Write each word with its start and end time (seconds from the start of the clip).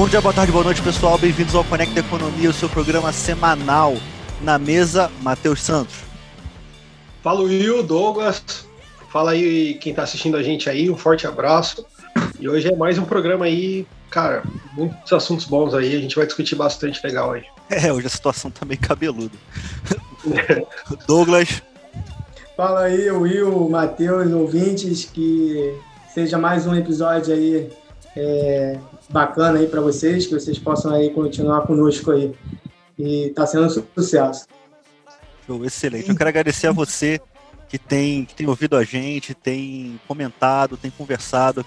Bom 0.00 0.08
dia, 0.08 0.18
boa 0.18 0.32
tarde, 0.32 0.50
boa 0.50 0.64
noite, 0.64 0.80
pessoal. 0.80 1.18
Bem-vindos 1.18 1.54
ao 1.54 1.62
Conecta 1.62 2.00
Economia, 2.00 2.48
o 2.48 2.54
seu 2.54 2.70
programa 2.70 3.12
semanal. 3.12 3.94
Na 4.40 4.58
mesa, 4.58 5.12
Matheus 5.20 5.60
Santos. 5.60 5.94
Fala, 7.22 7.42
Will, 7.42 7.82
Douglas. 7.82 8.66
Fala 9.12 9.32
aí 9.32 9.74
quem 9.74 9.90
está 9.90 10.04
assistindo 10.04 10.38
a 10.38 10.42
gente 10.42 10.70
aí, 10.70 10.88
um 10.88 10.96
forte 10.96 11.26
abraço. 11.26 11.84
E 12.38 12.48
hoje 12.48 12.72
é 12.72 12.74
mais 12.74 12.96
um 12.96 13.04
programa 13.04 13.44
aí, 13.44 13.86
cara, 14.08 14.42
muitos 14.72 15.12
assuntos 15.12 15.44
bons 15.44 15.74
aí, 15.74 15.94
a 15.94 16.00
gente 16.00 16.16
vai 16.16 16.24
discutir 16.24 16.54
bastante 16.56 16.98
legal 17.04 17.32
aí. 17.32 17.44
É, 17.68 17.92
hoje 17.92 18.06
a 18.06 18.10
situação 18.10 18.50
tá 18.50 18.64
meio 18.64 18.80
cabeluda. 18.80 19.36
Douglas. 21.06 21.62
Fala 22.56 22.84
aí, 22.84 23.10
Will, 23.10 23.68
Matheus, 23.68 24.32
ouvintes, 24.32 25.04
que 25.04 25.78
seja 26.14 26.38
mais 26.38 26.66
um 26.66 26.74
episódio 26.74 27.34
aí 27.34 27.70
é, 28.16 28.78
bacana 29.10 29.58
aí 29.58 29.66
para 29.66 29.80
vocês, 29.80 30.26
que 30.26 30.34
vocês 30.34 30.58
possam 30.58 30.94
aí 30.94 31.10
continuar 31.10 31.62
conosco 31.62 32.10
aí. 32.12 32.32
E 32.98 33.30
tá 33.30 33.46
sendo 33.46 33.66
um 33.66 33.70
sucesso. 33.70 34.46
Show, 35.46 35.64
excelente. 35.64 36.08
Eu 36.08 36.16
quero 36.16 36.28
agradecer 36.28 36.66
a 36.68 36.72
você 36.72 37.20
que 37.68 37.78
tem, 37.78 38.24
que 38.24 38.34
tem 38.34 38.46
ouvido 38.46 38.76
a 38.76 38.84
gente, 38.84 39.34
tem 39.34 39.98
comentado, 40.06 40.76
tem 40.76 40.90
conversado. 40.90 41.64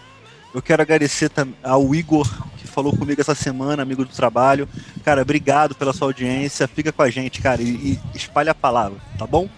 Eu 0.53 0.61
quero 0.61 0.81
agradecer 0.81 1.31
ao 1.63 1.95
Igor, 1.95 2.29
que 2.57 2.67
falou 2.67 2.95
comigo 2.95 3.19
essa 3.19 3.33
semana, 3.33 3.81
amigo 3.81 4.05
do 4.05 4.11
trabalho. 4.13 4.69
Cara, 5.03 5.23
obrigado 5.23 5.73
pela 5.73 5.93
sua 5.93 6.07
audiência. 6.07 6.67
Fica 6.67 6.91
com 6.91 7.01
a 7.01 7.09
gente, 7.09 7.41
cara, 7.41 7.61
e, 7.61 7.93
e 7.93 7.99
espalha 8.13 8.51
a 8.51 8.55
palavra, 8.55 8.99
tá 9.17 9.25
bom? 9.25 9.49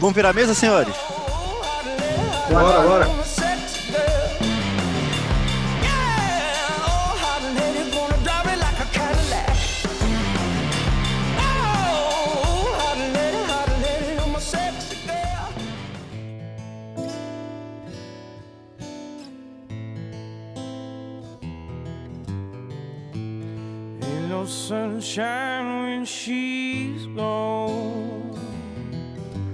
Vamos 0.00 0.16
virar 0.16 0.30
a 0.30 0.32
mesa, 0.32 0.54
senhores? 0.54 0.94
Bora, 2.50 2.82
bora. 2.82 3.41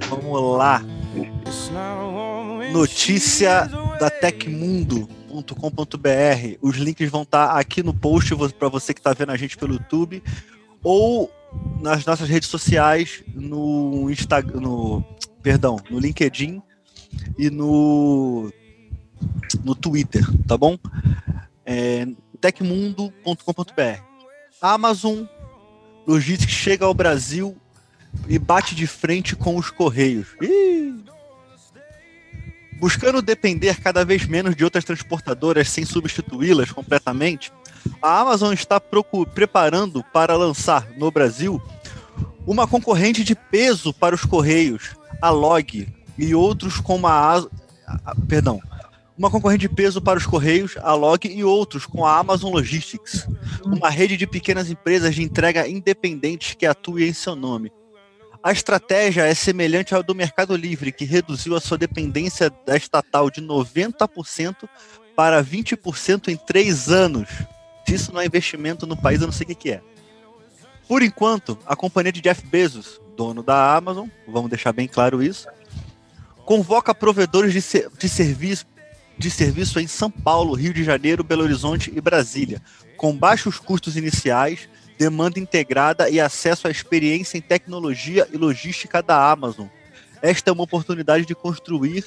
Vamos 0.08 0.56
lá. 0.56 0.80
Notícia 2.72 3.68
da 3.98 4.08
Tecmundo.com.br. 4.08 6.58
Os 6.62 6.76
links 6.76 7.10
vão 7.10 7.22
estar 7.22 7.48
tá 7.48 7.58
aqui 7.58 7.82
no 7.82 7.92
post 7.92 8.32
para 8.56 8.68
você 8.68 8.94
que 8.94 9.00
está 9.00 9.12
vendo 9.12 9.32
a 9.32 9.36
gente 9.36 9.56
pelo 9.56 9.74
YouTube 9.74 10.22
ou 10.82 11.28
nas 11.80 12.06
nossas 12.06 12.28
redes 12.28 12.48
sociais 12.48 13.24
no 13.34 14.08
Instagram, 14.08 14.60
no 14.60 15.04
perdão, 15.42 15.76
no 15.90 15.98
LinkedIn 15.98 16.62
e 17.36 17.50
no 17.50 18.48
no 19.64 19.74
Twitter, 19.74 20.24
tá 20.46 20.56
bom? 20.56 20.78
É, 21.66 22.06
tecmundo.com.br. 22.40 24.08
Amazon 24.60 25.24
Logistics 26.06 26.54
chega 26.54 26.84
ao 26.84 26.94
Brasil 26.94 27.56
e 28.26 28.38
bate 28.38 28.74
de 28.74 28.86
frente 28.86 29.36
com 29.36 29.56
os 29.56 29.70
Correios. 29.70 30.28
Ih! 30.40 31.04
Buscando 32.78 33.20
depender 33.20 33.80
cada 33.80 34.04
vez 34.04 34.24
menos 34.26 34.54
de 34.54 34.64
outras 34.64 34.84
transportadoras 34.84 35.68
sem 35.68 35.84
substituí-las 35.84 36.70
completamente, 36.70 37.52
a 38.00 38.20
Amazon 38.20 38.52
está 38.52 38.80
preparando 38.80 40.04
para 40.12 40.36
lançar 40.36 40.88
no 40.96 41.10
Brasil 41.10 41.60
uma 42.46 42.66
concorrente 42.66 43.24
de 43.24 43.34
peso 43.34 43.92
para 43.92 44.14
os 44.14 44.24
Correios, 44.24 44.96
a 45.20 45.30
Log, 45.30 45.88
e 46.16 46.34
outros 46.34 46.80
como 46.80 47.06
a, 47.06 47.36
a 47.86 48.14
perdão, 48.26 48.60
uma 49.18 49.30
concorrente 49.30 49.62
de 49.62 49.68
peso 49.68 50.00
para 50.00 50.16
os 50.16 50.24
Correios, 50.24 50.76
a 50.80 50.94
Log 50.94 51.26
e 51.28 51.42
outros, 51.42 51.84
com 51.84 52.06
a 52.06 52.16
Amazon 52.16 52.52
Logistics, 52.52 53.26
uma 53.64 53.90
rede 53.90 54.16
de 54.16 54.28
pequenas 54.28 54.70
empresas 54.70 55.12
de 55.12 55.22
entrega 55.22 55.66
independentes 55.66 56.54
que 56.54 56.64
atua 56.64 57.02
em 57.02 57.12
seu 57.12 57.34
nome. 57.34 57.72
A 58.40 58.52
estratégia 58.52 59.22
é 59.22 59.34
semelhante 59.34 59.92
ao 59.92 60.04
do 60.04 60.14
Mercado 60.14 60.54
Livre, 60.54 60.92
que 60.92 61.04
reduziu 61.04 61.56
a 61.56 61.60
sua 61.60 61.76
dependência 61.76 62.48
da 62.64 62.76
estatal 62.76 63.28
de 63.28 63.42
90% 63.42 64.68
para 65.16 65.42
20% 65.42 66.28
em 66.28 66.36
três 66.36 66.88
anos. 66.88 67.28
Se 67.84 67.94
isso 67.94 68.12
não 68.12 68.20
é 68.20 68.26
investimento 68.26 68.86
no 68.86 68.96
país, 68.96 69.20
eu 69.20 69.26
não 69.26 69.32
sei 69.32 69.48
o 69.50 69.56
que 69.56 69.72
é. 69.72 69.82
Por 70.86 71.02
enquanto, 71.02 71.58
a 71.66 71.74
companhia 71.74 72.12
de 72.12 72.20
Jeff 72.20 72.46
Bezos, 72.46 73.00
dono 73.16 73.42
da 73.42 73.74
Amazon, 73.74 74.06
vamos 74.28 74.48
deixar 74.48 74.72
bem 74.72 74.86
claro 74.86 75.20
isso, 75.20 75.48
convoca 76.44 76.94
provedores 76.94 77.52
de, 77.52 77.88
de 77.98 78.08
serviço 78.08 78.64
de 79.18 79.30
serviço 79.30 79.80
em 79.80 79.86
São 79.86 80.10
Paulo, 80.10 80.54
Rio 80.54 80.72
de 80.72 80.84
Janeiro, 80.84 81.24
Belo 81.24 81.42
Horizonte 81.42 81.92
e 81.94 82.00
Brasília, 82.00 82.62
com 82.96 83.16
baixos 83.16 83.58
custos 83.58 83.96
iniciais, 83.96 84.68
demanda 84.96 85.40
integrada 85.40 86.08
e 86.08 86.20
acesso 86.20 86.68
à 86.68 86.70
experiência 86.70 87.36
em 87.36 87.40
tecnologia 87.40 88.28
e 88.32 88.36
logística 88.36 89.02
da 89.02 89.30
Amazon. 89.30 89.66
Esta 90.22 90.50
é 90.50 90.52
uma 90.52 90.64
oportunidade 90.64 91.26
de 91.26 91.34
construir 91.34 92.04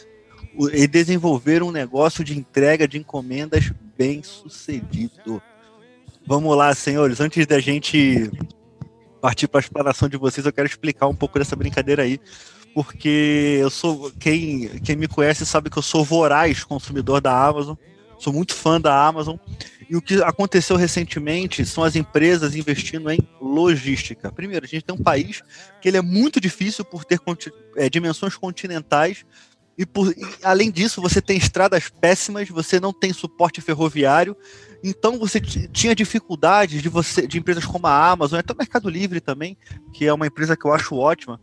e 0.74 0.88
desenvolver 0.88 1.62
um 1.62 1.72
negócio 1.72 2.24
de 2.24 2.38
entrega 2.38 2.88
de 2.88 2.98
encomendas 2.98 3.72
bem 3.98 4.24
sucedido. 4.24 5.42
Vamos 6.26 6.56
lá, 6.56 6.74
senhores, 6.74 7.20
antes 7.20 7.46
da 7.46 7.60
gente 7.60 8.30
partir 9.22 9.48
para 9.48 9.60
a 9.60 9.64
explanação 9.64 10.10
de 10.10 10.18
vocês, 10.18 10.46
eu 10.46 10.54
quero 10.54 10.68
explicar 10.68 11.08
um 11.08 11.16
pouco 11.16 11.38
dessa 11.38 11.56
brincadeira 11.56 12.04
aí 12.04 12.20
porque 12.74 13.58
eu 13.60 13.70
sou 13.70 14.12
quem, 14.20 14.68
quem 14.80 14.96
me 14.96 15.08
conhece 15.08 15.46
sabe 15.46 15.70
que 15.70 15.78
eu 15.78 15.84
sou 15.84 16.04
voraz 16.04 16.64
consumidor 16.64 17.22
da 17.22 17.46
Amazon, 17.46 17.76
sou 18.18 18.32
muito 18.32 18.54
fã 18.54 18.80
da 18.80 19.06
Amazon. 19.06 19.38
E 19.90 19.96
o 19.96 20.02
que 20.02 20.24
aconteceu 20.24 20.78
recentemente 20.78 21.66
são 21.66 21.84
as 21.84 21.98
empresas 21.98 22.56
investindo 22.56 23.10
em 23.12 23.20
logística. 23.42 24.32
Primeiro, 24.32 24.66
a 24.66 24.68
gente 24.68 24.86
tem 24.86 24.96
um 24.96 25.04
país 25.04 25.42
que 25.82 25.90
ele 25.90 25.98
é 25.98 26.02
muito 26.02 26.40
difícil 26.40 26.86
por 26.86 27.04
ter 27.04 27.20
é, 27.76 27.90
dimensões 27.90 28.38
continentais. 28.38 29.26
E, 29.78 29.86
por, 29.86 30.10
e, 30.10 30.16
além 30.44 30.72
disso 30.72 31.02
você 31.02 31.22
tem 31.22 31.36
estradas 31.36 31.90
péssimas, 31.90 32.48
você 32.48 32.80
não 32.80 32.94
tem 32.94 33.12
suporte 33.12 33.60
ferroviário, 33.60 34.36
então 34.84 35.18
você 35.18 35.42
tinha 35.42 35.96
dificuldades 35.96 36.82
de 36.82 36.90
você 36.90 37.26
de 37.26 37.40
empresas 37.40 37.66
como 37.66 37.88
a 37.88 38.12
Amazon, 38.12 38.40
até 38.40 38.54
o 38.54 38.58
Mercado 38.58 38.90
Livre 38.90 39.20
também, 39.20 39.58
que 39.94 40.06
é 40.06 40.14
uma 40.14 40.28
empresa 40.28 40.56
que 40.56 40.66
eu 40.66 40.74
acho 40.74 40.96
ótima 40.96 41.40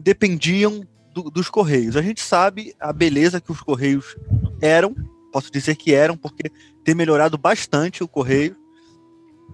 dependiam 0.00 0.86
do, 1.12 1.30
dos 1.30 1.48
Correios. 1.48 1.96
A 1.96 2.02
gente 2.02 2.20
sabe 2.20 2.74
a 2.80 2.92
beleza 2.92 3.40
que 3.40 3.52
os 3.52 3.60
Correios 3.60 4.16
eram, 4.60 4.94
posso 5.32 5.50
dizer 5.50 5.76
que 5.76 5.94
eram, 5.94 6.16
porque 6.16 6.50
tem 6.84 6.94
melhorado 6.94 7.36
bastante 7.36 8.02
o 8.02 8.08
Correio, 8.08 8.56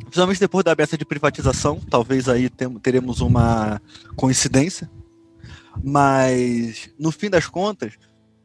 principalmente 0.01 0.41
depois 0.41 0.65
da 0.65 0.73
aberta 0.73 0.97
de 0.97 1.05
privatização, 1.05 1.81
talvez 1.91 2.29
aí 2.29 2.51
teremos 2.83 3.21
uma 3.21 3.81
coincidência, 4.15 4.91
mas 5.83 6.91
no 6.99 7.11
fim 7.11 7.31
das 7.31 7.47
contas, 7.47 7.95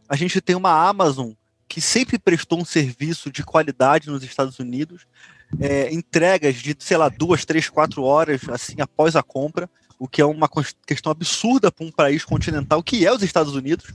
a 0.07 0.15
gente 0.15 0.41
tem 0.41 0.55
uma 0.55 0.87
Amazon 0.87 1.31
que 1.67 1.79
sempre 1.79 2.19
prestou 2.19 2.59
um 2.59 2.65
serviço 2.65 3.31
de 3.31 3.43
qualidade 3.43 4.09
nos 4.09 4.23
Estados 4.23 4.59
Unidos, 4.59 5.05
é, 5.59 5.93
entregas 5.93 6.55
de, 6.55 6.75
sei 6.79 6.97
lá, 6.97 7.07
duas, 7.07 7.45
três, 7.45 7.69
quatro 7.69 8.03
horas 8.03 8.41
assim 8.49 8.75
após 8.79 9.15
a 9.15 9.23
compra, 9.23 9.69
o 10.01 10.07
que 10.07 10.19
é 10.19 10.25
uma 10.25 10.49
questão 10.87 11.11
absurda 11.11 11.71
para 11.71 11.85
um 11.85 11.91
país 11.91 12.25
continental, 12.25 12.81
que 12.81 13.05
é 13.05 13.13
os 13.13 13.21
Estados 13.21 13.53
Unidos. 13.53 13.93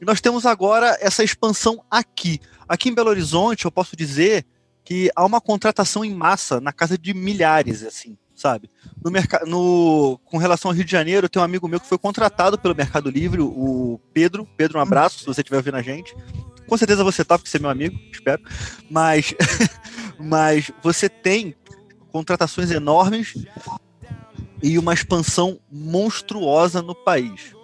E 0.00 0.04
nós 0.04 0.20
temos 0.20 0.44
agora 0.44 0.98
essa 1.00 1.22
expansão 1.22 1.80
aqui. 1.88 2.40
Aqui 2.68 2.88
em 2.88 2.94
Belo 2.94 3.10
Horizonte, 3.10 3.64
eu 3.64 3.70
posso 3.70 3.94
dizer 3.94 4.44
que 4.84 5.08
há 5.14 5.24
uma 5.24 5.40
contratação 5.40 6.04
em 6.04 6.12
massa 6.12 6.60
na 6.60 6.72
casa 6.72 6.98
de 6.98 7.14
milhares, 7.14 7.84
assim, 7.84 8.18
sabe? 8.34 8.68
No 9.00 9.12
mercado, 9.12 9.46
no 9.46 10.18
com 10.24 10.38
relação 10.38 10.72
ao 10.72 10.74
Rio 10.74 10.84
de 10.84 10.90
Janeiro, 10.90 11.28
tem 11.28 11.40
um 11.40 11.44
amigo 11.44 11.68
meu 11.68 11.78
que 11.78 11.86
foi 11.86 11.98
contratado 11.98 12.58
pelo 12.58 12.74
Mercado 12.74 13.08
Livre, 13.08 13.40
o 13.40 14.00
Pedro. 14.12 14.44
Pedro, 14.56 14.80
um 14.80 14.82
abraço, 14.82 15.20
se 15.20 15.24
você 15.24 15.42
estiver 15.42 15.58
ouvindo 15.58 15.76
a 15.76 15.82
gente. 15.82 16.16
Com 16.66 16.76
certeza 16.76 17.04
você 17.04 17.24
tá, 17.24 17.38
porque 17.38 17.48
você 17.48 17.58
é 17.58 17.60
meu 17.60 17.70
amigo, 17.70 17.96
espero. 18.10 18.42
Mas, 18.90 19.32
mas 20.18 20.72
você 20.82 21.08
tem 21.08 21.54
contratações 22.10 22.72
enormes 22.72 23.34
e 24.62 24.78
uma 24.78 24.94
expansão 24.94 25.58
monstruosa 25.70 26.82
no 26.82 26.94
país. 26.94 27.54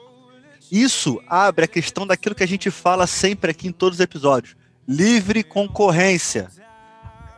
Isso 0.71 1.21
abre 1.29 1.65
a 1.65 1.69
questão 1.69 2.07
daquilo 2.07 2.35
que 2.35 2.43
a 2.43 2.49
gente 2.49 2.71
fala 2.71 3.07
sempre 3.07 3.51
aqui 3.51 3.69
em 3.69 3.73
todos 3.73 3.99
os 3.99 4.03
episódios: 4.03 4.57
livre 4.89 5.43
concorrência. 5.43 6.49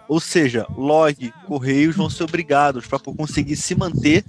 Ou 0.08 0.20
seja, 0.20 0.66
log, 0.76 1.32
correios 1.46 1.96
vão 1.96 2.08
ser 2.08 2.22
obrigados 2.22 2.86
para 2.86 2.98
conseguir 2.98 3.56
se 3.56 3.74
manter 3.74 4.24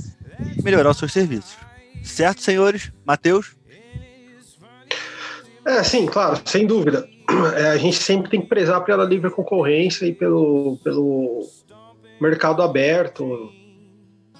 e 0.57 0.61
melhorar 0.63 0.89
os 0.89 0.97
seus 0.97 1.13
serviços. 1.13 1.55
Certo, 2.03 2.41
senhores? 2.41 2.91
Matheus? 3.05 3.55
É, 5.65 5.83
sim, 5.83 6.05
claro, 6.07 6.41
sem 6.45 6.65
dúvida. 6.65 7.07
É, 7.55 7.67
a 7.67 7.77
gente 7.77 7.97
sempre 7.97 8.31
tem 8.31 8.41
que 8.41 8.47
prezar 8.47 8.83
pela 8.85 9.03
livre 9.03 9.29
concorrência 9.29 10.05
e 10.05 10.13
pelo, 10.13 10.77
pelo 10.83 11.47
mercado 12.19 12.63
aberto 12.63 13.51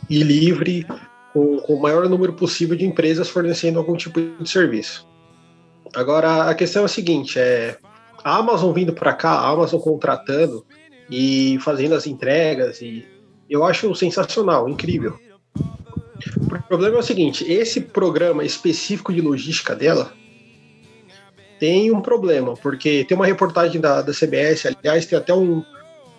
e 0.10 0.24
livre, 0.24 0.86
com, 1.34 1.58
com 1.58 1.74
o 1.74 1.82
maior 1.82 2.08
número 2.08 2.34
possível 2.34 2.76
de 2.76 2.86
empresas 2.86 3.30
fornecendo 3.30 3.80
algum 3.80 3.96
tipo 3.96 4.20
de 4.22 4.50
serviço. 4.50 5.08
Agora, 5.96 6.50
a 6.50 6.56
questão 6.56 6.84
é 6.84 6.86
a 6.86 6.90
seguinte: 6.90 7.40
é, 7.40 7.78
a 8.24 8.38
Amazon 8.38 8.74
vindo 8.74 8.94
para 8.94 9.14
cá, 9.14 9.32
a 9.32 9.50
Amazon 9.50 9.80
contratando 9.80 10.66
e 11.10 11.58
fazendo 11.62 11.96
as 11.96 12.08
entregas, 12.08 12.82
e 12.82 13.06
eu 13.50 13.64
acho 13.64 13.94
sensacional, 13.96 14.68
incrível. 14.68 15.18
O 16.36 16.68
problema 16.68 16.98
é 16.98 17.00
o 17.00 17.04
seguinte: 17.04 17.50
esse 17.52 17.82
programa 17.82 18.44
específico 18.44 19.14
de 19.14 19.22
logística 19.22 19.76
dela 19.76 20.12
tem 21.60 21.92
um 21.92 22.02
problema, 22.02 22.54
porque 22.56 23.04
tem 23.06 23.16
uma 23.16 23.26
reportagem 23.26 23.82
da, 23.82 24.02
da 24.02 24.14
CBS, 24.14 24.66
aliás, 24.66 25.06
tem 25.06 25.18
até 25.18 25.34
um, 25.34 25.64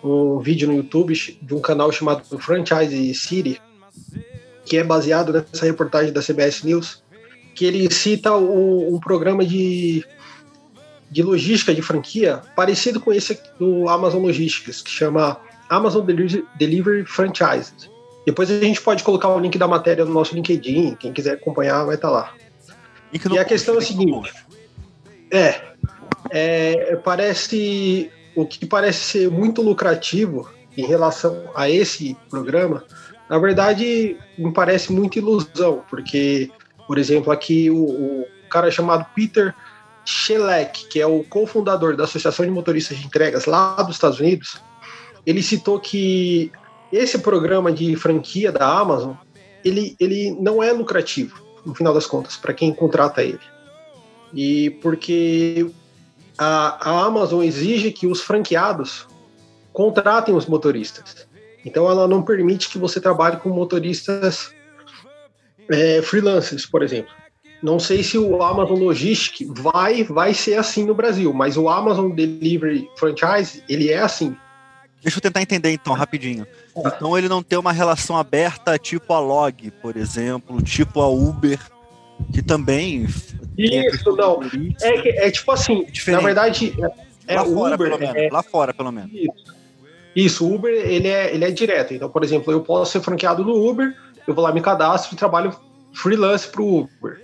um 0.03 0.39
vídeo 0.39 0.67
no 0.67 0.75
YouTube 0.75 1.13
de 1.13 1.53
um 1.53 1.61
canal 1.61 1.91
chamado 1.91 2.23
Franchise 2.39 3.13
City, 3.13 3.61
que 4.65 4.77
é 4.77 4.83
baseado 4.83 5.33
nessa 5.33 5.65
reportagem 5.65 6.13
da 6.13 6.21
CBS 6.21 6.63
News, 6.63 7.03
que 7.55 7.65
ele 7.65 7.91
cita 7.91 8.35
um, 8.35 8.95
um 8.95 8.99
programa 8.99 9.45
de, 9.45 10.05
de 11.09 11.23
logística 11.23 11.73
de 11.73 11.81
franquia 11.81 12.41
parecido 12.55 12.99
com 12.99 13.11
esse 13.11 13.39
do 13.59 13.89
Amazon 13.89 14.21
Logistics, 14.21 14.81
que 14.81 14.91
chama 14.91 15.39
Amazon 15.69 16.05
Delivery, 16.05 16.45
Delivery 16.57 17.05
Franchise. 17.05 17.73
Depois 18.25 18.51
a 18.51 18.59
gente 18.59 18.81
pode 18.81 19.03
colocar 19.03 19.29
o 19.29 19.39
link 19.39 19.57
da 19.57 19.67
matéria 19.67 20.05
no 20.05 20.13
nosso 20.13 20.35
LinkedIn, 20.35 20.95
quem 20.95 21.11
quiser 21.11 21.33
acompanhar 21.33 21.83
vai 21.85 21.95
estar 21.95 22.09
lá. 22.09 22.33
E 23.11 23.39
a 23.39 23.45
questão 23.45 23.75
é 23.75 23.77
a 23.79 23.81
seguinte: 23.81 24.31
é, 25.31 25.61
é, 26.29 26.95
parece 26.97 28.11
o 28.35 28.45
que 28.45 28.65
parece 28.65 28.99
ser 28.99 29.31
muito 29.31 29.61
lucrativo 29.61 30.49
em 30.77 30.85
relação 30.85 31.43
a 31.55 31.69
esse 31.69 32.15
programa, 32.29 32.83
na 33.29 33.37
verdade 33.37 34.17
me 34.37 34.51
parece 34.51 34.91
muita 34.91 35.19
ilusão, 35.19 35.83
porque, 35.89 36.51
por 36.87 36.97
exemplo, 36.97 37.31
aqui 37.31 37.69
o, 37.69 37.83
o 37.83 38.25
cara 38.49 38.71
chamado 38.71 39.05
Peter 39.13 39.53
Shelek, 40.03 40.87
que 40.87 40.99
é 40.99 41.05
o 41.05 41.23
cofundador 41.23 41.95
da 41.95 42.05
Associação 42.05 42.43
de 42.43 42.51
Motoristas 42.51 42.97
de 42.97 43.05
Entregas 43.05 43.45
lá 43.45 43.75
dos 43.75 43.95
Estados 43.95 44.19
Unidos, 44.19 44.59
ele 45.25 45.43
citou 45.43 45.79
que 45.79 46.51
esse 46.91 47.19
programa 47.19 47.71
de 47.71 47.95
franquia 47.95 48.51
da 48.51 48.67
Amazon, 48.67 49.13
ele, 49.63 49.95
ele 49.99 50.35
não 50.39 50.63
é 50.63 50.71
lucrativo, 50.71 51.39
no 51.63 51.75
final 51.75 51.93
das 51.93 52.07
contas, 52.07 52.35
para 52.35 52.53
quem 52.53 52.73
contrata 52.73 53.21
ele. 53.21 53.39
E 54.33 54.71
porque 54.81 55.69
a, 56.35 56.89
a 56.89 57.05
Amazon 57.05 57.43
exige 57.43 57.91
que 57.91 58.07
os 58.07 58.21
franqueados 58.21 59.07
contratem 59.71 60.33
os 60.33 60.47
motoristas. 60.47 61.27
Então 61.69 61.87
ela 61.87 62.07
não 62.07 62.23
permite 62.23 62.67
que 62.67 62.79
você 62.79 62.99
trabalhe 62.99 63.37
com 63.37 63.49
motoristas 63.49 64.51
é, 65.69 66.01
freelancers, 66.01 66.65
por 66.65 66.81
exemplo. 66.81 67.13
Não 67.61 67.77
sei 67.77 68.01
se 68.01 68.17
o 68.17 68.41
Amazon 68.41 68.79
Logistics 68.79 69.47
vai, 69.61 70.03
vai 70.03 70.33
ser 70.33 70.55
assim 70.55 70.83
no 70.83 70.95
Brasil, 70.95 71.31
mas 71.31 71.57
o 71.57 71.69
Amazon 71.69 72.09
Delivery 72.11 72.89
Franchise, 72.97 73.63
ele 73.69 73.89
é 73.89 73.99
assim. 73.99 74.35
Deixa 75.03 75.19
eu 75.19 75.21
tentar 75.21 75.43
entender 75.43 75.71
então, 75.71 75.93
rapidinho. 75.93 76.47
É. 76.75 76.87
Então 76.87 77.15
ele 77.15 77.29
não 77.29 77.43
tem 77.43 77.59
uma 77.59 77.71
relação 77.71 78.17
aberta 78.17 78.79
tipo 78.79 79.13
a 79.13 79.19
Log, 79.19 79.69
por 79.79 79.95
exemplo, 79.95 80.61
tipo 80.63 81.01
a 81.01 81.07
Uber, 81.07 81.59
que 82.33 82.41
também. 82.41 83.05
Isso, 83.55 84.15
não. 84.15 84.39
É, 84.81 85.27
é 85.27 85.31
tipo 85.31 85.51
assim, 85.51 85.85
Diferente. 85.85 86.19
na 86.19 86.25
verdade, 86.25 86.73
é, 87.27 87.35
lá 87.35 87.45
fora, 87.45 87.75
Uber. 87.75 87.89
Pelo 87.89 87.99
menos, 87.99 88.15
é, 88.15 88.29
lá 88.31 88.41
fora, 88.41 88.73
pelo 88.73 88.91
menos. 88.91 89.11
Isso. 89.13 89.58
Isso, 90.19 90.45
o 90.45 90.53
Uber 90.53 90.73
ele 90.73 91.07
é, 91.07 91.33
ele 91.33 91.45
é 91.45 91.51
direto. 91.51 91.93
Então, 91.93 92.09
por 92.09 92.23
exemplo, 92.23 92.51
eu 92.51 92.61
posso 92.61 92.91
ser 92.91 93.01
franqueado 93.01 93.43
no 93.43 93.55
Uber, 93.69 93.95
eu 94.27 94.33
vou 94.33 94.43
lá, 94.43 94.51
me 94.51 94.61
cadastro 94.61 95.13
e 95.13 95.17
trabalho 95.17 95.55
freelance 95.93 96.47
para 96.47 96.61
o 96.61 96.79
Uber. 96.79 97.21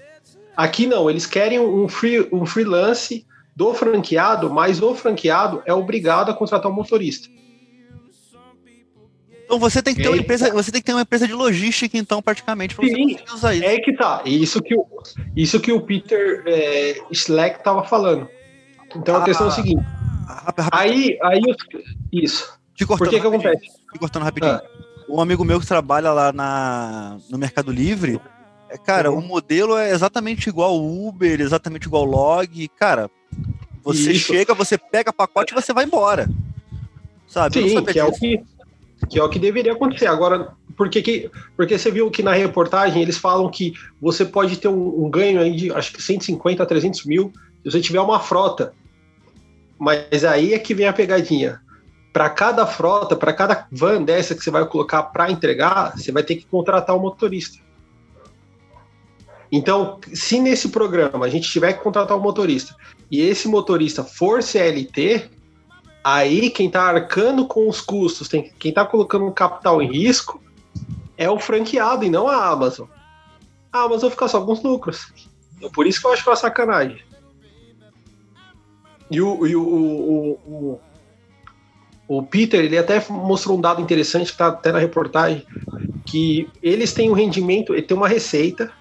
Aqui 0.55 0.87
não, 0.87 1.09
eles 1.09 1.25
querem 1.25 1.59
um, 1.59 1.89
free, 1.89 2.27
um 2.31 2.45
freelance 2.45 3.25
do 3.53 3.73
franqueado, 3.73 4.49
mas 4.49 4.81
o 4.81 4.95
franqueado 4.95 5.61
é 5.65 5.73
obrigado 5.73 6.31
a 6.31 6.33
contratar 6.33 6.71
um 6.71 6.75
motorista. 6.75 7.27
Então 9.43 9.59
você 9.59 9.81
tem 9.81 9.93
que 9.93 10.01
ter 10.01 10.07
uma 10.07 10.17
empresa, 10.17 10.51
você 10.51 10.71
tem 10.71 10.81
que 10.81 10.85
ter 10.85 10.93
uma 10.93 11.01
empresa 11.01 11.27
de 11.27 11.33
logística, 11.33 11.97
então, 11.97 12.21
praticamente, 12.21 12.75
para 12.75 12.87
você 12.87 13.17
usar 13.33 13.53
isso. 13.53 13.65
É 13.65 13.79
que 13.79 13.93
tá. 13.93 14.21
Isso 14.25 14.61
que 14.61 14.73
o, 14.73 14.87
isso 15.35 15.59
que 15.59 15.71
o 15.71 15.81
Peter 15.81 16.43
é, 16.47 17.01
Slack 17.11 17.57
estava 17.57 17.83
falando. 17.83 18.27
Então 18.95 19.17
a 19.17 19.19
ah, 19.19 19.25
questão 19.25 19.47
é 19.47 19.49
a 19.49 19.53
seguinte. 19.53 19.85
Aí, 20.71 21.19
aí 21.21 21.41
isso. 22.11 22.57
Te 22.75 22.85
cortando 22.85 23.09
Por 23.09 23.15
que, 23.15 23.21
que 23.21 23.27
acontece? 23.27 23.71
Te 23.91 23.99
cortando 23.99 24.23
rapidinho. 24.23 24.53
Ah. 24.53 24.63
Um 25.07 25.21
amigo 25.21 25.43
meu 25.43 25.59
que 25.59 25.67
trabalha 25.67 26.11
lá 26.11 26.33
na, 26.33 27.17
no 27.29 27.37
Mercado 27.37 27.71
Livre, 27.71 28.19
é, 28.69 28.77
cara, 28.77 29.11
uhum. 29.11 29.19
o 29.19 29.21
modelo 29.21 29.77
é 29.77 29.91
exatamente 29.91 30.49
igual 30.49 30.71
ao 30.71 30.85
Uber, 30.85 31.39
exatamente 31.39 31.85
igual 31.85 32.03
ao 32.03 32.09
Log. 32.09 32.67
Cara, 32.69 33.09
você 33.83 34.11
isso. 34.11 34.33
chega, 34.33 34.53
você 34.53 34.77
pega 34.77 35.13
pacote 35.13 35.53
e 35.53 35.55
você 35.55 35.71
vai 35.71 35.85
embora. 35.85 36.27
Sabe? 37.27 37.53
Sim, 37.53 37.83
que 37.83 37.99
é 37.99 38.03
o 38.03 38.11
que 38.11 38.43
que 39.09 39.19
é 39.19 39.23
o 39.23 39.29
que 39.29 39.39
deveria 39.39 39.73
acontecer. 39.73 40.07
Agora, 40.07 40.53
por 40.75 40.89
que, 40.89 41.01
que 41.01 41.31
porque 41.55 41.77
você 41.77 41.91
viu 41.91 42.09
que 42.09 42.23
na 42.23 42.33
reportagem 42.33 43.01
eles 43.01 43.17
falam 43.17 43.49
que 43.49 43.73
você 44.01 44.25
pode 44.25 44.57
ter 44.57 44.67
um, 44.67 45.05
um 45.05 45.09
ganho 45.09 45.39
aí 45.39 45.55
de 45.55 45.71
acho 45.71 45.93
que 45.93 46.01
150 46.01 46.63
a 46.63 46.65
300 46.65 47.05
mil 47.05 47.31
se 47.63 47.71
você 47.71 47.81
tiver 47.81 48.01
uma 48.01 48.19
frota. 48.19 48.73
Mas 49.77 50.23
aí 50.23 50.53
é 50.53 50.59
que 50.59 50.73
vem 50.73 50.87
a 50.87 50.93
pegadinha. 50.93 51.59
Para 52.15 52.29
cada 52.29 52.65
frota, 52.65 53.13
para 53.13 53.33
cada 53.33 53.67
van 53.69 54.01
dessa 54.01 54.33
que 54.33 54.41
você 54.41 54.49
vai 54.49 54.65
colocar 54.65 55.03
para 55.03 55.29
entregar, 55.29 55.97
você 55.97 56.13
vai 56.13 56.23
ter 56.23 56.37
que 56.37 56.45
contratar 56.45 56.95
um 56.95 56.99
motorista. 57.01 57.59
Então, 59.51 59.99
se 60.13 60.39
nesse 60.39 60.69
programa 60.69 61.25
a 61.25 61.29
gente 61.29 61.51
tiver 61.51 61.73
que 61.73 61.83
contratar 61.83 62.17
um 62.17 62.21
motorista 62.21 62.73
e 63.11 63.19
esse 63.19 63.49
motorista 63.49 64.01
for 64.01 64.41
CLT, 64.41 65.29
Aí 66.05 66.51
quem 66.51 66.67
está 66.67 66.83
arcando 66.83 67.47
com 67.47 67.67
os 67.67 67.81
custos, 67.81 68.29
tem, 68.29 68.53
quem 68.59 68.69
está 68.69 68.85
colocando 68.85 69.25
um 69.25 69.31
capital 69.31 69.81
em 69.81 69.91
risco 69.91 70.39
é 71.17 71.27
o 71.27 71.39
franqueado 71.39 72.05
e 72.05 72.11
não 72.11 72.27
a 72.27 72.45
Amazon. 72.47 72.87
A 73.73 73.81
Amazon 73.81 74.11
fica 74.11 74.27
só 74.27 74.45
com 74.45 74.51
os 74.51 74.61
lucros. 74.61 75.11
Então, 75.57 75.71
por 75.71 75.87
isso 75.87 75.99
que 75.99 76.05
eu 76.05 76.13
acho 76.13 76.29
uma 76.29 76.35
sacanagem. 76.35 77.01
E 79.09 79.19
o, 79.19 79.47
e 79.47 79.55
o, 79.55 79.63
o, 79.63 80.31
o, 80.45 80.81
o 82.07 82.21
Peter, 82.21 82.63
ele 82.63 82.77
até 82.77 83.03
mostrou 83.09 83.57
um 83.57 83.61
dado 83.61 83.81
interessante 83.81 84.27
que 84.27 84.31
está 84.31 84.47
até 84.47 84.71
na 84.71 84.79
reportagem, 84.79 85.45
que 86.05 86.47
eles 86.61 86.93
têm 86.93 87.09
um 87.09 87.13
rendimento, 87.13 87.73
ele 87.73 87.81
tem 87.81 87.97
uma 87.97 88.07
receita. 88.07 88.71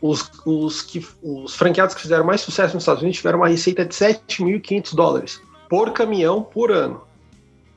Os, 0.00 0.30
os, 0.46 0.80
que, 0.80 1.06
os 1.22 1.54
franqueados 1.54 1.94
que 1.94 2.00
fizeram 2.00 2.24
mais 2.24 2.40
sucesso 2.40 2.72
nos 2.72 2.84
Estados 2.84 3.02
Unidos 3.02 3.18
tiveram 3.18 3.40
uma 3.40 3.48
receita 3.48 3.84
de 3.84 3.94
7.500 3.94 4.94
dólares 4.94 5.42
por 5.68 5.92
caminhão 5.92 6.42
por 6.42 6.72
ano. 6.72 7.02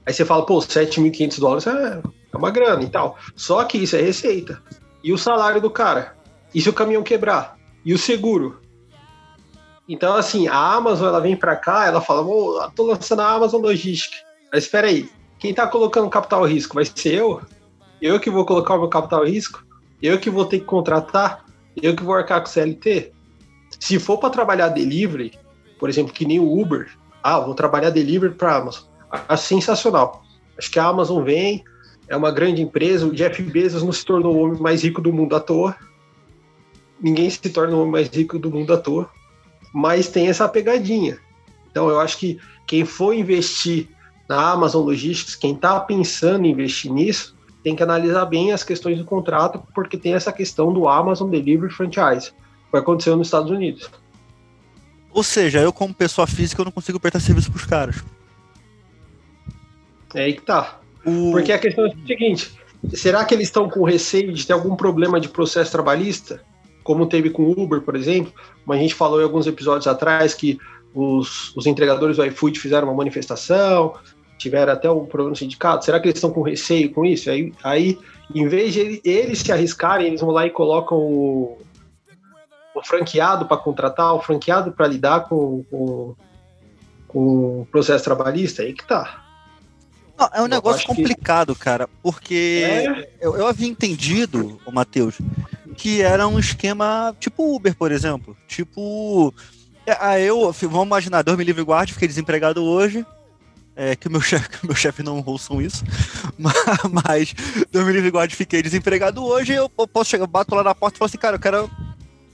Aí 0.06 0.14
você 0.14 0.24
fala, 0.24 0.46
pô, 0.46 0.60
7.500 0.60 1.40
dólares 1.40 1.68
é, 1.68 2.02
é 2.34 2.38
uma 2.38 2.50
grana 2.50 2.82
e 2.82 2.90
tal. 2.90 3.18
Só 3.36 3.64
que 3.66 3.78
isso 3.78 3.98
é 3.98 4.02
receita. 4.02 4.62
E 5.04 5.12
o 5.12 5.18
salário 5.18 5.60
do 5.60 5.70
cara? 5.70 6.16
E 6.56 6.62
se 6.62 6.70
o 6.70 6.74
caminhão 6.74 7.04
quebrar? 7.04 7.58
E 7.84 7.94
o 7.94 7.98
seguro? 7.98 8.62
Então, 9.88 10.16
assim, 10.16 10.48
a 10.48 10.74
Amazon 10.76 11.10
ela 11.10 11.20
vem 11.20 11.36
para 11.36 11.58
cá, 11.58 11.86
ela 11.86 12.00
fala, 12.00 12.22
oh, 12.22 12.72
tô 12.74 12.84
lançando 12.84 13.22
a 13.22 13.30
Amazon 13.30 13.62
Logistics. 13.62 14.24
Mas 14.54 14.66
espera 14.66 14.86
aí, 14.86 15.10
quem 15.40 15.52
tá 15.52 15.66
colocando 15.66 16.08
capital 16.12 16.46
risco 16.46 16.76
vai 16.76 16.86
ser 16.86 17.16
eu? 17.16 17.42
Eu 18.00 18.20
que 18.20 18.30
vou 18.30 18.46
colocar 18.46 18.76
o 18.76 18.82
meu 18.82 18.88
capital 18.88 19.26
risco? 19.26 19.66
Eu 20.00 20.20
que 20.20 20.30
vou 20.30 20.46
ter 20.46 20.60
que 20.60 20.66
contratar? 20.66 21.44
Eu 21.82 21.96
que 21.96 22.04
vou 22.04 22.14
arcar 22.14 22.40
com 22.40 22.48
o 22.48 22.52
CLT? 22.52 23.12
Se 23.80 23.98
for 23.98 24.20
para 24.20 24.30
trabalhar 24.30 24.70
delivery, 24.70 25.34
por 25.80 25.90
exemplo, 25.90 26.14
que 26.14 26.24
nem 26.24 26.40
o 26.40 26.62
Uber, 26.62 26.88
ah, 27.24 27.40
vou 27.40 27.56
trabalhar 27.56 27.90
delivery 27.90 28.36
para 28.36 28.58
Amazon. 28.58 28.84
É 29.28 29.36
sensacional. 29.36 30.24
Acho 30.56 30.70
que 30.70 30.78
a 30.78 30.86
Amazon 30.86 31.24
vem, 31.24 31.64
é 32.08 32.16
uma 32.16 32.30
grande 32.30 32.62
empresa. 32.62 33.08
O 33.08 33.12
Jeff 33.12 33.42
Bezos 33.42 33.82
não 33.82 33.92
se 33.92 34.06
tornou 34.06 34.36
o 34.36 34.40
homem 34.44 34.62
mais 34.62 34.84
rico 34.84 35.02
do 35.02 35.12
mundo 35.12 35.36
à 35.36 35.40
toa. 35.40 35.76
Ninguém 37.02 37.28
se 37.28 37.40
torna 37.50 37.76
o 37.76 37.80
homem 37.80 37.92
mais 37.92 38.08
rico 38.10 38.38
do 38.38 38.52
mundo 38.52 38.72
à 38.72 38.78
toa. 38.78 39.10
Mas 39.74 40.10
tem 40.10 40.28
essa 40.28 40.48
pegadinha. 40.48 41.18
Então 41.72 41.90
eu 41.90 42.00
acho 42.00 42.20
que 42.20 42.40
quem 42.68 42.86
for 42.86 43.16
investir 43.16 43.90
na 44.34 44.52
Amazon 44.52 44.84
Logistics, 44.84 45.36
quem 45.36 45.54
está 45.54 45.80
pensando 45.80 46.46
em 46.46 46.52
investir 46.52 46.92
nisso, 46.92 47.36
tem 47.64 47.76
que 47.76 47.84
analisar 47.84 48.26
bem 48.26 48.52
as 48.52 48.64
questões 48.64 48.98
do 48.98 49.06
contrato, 49.06 49.62
porque 49.76 49.96
tem 49.96 50.16
essa 50.16 50.32
questão 50.32 50.74
do 50.74 50.88
Amazon 50.88 51.30
Delivery 51.30 51.72
Franchise, 51.72 52.32
que 52.32 52.72
vai 52.72 52.82
acontecer 52.82 53.16
nos 53.16 53.28
Estados 53.28 53.52
Unidos. 53.52 53.90
Ou 55.12 55.22
seja, 55.22 55.60
eu 55.60 55.72
como 55.72 55.94
pessoa 55.94 56.26
física 56.26 56.62
eu 56.62 56.66
não 56.66 56.72
consigo 56.72 57.00
prestar 57.00 57.20
serviço 57.20 57.52
pros 57.52 57.66
caras. 57.66 58.04
É 60.16 60.24
aí 60.24 60.34
que 60.34 60.42
tá. 60.42 60.80
O... 61.06 61.32
Porque 61.32 61.52
a 61.52 61.60
questão 61.60 61.86
é 61.86 61.90
a 61.90 62.08
seguinte: 62.08 62.52
será 62.94 63.24
que 63.24 63.36
eles 63.36 63.48
estão 63.48 63.70
com 63.70 63.84
receio 63.84 64.34
de 64.34 64.48
ter 64.48 64.54
algum 64.54 64.76
problema 64.76 65.20
de 65.20 65.30
processo 65.30 65.72
trabalhista? 65.72 66.42
Como 66.84 67.06
teve 67.06 67.30
com 67.30 67.44
o 67.44 67.52
Uber, 67.52 67.82
por 67.82 67.96
exemplo? 67.96 68.34
Como 68.66 68.74
a 68.74 68.82
gente 68.82 68.96
falou 68.96 69.22
em 69.22 69.24
alguns 69.24 69.46
episódios 69.46 69.86
atrás 69.86 70.34
que 70.34 70.58
os, 70.94 71.56
os 71.56 71.66
entregadores 71.66 72.18
do 72.18 72.26
iFood 72.26 72.60
fizeram 72.60 72.88
uma 72.88 72.96
manifestação 72.96 73.94
tiveram 74.38 74.74
até 74.74 74.90
um 74.90 75.06
problema 75.06 75.32
no 75.32 75.36
sindicato? 75.36 75.86
Será 75.86 76.00
que 76.00 76.08
eles 76.08 76.18
estão 76.18 76.32
com 76.32 76.42
receio 76.42 76.92
com 76.92 77.06
isso? 77.06 77.30
Aí, 77.30 77.54
aí 77.64 77.98
em 78.34 78.48
vez 78.48 78.74
de 78.74 78.80
ele, 78.80 79.02
eles 79.04 79.40
se 79.40 79.52
arriscarem, 79.52 80.08
eles 80.08 80.22
vão 80.22 80.32
lá 80.32 80.46
e 80.46 80.50
colocam 80.50 80.98
o, 80.98 81.58
o 82.76 82.84
franqueado 82.84 83.46
para 83.46 83.58
contratar, 83.58 84.14
o 84.14 84.22
franqueado 84.22 84.72
para 84.72 84.88
lidar 84.88 85.28
com, 85.28 85.64
com, 85.70 86.16
com, 87.08 87.62
o 87.62 87.68
processo 87.72 88.04
trabalhista, 88.04 88.64
aí 88.64 88.74
que 88.74 88.86
tá. 88.86 89.24
Não, 90.18 90.30
é 90.34 90.40
um 90.40 90.46
eu 90.46 90.50
negócio 90.50 90.88
complicado, 90.88 91.54
que... 91.54 91.62
cara, 91.62 91.88
porque 92.02 92.64
é... 92.66 93.10
eu, 93.22 93.36
eu 93.36 93.48
havia 93.48 93.68
entendido, 93.68 94.60
o 94.66 94.72
Matheus, 94.72 95.18
que 95.74 96.02
era 96.02 96.28
um 96.28 96.40
esquema 96.40 97.16
tipo 97.20 97.56
Uber, 97.56 97.76
por 97.76 97.92
exemplo. 97.92 98.38
Tipo. 98.48 99.34
Ah, 100.00 100.18
eu, 100.18 100.50
vamos 100.54 100.86
imaginar, 100.86 101.24
Deus 101.24 101.38
me 101.38 101.44
livre 101.44 101.64
guarde, 101.64 101.94
fiquei 101.94 102.08
desempregado 102.08 102.64
hoje. 102.64 103.06
É, 103.76 103.96
que 103.96 104.08
o 104.08 104.12
meu 104.12 104.22
chefe, 104.22 104.50
meu 104.64 104.76
chefe 104.76 105.02
não 105.02 105.24
ouçam 105.26 105.62
isso, 105.62 105.84
mas, 106.38 106.56
mas 106.92 107.36
Deus 107.72 107.86
me 107.86 107.92
livre 107.92 108.12
guarde, 108.12 108.36
fiquei 108.36 108.62
desempregado 108.62 109.24
hoje. 109.24 109.54
Eu, 109.54 109.72
eu 109.78 109.88
posso 109.88 110.10
chegar, 110.10 110.28
bato 110.28 110.54
lá 110.54 110.64
na 110.64 110.76
porta 110.76 110.98
e 110.98 111.00
falo 111.00 111.08
assim, 111.08 111.18
cara, 111.18 111.36
eu 111.36 111.40
quero 111.40 111.70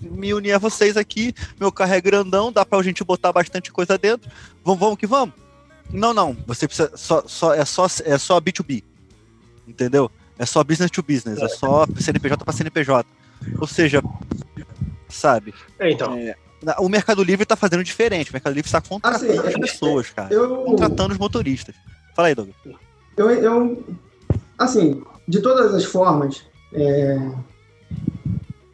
me 0.01 0.33
unir 0.33 0.53
a 0.53 0.57
vocês 0.57 0.97
aqui. 0.97 1.33
Meu 1.59 1.71
carro 1.71 1.93
é 1.93 2.01
grandão, 2.01 2.51
dá 2.51 2.65
pra 2.65 2.81
gente 2.81 3.03
botar 3.03 3.31
bastante 3.31 3.71
coisa 3.71 3.97
dentro. 3.97 4.29
Vamos, 4.63 4.79
vamos 4.79 4.97
que 4.97 5.07
vamos. 5.07 5.33
Não, 5.91 6.13
não. 6.13 6.37
Você 6.45 6.67
precisa. 6.67 6.91
Só, 6.95 7.23
só, 7.27 7.53
é, 7.53 7.65
só, 7.65 7.87
é 8.05 8.17
só 8.17 8.39
B2B. 8.39 8.83
Entendeu? 9.67 10.11
É 10.37 10.45
só 10.45 10.63
business 10.63 10.91
to 10.91 11.03
business. 11.03 11.39
É 11.39 11.47
só 11.49 11.85
CNPJ 11.97 12.43
para 12.43 12.53
CNPJ. 12.53 13.07
Ou 13.59 13.67
seja, 13.67 14.01
sabe? 15.07 15.53
É, 15.79 15.91
então. 15.91 16.15
É, 16.15 16.35
o 16.79 16.89
Mercado 16.89 17.23
Livre 17.23 17.43
está 17.43 17.55
fazendo 17.55 17.83
diferente. 17.83 18.31
O 18.31 18.33
Mercado 18.33 18.53
Livre 18.53 18.67
está 18.67 18.81
contratando 18.81 19.31
assim, 19.31 19.47
as 19.47 19.53
pessoas, 19.53 20.09
cara. 20.09 20.33
Eu... 20.33 20.63
Contratando 20.63 21.13
os 21.13 21.19
motoristas. 21.19 21.75
Fala 22.15 22.27
aí, 22.27 22.35
Douglas. 22.35 22.55
Eu, 23.15 23.29
eu, 23.29 23.83
assim, 24.57 25.01
de 25.27 25.41
todas 25.41 25.73
as 25.73 25.85
formas, 25.85 26.43
é, 26.73 27.17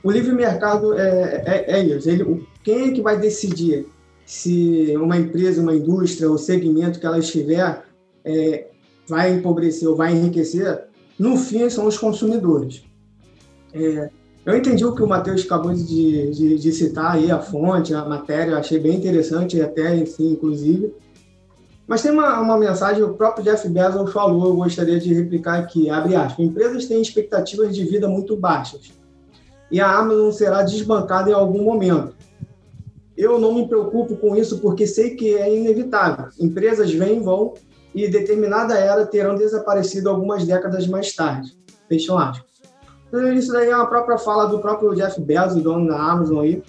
o 0.04 0.12
livre 0.12 0.34
mercado 0.34 0.94
é, 0.94 1.44
é, 1.46 1.80
é 1.80 1.84
isso. 1.84 2.10
Ele, 2.10 2.46
quem 2.64 2.90
é 2.90 2.92
que 2.92 3.02
vai 3.02 3.20
decidir 3.20 3.88
se 4.26 4.96
uma 4.98 5.18
empresa, 5.18 5.62
uma 5.62 5.76
indústria, 5.76 6.30
o 6.30 6.38
segmento 6.38 7.00
que 7.00 7.06
ela 7.06 7.20
estiver 7.20 7.84
é, 8.24 8.68
vai 9.08 9.34
empobrecer 9.34 9.88
ou 9.88 9.96
vai 9.96 10.14
enriquecer? 10.14 10.86
No 11.18 11.38
fim, 11.38 11.70
são 11.70 11.88
os 11.88 11.98
consumidores. 11.98 12.84
É, 13.74 14.10
eu 14.46 14.56
entendi 14.56 14.86
o 14.86 14.94
que 14.94 15.02
o 15.02 15.08
Matheus 15.08 15.44
acabou 15.44 15.74
de, 15.74 16.32
de, 16.32 16.58
de, 16.60 16.72
citar 16.72 17.16
aí, 17.16 17.32
a 17.32 17.40
fonte, 17.40 17.94
a 17.94 18.06
matéria, 18.06 18.58
achei 18.58 18.80
bem 18.80 18.96
interessante, 18.96 19.62
até 19.62 20.06
si, 20.06 20.24
inclusive. 20.24 20.94
Mas 21.88 22.02
tem 22.02 22.12
uma, 22.12 22.40
uma 22.40 22.58
mensagem, 22.58 23.04
o 23.04 23.14
próprio 23.14 23.44
Jeff 23.44 23.68
Bezos 23.68 24.12
falou, 24.12 24.46
eu 24.46 24.56
gostaria 24.56 25.00
de 25.00 25.14
replicar 25.14 25.60
aqui, 25.60 25.90
abre 25.90 26.16
aspas, 26.16 26.46
empresas 26.46 26.86
têm 26.86 27.02
expectativas 27.02 27.76
de 27.76 27.84
vida 27.84 28.08
muito 28.08 28.36
baixas 28.38 28.92
e 29.72 29.80
a 29.80 29.98
Amazon 29.98 30.32
será 30.32 30.62
desbancada 30.64 31.30
em 31.30 31.34
algum 31.34 31.64
momento. 31.64 32.16
Eu 33.18 33.40
não 33.40 33.54
me 33.54 33.68
preocupo 33.68 34.16
com 34.18 34.36
isso 34.36 34.60
porque 34.60 34.86
sei 34.86 35.16
que 35.16 35.36
é 35.36 35.54
inevitável. 35.54 36.28
Empresas 36.40 36.94
vêm 36.94 37.18
e 37.18 37.20
vão 37.20 37.54
e 37.94 38.08
determinada 38.08 38.78
era 38.78 39.06
terão 39.06 39.36
desaparecido 39.36 40.10
algumas 40.10 40.46
décadas 40.46 40.86
mais 40.86 41.14
tarde. 41.14 41.58
Fecham 41.88 42.18
aspas. 42.18 42.55
Isso 43.34 43.52
daí 43.52 43.70
é 43.70 43.76
uma 43.76 43.88
própria 43.88 44.18
fala 44.18 44.46
do 44.48 44.60
próprio 44.60 44.94
Jeff 44.96 45.20
Bezos, 45.22 45.62
dono 45.62 45.88
da 45.88 45.98
Amazon 45.98 46.40
aí, 46.40 46.64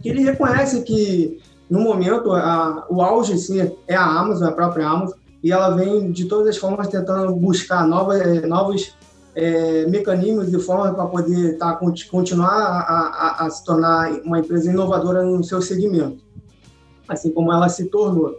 que 0.00 0.08
ele 0.08 0.22
reconhece 0.22 0.82
que 0.82 1.40
no 1.70 1.80
momento 1.80 2.32
a, 2.32 2.86
o 2.90 3.00
auge 3.00 3.38
sim 3.38 3.60
é 3.88 3.94
a 3.94 4.04
Amazon, 4.04 4.48
a 4.48 4.52
própria 4.52 4.86
Amazon, 4.86 5.16
e 5.42 5.50
ela 5.50 5.70
vem 5.70 6.10
de 6.12 6.26
todas 6.26 6.48
as 6.48 6.56
formas 6.56 6.88
tentando 6.88 7.34
buscar 7.34 7.86
novas, 7.86 8.20
eh, 8.20 8.46
novos 8.46 8.94
é, 9.34 9.86
mecanismos 9.86 10.52
e 10.52 10.58
formas 10.60 10.94
para 10.94 11.06
poder 11.06 11.56
tá, 11.56 11.78
continuar 12.10 12.52
a, 12.52 13.40
a, 13.40 13.46
a, 13.46 13.50
se 13.50 13.64
tornar 13.64 14.12
uma 14.24 14.38
empresa 14.38 14.70
inovadora 14.70 15.24
no 15.24 15.42
seu 15.42 15.60
segmento, 15.62 16.22
assim 17.08 17.30
como 17.30 17.52
ela 17.52 17.68
se 17.68 17.86
tornou. 17.86 18.38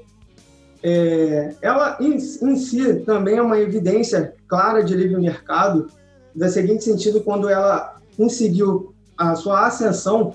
É, 0.82 1.56
ela 1.62 1.98
em, 2.00 2.16
em, 2.16 2.56
si 2.56 2.96
também 3.06 3.38
é 3.38 3.42
uma 3.42 3.58
evidência 3.58 4.36
clara 4.48 4.84
de 4.84 4.94
livre 4.96 5.20
mercado, 5.20 5.88
no 6.36 6.50
seguinte 6.50 6.84
sentido, 6.84 7.22
quando 7.22 7.50
ela 7.50 7.98
conseguiu 8.18 8.94
a 9.18 9.36
sua 9.36 9.68
ascensão 9.68 10.34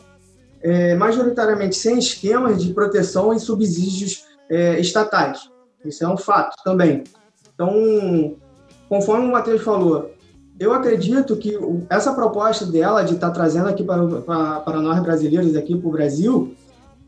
é, 0.60 0.94
majoritariamente 0.94 1.76
sem 1.76 1.98
esquemas 1.98 2.62
de 2.62 2.72
proteção 2.72 3.32
e 3.32 3.40
subsídios 3.40 4.24
é, 4.50 4.78
estatais. 4.80 5.48
Isso 5.84 6.04
é 6.04 6.08
um 6.08 6.16
fato 6.16 6.56
também. 6.64 7.04
Então, 7.54 8.36
conforme 8.88 9.26
o 9.26 9.32
Matheus 9.32 9.62
falou, 9.62 10.12
eu 10.58 10.72
acredito 10.72 11.36
que 11.36 11.56
essa 11.88 12.12
proposta 12.12 12.66
dela 12.66 13.04
de 13.04 13.14
estar 13.14 13.28
tá 13.28 13.34
trazendo 13.34 13.68
aqui 13.68 13.84
para, 13.84 14.04
para, 14.22 14.60
para 14.60 14.80
nós 14.80 15.00
brasileiros, 15.00 15.54
aqui 15.54 15.76
para 15.76 15.88
o 15.88 15.92
Brasil, 15.92 16.54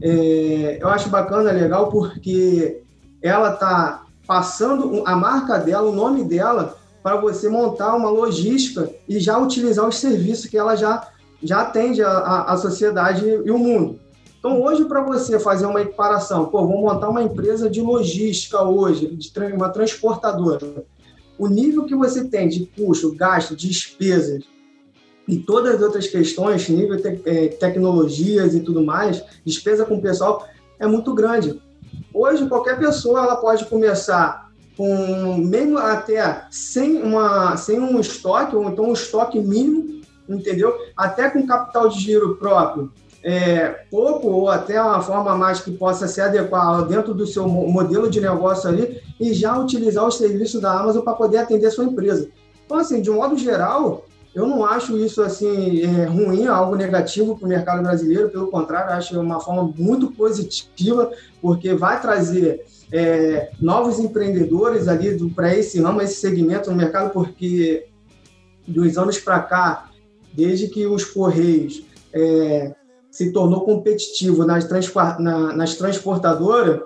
é, 0.01 0.79
eu 0.81 0.89
acho 0.89 1.09
bacana, 1.09 1.51
legal, 1.51 1.91
porque 1.91 2.83
ela 3.21 3.55
está 3.55 4.05
passando 4.27 5.03
a 5.05 5.17
marca 5.17 5.59
dela, 5.59 5.91
o 5.91 5.95
nome 5.95 6.25
dela, 6.25 6.77
para 7.03 7.17
você 7.17 7.49
montar 7.49 7.97
uma 7.97 8.11
logística 8.11 8.91
e 9.09 9.19
já 9.19 9.39
utilizar 9.39 9.89
os 9.89 9.97
serviços 9.97 10.47
que 10.47 10.59
ela 10.59 10.77
já, 10.77 11.09
já 11.43 11.63
atende 11.63 12.03
à 12.03 12.57
sociedade 12.57 13.27
e 13.27 13.51
o 13.51 13.59
mundo. 13.59 13.99
Então, 14.39 14.63
hoje, 14.63 14.85
para 14.87 15.03
você 15.03 15.39
fazer 15.39 15.67
uma 15.67 15.83
equiparação, 15.83 16.47
pô, 16.47 16.67
vou 16.67 16.81
montar 16.81 17.09
uma 17.09 17.23
empresa 17.23 17.69
de 17.69 17.81
logística 17.81 18.63
hoje, 18.63 19.15
de 19.15 19.31
uma 19.55 19.69
transportadora 19.69 20.85
o 21.41 21.49
nível 21.49 21.87
que 21.87 21.97
você 21.97 22.29
tem 22.29 22.51
de 22.51 22.67
custo, 22.67 23.15
gasto, 23.15 23.57
despesas 23.57 24.45
e 25.27 25.39
todas 25.39 25.77
as 25.77 25.81
outras 25.81 26.07
questões, 26.07 26.69
nível 26.69 26.97
de 26.97 27.21
é, 27.25 27.49
tecnologias 27.49 28.55
e 28.55 28.61
tudo 28.61 28.85
mais, 28.85 29.25
despesa 29.43 29.87
com 29.87 29.95
o 29.95 30.03
pessoal, 30.03 30.47
é 30.79 30.87
muito 30.87 31.15
grande. 31.15 31.59
Hoje, 32.13 32.47
qualquer 32.47 32.79
pessoa 32.79 33.21
ela 33.21 33.37
pode 33.37 33.65
começar 33.65 34.50
com, 34.81 35.37
mesmo 35.37 35.77
até 35.77 36.47
sem, 36.51 37.03
uma, 37.03 37.55
sem 37.59 37.79
um 37.79 38.01
estoque, 38.01 38.57
ou 38.57 38.65
então 38.65 38.87
um 38.87 38.95
estoque 38.95 39.39
mínimo, 39.39 40.01
entendeu? 40.27 40.75
Até 40.97 41.29
com 41.29 41.47
capital 41.47 41.91
de 41.91 42.01
giro 42.01 42.37
próprio, 42.37 42.91
é, 43.23 43.85
pouco 43.91 44.29
ou 44.29 44.49
até 44.49 44.81
uma 44.81 45.03
forma 45.03 45.37
mais 45.37 45.61
que 45.61 45.71
possa 45.71 46.09
se 46.09 46.19
adequar 46.19 46.87
dentro 46.87 47.13
do 47.13 47.27
seu 47.27 47.47
modelo 47.47 48.09
de 48.09 48.23
negócio 48.23 48.71
ali 48.71 49.03
e 49.21 49.35
já 49.35 49.55
utilizar 49.59 50.09
os 50.09 50.17
serviços 50.17 50.63
da 50.63 50.73
Amazon 50.73 51.03
para 51.03 51.13
poder 51.13 51.37
atender 51.37 51.71
sua 51.71 51.85
empresa. 51.85 52.31
Então, 52.65 52.79
assim, 52.79 53.03
de 53.03 53.11
um 53.11 53.17
modo 53.17 53.37
geral, 53.37 54.07
eu 54.35 54.47
não 54.47 54.65
acho 54.65 54.97
isso 54.97 55.21
assim 55.21 55.83
é, 55.83 56.07
ruim, 56.07 56.47
algo 56.47 56.75
negativo 56.75 57.37
para 57.37 57.45
o 57.45 57.49
mercado 57.51 57.83
brasileiro, 57.83 58.31
pelo 58.31 58.51
contrário, 58.51 58.95
acho 58.95 59.21
uma 59.21 59.41
forma 59.41 59.75
muito 59.77 60.11
positiva, 60.13 61.11
porque 61.43 61.75
vai 61.75 62.01
trazer 62.01 62.65
é, 62.93 63.51
novos 63.61 63.99
empreendedores 63.99 64.89
ali 64.89 65.17
para 65.31 65.55
esse 65.55 65.81
ramo, 65.81 66.01
esse 66.01 66.15
segmento 66.15 66.71
no 66.71 66.77
mercado, 66.77 67.13
porque 67.13 67.87
dos 68.67 68.99
anos 68.99 69.19
para 69.19 69.41
cá, 69.41 69.91
desde 70.33 70.69
que 70.69 70.87
os 70.87 71.05
Correios 71.05 71.85
é, 72.13 72.75
se 73.11 73.33
tornou 73.33 73.65
competitivo 73.65 74.45
nas, 74.45 74.69
na, 75.19 75.55
nas 75.55 75.77
transportadoras, 75.77 76.81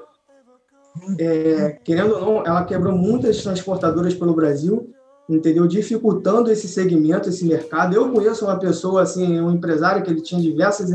é, 1.19 1.79
querendo 1.85 2.15
ou 2.15 2.21
não, 2.21 2.47
ela 2.47 2.65
quebrou 2.65 2.97
muitas 2.97 3.43
transportadoras 3.43 4.15
pelo 4.15 4.35
Brasil, 4.35 4.91
entendeu? 5.29 5.67
Dificultando 5.67 6.51
esse 6.51 6.69
segmento, 6.69 7.29
esse 7.29 7.45
mercado. 7.45 7.95
Eu 7.95 8.11
conheço 8.11 8.45
uma 8.45 8.59
pessoa, 8.59 9.03
assim, 9.03 9.41
um 9.41 9.53
empresário 9.53 10.03
que 10.03 10.11
ele 10.11 10.21
tinha 10.21 10.41
diversas 10.41 10.91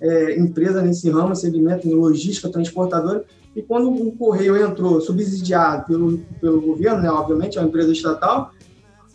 é, 0.00 0.38
empresas 0.38 0.82
nesse 0.82 1.08
ramo, 1.10 1.36
segmento 1.36 1.88
logística, 1.88 2.48
transportadora, 2.48 3.24
e 3.54 3.62
quando 3.62 3.90
o 3.90 4.12
Correio 4.12 4.56
entrou 4.56 5.00
subsidiado 5.00 5.86
pelo, 5.86 6.18
pelo 6.40 6.60
governo, 6.60 7.02
né, 7.02 7.10
obviamente, 7.10 7.56
é 7.56 7.60
uma 7.60 7.68
empresa 7.68 7.92
estatal, 7.92 8.50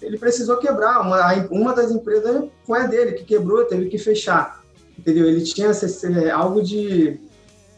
ele 0.02 0.18
precisou 0.18 0.58
quebrar. 0.58 1.02
Uma, 1.02 1.34
uma 1.52 1.74
das 1.74 1.92
empresas 1.92 2.46
foi 2.64 2.80
a 2.80 2.88
dele, 2.88 3.14
que 3.14 3.26
quebrou, 3.26 3.66
teve 3.66 3.90
que 3.90 3.98
fechar 3.98 4.60
entendeu? 5.00 5.26
Ele 5.26 5.42
tinha 5.42 5.72
algo 6.36 6.62
de, 6.62 7.20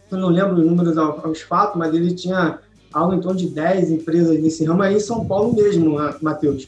eu 0.10 0.18
não 0.18 0.30
lembro 0.30 0.56
os 0.56 0.65
números 0.65 0.98
aos 0.98 1.41
fatos, 1.41 1.77
mas 1.77 1.94
ele 1.94 2.13
tinha 2.13 2.60
algo 2.91 3.13
em 3.13 3.22
torno 3.22 3.39
de 3.39 3.48
10 3.48 3.91
empresas 3.91 4.39
nesse 4.39 4.65
ramo 4.65 4.82
aí 4.82 4.96
em 4.96 5.00
São 5.00 5.25
Paulo 5.25 5.53
mesmo, 5.56 5.98
Matheus. 6.22 6.68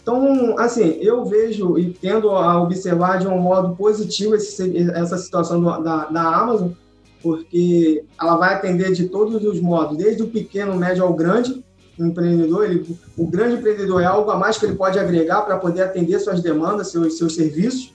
Então, 0.00 0.58
assim, 0.58 0.96
eu 1.00 1.24
vejo 1.24 1.78
e 1.78 1.90
tendo 1.90 2.30
a 2.30 2.62
observar 2.62 3.18
de 3.18 3.26
um 3.26 3.38
modo 3.38 3.76
positivo 3.76 4.34
esse, 4.34 4.78
essa 4.92 5.18
situação 5.18 5.60
do, 5.60 5.82
da, 5.82 6.06
da 6.06 6.22
Amazon, 6.22 6.70
porque 7.22 8.04
ela 8.20 8.36
vai 8.36 8.54
atender 8.54 8.92
de 8.92 9.08
todos 9.08 9.44
os 9.44 9.60
modos, 9.60 9.96
desde 9.96 10.22
o 10.22 10.28
pequeno, 10.28 10.74
médio 10.76 11.04
ao 11.04 11.14
grande 11.14 11.64
empreendedor. 11.98 12.64
Ele, 12.64 12.98
o 13.16 13.26
grande 13.26 13.56
empreendedor 13.56 14.02
é 14.02 14.06
algo 14.06 14.30
a 14.30 14.36
mais 14.36 14.56
que 14.56 14.66
ele 14.66 14.76
pode 14.76 14.98
agregar 14.98 15.42
para 15.42 15.58
poder 15.58 15.82
atender 15.82 16.18
suas 16.20 16.40
demandas, 16.40 16.90
seus, 16.90 17.18
seus 17.18 17.34
serviços 17.34 17.92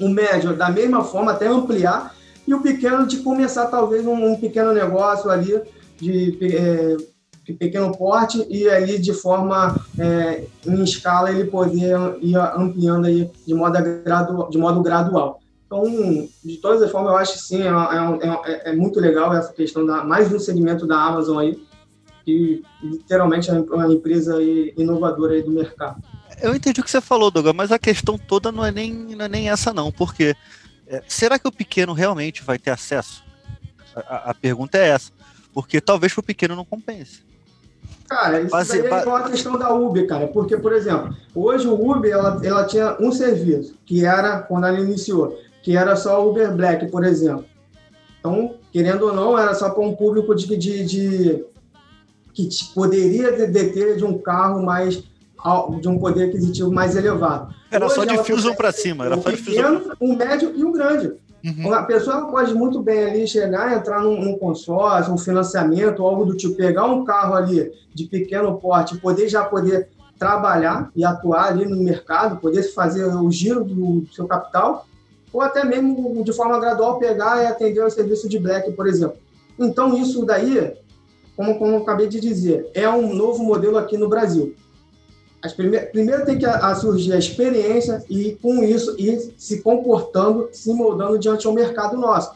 o 0.00 0.08
médio 0.08 0.54
da 0.54 0.70
mesma 0.70 1.02
forma, 1.04 1.32
até 1.32 1.46
ampliar, 1.46 2.14
e 2.46 2.54
o 2.54 2.60
pequeno 2.60 3.06
de 3.06 3.18
começar 3.18 3.66
talvez 3.66 4.06
um, 4.06 4.32
um 4.32 4.36
pequeno 4.38 4.72
negócio 4.72 5.30
ali, 5.30 5.60
de 5.98 6.38
é, 6.54 6.96
pequeno 7.54 7.96
porte 7.96 8.44
e 8.50 8.68
aí 8.68 8.98
de 8.98 9.12
forma 9.12 9.76
é, 9.98 10.44
em 10.66 10.82
escala 10.82 11.30
ele 11.30 11.44
poder 11.44 11.96
ir 12.20 12.36
ampliando 12.36 13.06
aí 13.06 13.30
de 13.46 13.54
modo, 13.54 13.78
gradual, 14.04 14.50
de 14.50 14.58
modo 14.58 14.82
gradual. 14.82 15.40
Então, 15.66 15.82
de 16.44 16.56
todas 16.58 16.80
as 16.80 16.90
formas, 16.90 17.12
eu 17.12 17.18
acho 17.18 17.32
que 17.34 17.38
sim, 17.40 17.62
é, 17.62 17.66
é, 17.66 18.52
é, 18.52 18.70
é 18.70 18.74
muito 18.74 19.00
legal 19.00 19.34
essa 19.34 19.52
questão 19.52 19.84
da 19.84 20.04
mais 20.04 20.32
um 20.32 20.38
segmento 20.38 20.86
da 20.86 20.96
Amazon 20.96 21.38
aí, 21.38 21.60
que 22.24 22.62
literalmente 22.82 23.50
é 23.50 23.54
uma 23.54 23.92
empresa 23.92 24.40
inovadora 24.76 25.34
aí 25.34 25.42
do 25.42 25.50
mercado. 25.50 26.00
Eu 26.40 26.54
entendi 26.54 26.80
o 26.80 26.84
que 26.84 26.90
você 26.90 27.00
falou, 27.00 27.30
Douglas, 27.30 27.54
mas 27.54 27.72
a 27.72 27.78
questão 27.78 28.16
toda 28.16 28.52
não 28.52 28.64
é 28.64 28.70
nem, 28.70 28.92
não 28.92 29.24
é 29.24 29.28
nem 29.28 29.50
essa 29.50 29.72
não, 29.72 29.90
porque 29.90 30.36
é, 30.86 31.02
será 31.08 31.38
que 31.38 31.48
o 31.48 31.52
pequeno 31.52 31.92
realmente 31.92 32.44
vai 32.44 32.58
ter 32.58 32.70
acesso? 32.70 33.24
A, 33.94 34.30
a 34.30 34.34
pergunta 34.34 34.78
é 34.78 34.88
essa, 34.88 35.10
porque 35.52 35.80
talvez 35.80 36.12
para 36.12 36.20
o 36.20 36.24
pequeno 36.24 36.54
não 36.54 36.64
compense. 36.64 37.26
Cara, 38.08 38.40
isso 38.40 38.50
Base, 38.50 38.82
daí 38.82 39.02
é 39.02 39.04
uma 39.04 39.28
questão 39.28 39.58
da 39.58 39.74
Uber, 39.74 40.06
cara, 40.06 40.28
porque, 40.28 40.56
por 40.56 40.72
exemplo, 40.72 41.16
hoje 41.34 41.66
o 41.66 41.90
Uber, 41.90 42.12
ela, 42.12 42.40
ela 42.44 42.64
tinha 42.64 42.96
um 43.00 43.10
serviço, 43.10 43.76
que 43.84 44.04
era, 44.04 44.40
quando 44.40 44.66
ela 44.66 44.78
iniciou, 44.78 45.36
que 45.66 45.76
era 45.76 45.96
só 45.96 46.24
o 46.24 46.30
Uber 46.30 46.54
Black, 46.54 46.86
por 46.92 47.02
exemplo. 47.02 47.44
Então, 48.20 48.54
querendo 48.70 49.06
ou 49.06 49.12
não, 49.12 49.36
era 49.36 49.52
só 49.52 49.68
para 49.70 49.82
um 49.82 49.96
público 49.96 50.32
de, 50.32 50.56
de, 50.56 50.84
de 50.84 51.44
que 52.32 52.48
poderia 52.72 53.32
deter 53.32 53.96
de 53.96 54.04
um 54.04 54.16
carro 54.16 54.64
mais 54.64 55.02
de 55.80 55.88
um 55.88 55.98
poder 55.98 56.28
aquisitivo 56.28 56.70
mais 56.70 56.94
elevado. 56.94 57.52
Era 57.68 57.86
Hoje, 57.86 57.96
só 57.96 58.04
de 58.04 58.16
Fusion 58.18 58.54
para 58.54 58.70
cima, 58.70 59.06
era 59.06 59.16
um 59.16 59.22
só 59.22 59.28
de 59.28 59.38
pequeno, 59.38 59.92
um 60.00 60.14
médio 60.14 60.52
e 60.54 60.64
um 60.64 60.70
grande. 60.70 61.14
Uhum. 61.44 61.74
A 61.74 61.82
pessoa 61.82 62.30
pode 62.30 62.54
muito 62.54 62.80
bem 62.80 63.04
ali 63.04 63.26
chegar, 63.26 63.76
entrar 63.76 64.00
num, 64.00 64.20
num, 64.20 64.38
consórcio, 64.38 65.12
um 65.12 65.18
financiamento, 65.18 66.00
algo 66.04 66.24
do 66.26 66.36
tipo, 66.36 66.54
pegar 66.54 66.84
um 66.84 67.04
carro 67.04 67.34
ali 67.34 67.72
de 67.92 68.04
pequeno 68.04 68.56
porte, 68.56 68.98
poder 68.98 69.28
já 69.28 69.42
poder 69.42 69.88
trabalhar 70.16 70.92
e 70.94 71.04
atuar 71.04 71.48
ali 71.48 71.66
no 71.66 71.76
mercado, 71.82 72.40
poder 72.40 72.62
fazer 72.72 73.04
o 73.06 73.28
giro 73.32 73.64
do 73.64 74.06
seu 74.14 74.28
capital, 74.28 74.86
ou 75.32 75.40
até 75.40 75.64
mesmo 75.64 76.22
de 76.24 76.32
forma 76.32 76.58
gradual 76.58 76.98
pegar 76.98 77.42
e 77.42 77.46
atender 77.46 77.84
o 77.84 77.90
serviço 77.90 78.28
de 78.28 78.38
black, 78.38 78.70
por 78.72 78.86
exemplo. 78.86 79.18
Então, 79.58 79.96
isso 79.96 80.24
daí, 80.24 80.74
como, 81.36 81.58
como 81.58 81.72
eu 81.72 81.82
acabei 81.82 82.08
de 82.08 82.20
dizer, 82.20 82.70
é 82.74 82.88
um 82.88 83.14
novo 83.14 83.42
modelo 83.42 83.78
aqui 83.78 83.96
no 83.96 84.08
Brasil. 84.08 84.54
As 85.42 85.52
primeir, 85.52 85.90
primeiro 85.92 86.24
tem 86.24 86.38
que 86.38 86.46
a, 86.46 86.56
a 86.68 86.74
surgir 86.74 87.12
a 87.12 87.18
experiência 87.18 88.04
e, 88.08 88.32
com 88.42 88.64
isso, 88.64 88.96
ir 88.98 89.34
se 89.36 89.62
comportando, 89.62 90.48
se 90.52 90.72
moldando 90.72 91.18
diante 91.18 91.46
ao 91.46 91.52
mercado 91.52 91.96
nosso. 91.96 92.32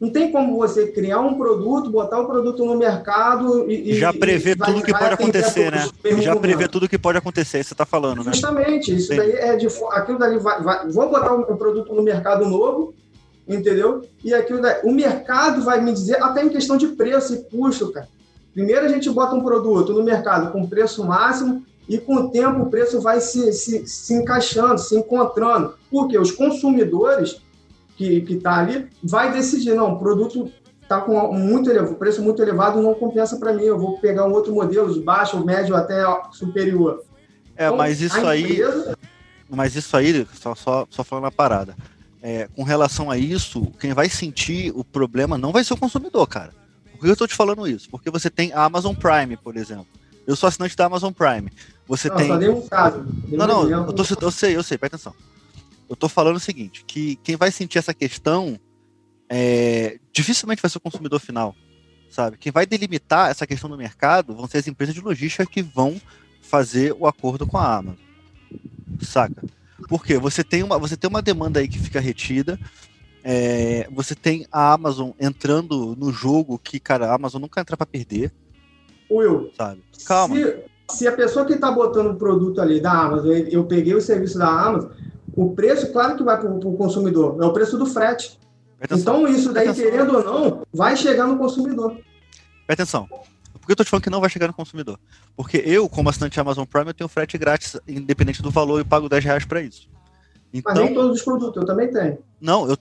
Não 0.00 0.08
tem 0.08 0.32
como 0.32 0.56
você 0.56 0.86
criar 0.86 1.20
um 1.20 1.34
produto, 1.34 1.90
botar 1.90 2.18
o 2.20 2.22
um 2.22 2.26
produto 2.26 2.64
no 2.64 2.74
mercado 2.74 3.70
e. 3.70 3.94
Já 3.94 4.10
prever 4.14 4.56
tudo 4.56 4.82
que 4.82 4.92
pode 4.92 5.12
acontecer, 5.12 5.70
né? 5.70 5.88
Já 6.22 6.34
prever 6.36 6.68
tudo 6.68 6.88
que 6.88 6.98
pode 6.98 7.18
acontecer, 7.18 7.62
você 7.62 7.74
está 7.74 7.84
falando, 7.84 8.24
né? 8.24 8.32
Justamente, 8.32 8.96
isso 8.96 9.08
Sim. 9.08 9.16
daí 9.16 9.32
é 9.32 9.56
de. 9.56 9.66
Aquilo 9.90 10.18
dali 10.18 10.38
vai. 10.38 10.62
vai 10.62 10.88
vou 10.88 11.10
botar 11.10 11.34
um 11.34 11.56
produto 11.56 11.94
no 11.94 12.02
mercado 12.02 12.48
novo, 12.48 12.94
entendeu? 13.46 14.02
E 14.24 14.32
aquilo 14.32 14.62
daí, 14.62 14.80
o 14.84 14.90
mercado 14.90 15.62
vai 15.62 15.82
me 15.82 15.92
dizer, 15.92 16.16
até 16.22 16.42
em 16.42 16.48
questão 16.48 16.78
de 16.78 16.88
preço 16.88 17.34
e 17.34 17.44
custo, 17.44 17.92
cara. 17.92 18.08
Primeiro 18.54 18.86
a 18.86 18.88
gente 18.88 19.10
bota 19.10 19.34
um 19.34 19.44
produto 19.44 19.92
no 19.92 20.02
mercado 20.02 20.50
com 20.50 20.66
preço 20.66 21.04
máximo, 21.04 21.62
e 21.86 21.98
com 21.98 22.14
o 22.14 22.30
tempo 22.30 22.62
o 22.62 22.70
preço 22.70 23.00
vai 23.00 23.20
se, 23.20 23.52
se, 23.52 23.86
se 23.86 24.14
encaixando, 24.14 24.78
se 24.78 24.96
encontrando, 24.96 25.74
porque 25.90 26.16
os 26.16 26.30
consumidores 26.30 27.42
que 28.20 28.34
está 28.34 28.58
ali 28.58 28.88
vai 29.02 29.32
decidir, 29.32 29.74
não, 29.74 29.94
o 29.94 29.98
produto 29.98 30.50
está 30.82 31.00
com 31.00 31.32
muito 31.32 31.70
elevado, 31.70 31.94
preço 31.94 32.22
muito 32.22 32.42
elevado 32.42 32.82
não 32.82 32.94
compensa 32.94 33.36
para 33.36 33.52
mim, 33.52 33.62
eu 33.62 33.78
vou 33.78 33.98
pegar 33.98 34.26
um 34.26 34.32
outro 34.32 34.52
modelo 34.52 34.92
de 34.92 35.00
baixo, 35.00 35.44
médio 35.44 35.76
até 35.76 36.02
superior. 36.32 37.04
É, 37.56 37.66
então, 37.66 37.76
mas 37.76 38.00
isso 38.00 38.18
empresa... 38.18 38.90
aí, 38.90 38.96
mas 39.48 39.76
isso 39.76 39.96
aí, 39.96 40.26
só, 40.34 40.54
só, 40.54 40.86
só 40.90 41.04
falando 41.04 41.26
a 41.26 41.30
parada, 41.30 41.76
é, 42.22 42.48
com 42.56 42.62
relação 42.62 43.10
a 43.10 43.16
isso, 43.16 43.66
quem 43.78 43.92
vai 43.92 44.08
sentir 44.08 44.72
o 44.74 44.84
problema 44.84 45.38
não 45.38 45.52
vai 45.52 45.62
ser 45.62 45.74
o 45.74 45.76
consumidor, 45.76 46.26
cara. 46.26 46.52
Por 46.92 47.00
que 47.00 47.08
eu 47.08 47.12
estou 47.12 47.28
te 47.28 47.34
falando 47.34 47.66
isso? 47.66 47.88
Porque 47.88 48.10
você 48.10 48.28
tem 48.28 48.52
a 48.52 48.64
Amazon 48.64 48.94
Prime, 48.94 49.36
por 49.36 49.56
exemplo. 49.56 49.86
Eu 50.26 50.36
sou 50.36 50.48
assinante 50.48 50.76
da 50.76 50.84
Amazon 50.84 51.12
Prime. 51.12 51.50
Você 51.88 52.08
não, 52.08 52.16
tem. 52.16 52.28
Só 52.28 52.36
dei 52.36 52.48
um 52.48 52.68
caso. 52.68 53.00
Dei 53.00 53.38
não, 53.38 53.46
não, 53.46 53.70
eu, 53.70 53.92
tô, 53.92 54.04
eu 54.20 54.30
sei, 54.30 54.56
eu 54.56 54.62
sei, 54.62 54.76
presta 54.76 54.96
atenção. 54.96 55.14
Eu 55.90 55.96
tô 55.96 56.08
falando 56.08 56.36
o 56.36 56.40
seguinte: 56.40 56.84
que 56.86 57.16
quem 57.16 57.34
vai 57.36 57.50
sentir 57.50 57.78
essa 57.78 57.92
questão 57.92 58.58
é, 59.28 59.98
dificilmente 60.12 60.62
vai 60.62 60.70
ser 60.70 60.78
o 60.78 60.80
consumidor 60.80 61.18
final. 61.18 61.54
Sabe? 62.08 62.38
Quem 62.38 62.50
vai 62.50 62.64
delimitar 62.64 63.30
essa 63.30 63.46
questão 63.46 63.68
do 63.68 63.76
mercado 63.76 64.34
vão 64.34 64.46
ser 64.46 64.58
as 64.58 64.68
empresas 64.68 64.94
de 64.94 65.00
logística 65.00 65.46
que 65.46 65.62
vão 65.62 66.00
fazer 66.40 66.94
o 66.98 67.06
acordo 67.06 67.46
com 67.46 67.58
a 67.58 67.76
Amazon. 67.76 68.04
Saca? 69.00 69.42
Porque 69.88 70.18
você 70.18 70.42
tem 70.42 70.62
uma, 70.62 70.78
você 70.78 70.96
tem 70.96 71.08
uma 71.08 71.22
demanda 71.22 71.60
aí 71.60 71.68
que 71.68 71.78
fica 71.78 72.00
retida. 72.00 72.58
É, 73.22 73.88
você 73.92 74.14
tem 74.14 74.46
a 74.50 74.72
Amazon 74.72 75.10
entrando 75.20 75.94
no 75.96 76.10
jogo 76.12 76.58
que, 76.58 76.80
cara, 76.80 77.06
a 77.06 77.14
Amazon 77.14 77.40
nunca 77.40 77.60
entra 77.60 77.76
para 77.76 77.86
perder. 77.86 78.32
Will, 79.10 79.50
sabe? 79.56 79.82
Calma. 80.04 80.34
Se, 80.34 80.64
se 80.90 81.06
a 81.06 81.12
pessoa 81.12 81.44
que 81.44 81.54
está 81.54 81.70
botando 81.70 82.12
o 82.12 82.16
produto 82.16 82.60
ali 82.60 82.80
da 82.80 82.92
Amazon, 82.92 83.30
eu 83.30 83.64
peguei 83.64 83.94
o 83.94 84.00
serviço 84.00 84.38
da 84.38 84.48
Amazon, 84.48 84.90
o 85.34 85.54
preço, 85.54 85.92
claro 85.92 86.16
que 86.16 86.22
vai 86.22 86.38
para 86.38 86.50
o 86.50 86.76
consumidor, 86.76 87.36
é 87.42 87.46
o 87.46 87.52
preço 87.52 87.76
do 87.78 87.86
frete. 87.86 88.38
Então, 88.90 89.28
isso 89.28 89.52
daí, 89.52 89.72
querendo 89.74 90.16
ou 90.16 90.24
não, 90.24 90.62
vai 90.72 90.96
chegar 90.96 91.26
no 91.26 91.36
consumidor. 91.36 91.98
Presta 92.66 92.82
atenção. 92.82 93.06
Por 93.60 93.66
que 93.66 93.72
eu 93.72 93.76
tô 93.76 93.84
te 93.84 93.90
falando 93.90 94.04
que 94.04 94.10
não 94.10 94.20
vai 94.20 94.30
chegar 94.30 94.46
no 94.46 94.54
consumidor? 94.54 94.98
Porque 95.36 95.58
eu, 95.58 95.88
como 95.88 96.08
assinante 96.08 96.40
Amazon 96.40 96.64
Prime, 96.64 96.88
eu 96.88 96.94
tenho 96.94 97.08
frete 97.08 97.36
grátis, 97.36 97.78
independente 97.86 98.40
do 98.40 98.50
valor, 98.50 98.80
e 98.80 98.84
pago 98.84 99.08
10 99.08 99.24
reais 99.24 99.44
para 99.44 99.60
isso. 99.60 99.88
Então, 100.52 100.74
Mas 100.74 100.84
nem 100.84 100.94
todos 100.94 101.18
os 101.18 101.22
produtos, 101.22 101.56
eu 101.56 101.66
também 101.66 101.90
tenho. 101.90 102.18
Não, 102.40 102.68
eu 102.68 102.76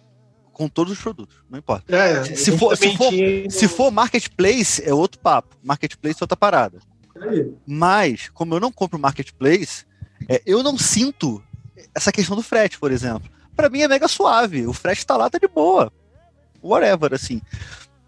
com 0.60 0.68
todos 0.68 0.92
os 0.92 1.00
produtos, 1.00 1.38
não 1.50 1.58
importa. 1.58 1.96
É, 1.96 2.22
se, 2.22 2.36
se, 2.36 2.58
for, 2.58 2.76
se, 2.76 2.98
for, 2.98 3.14
se 3.50 3.68
for 3.70 3.90
marketplace, 3.90 4.84
é 4.84 4.94
outro 4.94 5.18
papo. 5.22 5.56
Marketplace 5.64 6.18
é 6.20 6.24
outra 6.24 6.36
parada. 6.36 6.80
Mas, 7.66 8.30
como 8.34 8.56
eu 8.56 8.60
não 8.60 8.70
compro 8.70 9.00
marketplace, 9.00 9.86
é, 10.28 10.42
eu 10.46 10.62
não 10.62 10.78
sinto 10.78 11.42
essa 11.94 12.12
questão 12.12 12.36
do 12.36 12.44
frete, 12.44 12.80
por 12.80 12.92
exemplo. 12.92 13.30
Para 13.56 13.70
mim 13.70 13.82
é 13.82 13.88
mega 13.88 14.08
suave. 14.08 14.66
O 14.66 14.74
frete 14.74 15.06
tá 15.06 15.18
lá, 15.18 15.30
tá 15.30 15.38
de 15.38 15.48
boa. 15.48 15.92
Whatever, 16.62 17.14
assim. 17.14 17.42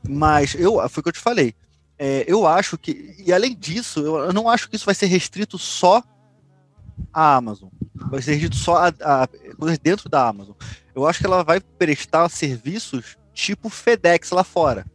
Mas 0.07 0.55
eu, 0.55 0.77
foi 0.89 1.01
o 1.01 1.03
que 1.03 1.09
eu 1.09 1.13
te 1.13 1.19
falei. 1.19 1.53
É, 1.97 2.25
eu 2.27 2.47
acho 2.47 2.77
que, 2.77 3.15
e 3.19 3.31
além 3.31 3.55
disso, 3.55 3.99
eu, 3.99 4.33
não 4.33 4.49
acho 4.49 4.69
que 4.69 4.75
isso 4.75 4.85
vai 4.85 4.95
ser 4.95 5.05
restrito 5.05 5.57
só 5.57 6.03
à 7.13 7.35
Amazon. 7.35 7.69
Vai 7.93 8.21
ser 8.21 8.31
restrito 8.31 8.55
só 8.55 8.87
a 8.87 9.27
coisas 9.57 9.77
dentro 9.77 10.09
da 10.09 10.27
Amazon 10.27 10.55
eu 10.95 11.07
acho 11.07 11.19
que 11.19 11.25
ela 11.25 11.43
vai 11.43 11.59
prestar 11.59 12.27
serviços 12.29 13.17
tipo 13.33 13.69
FedEx 13.69 14.31
lá 14.31 14.43
fora. 14.43 14.85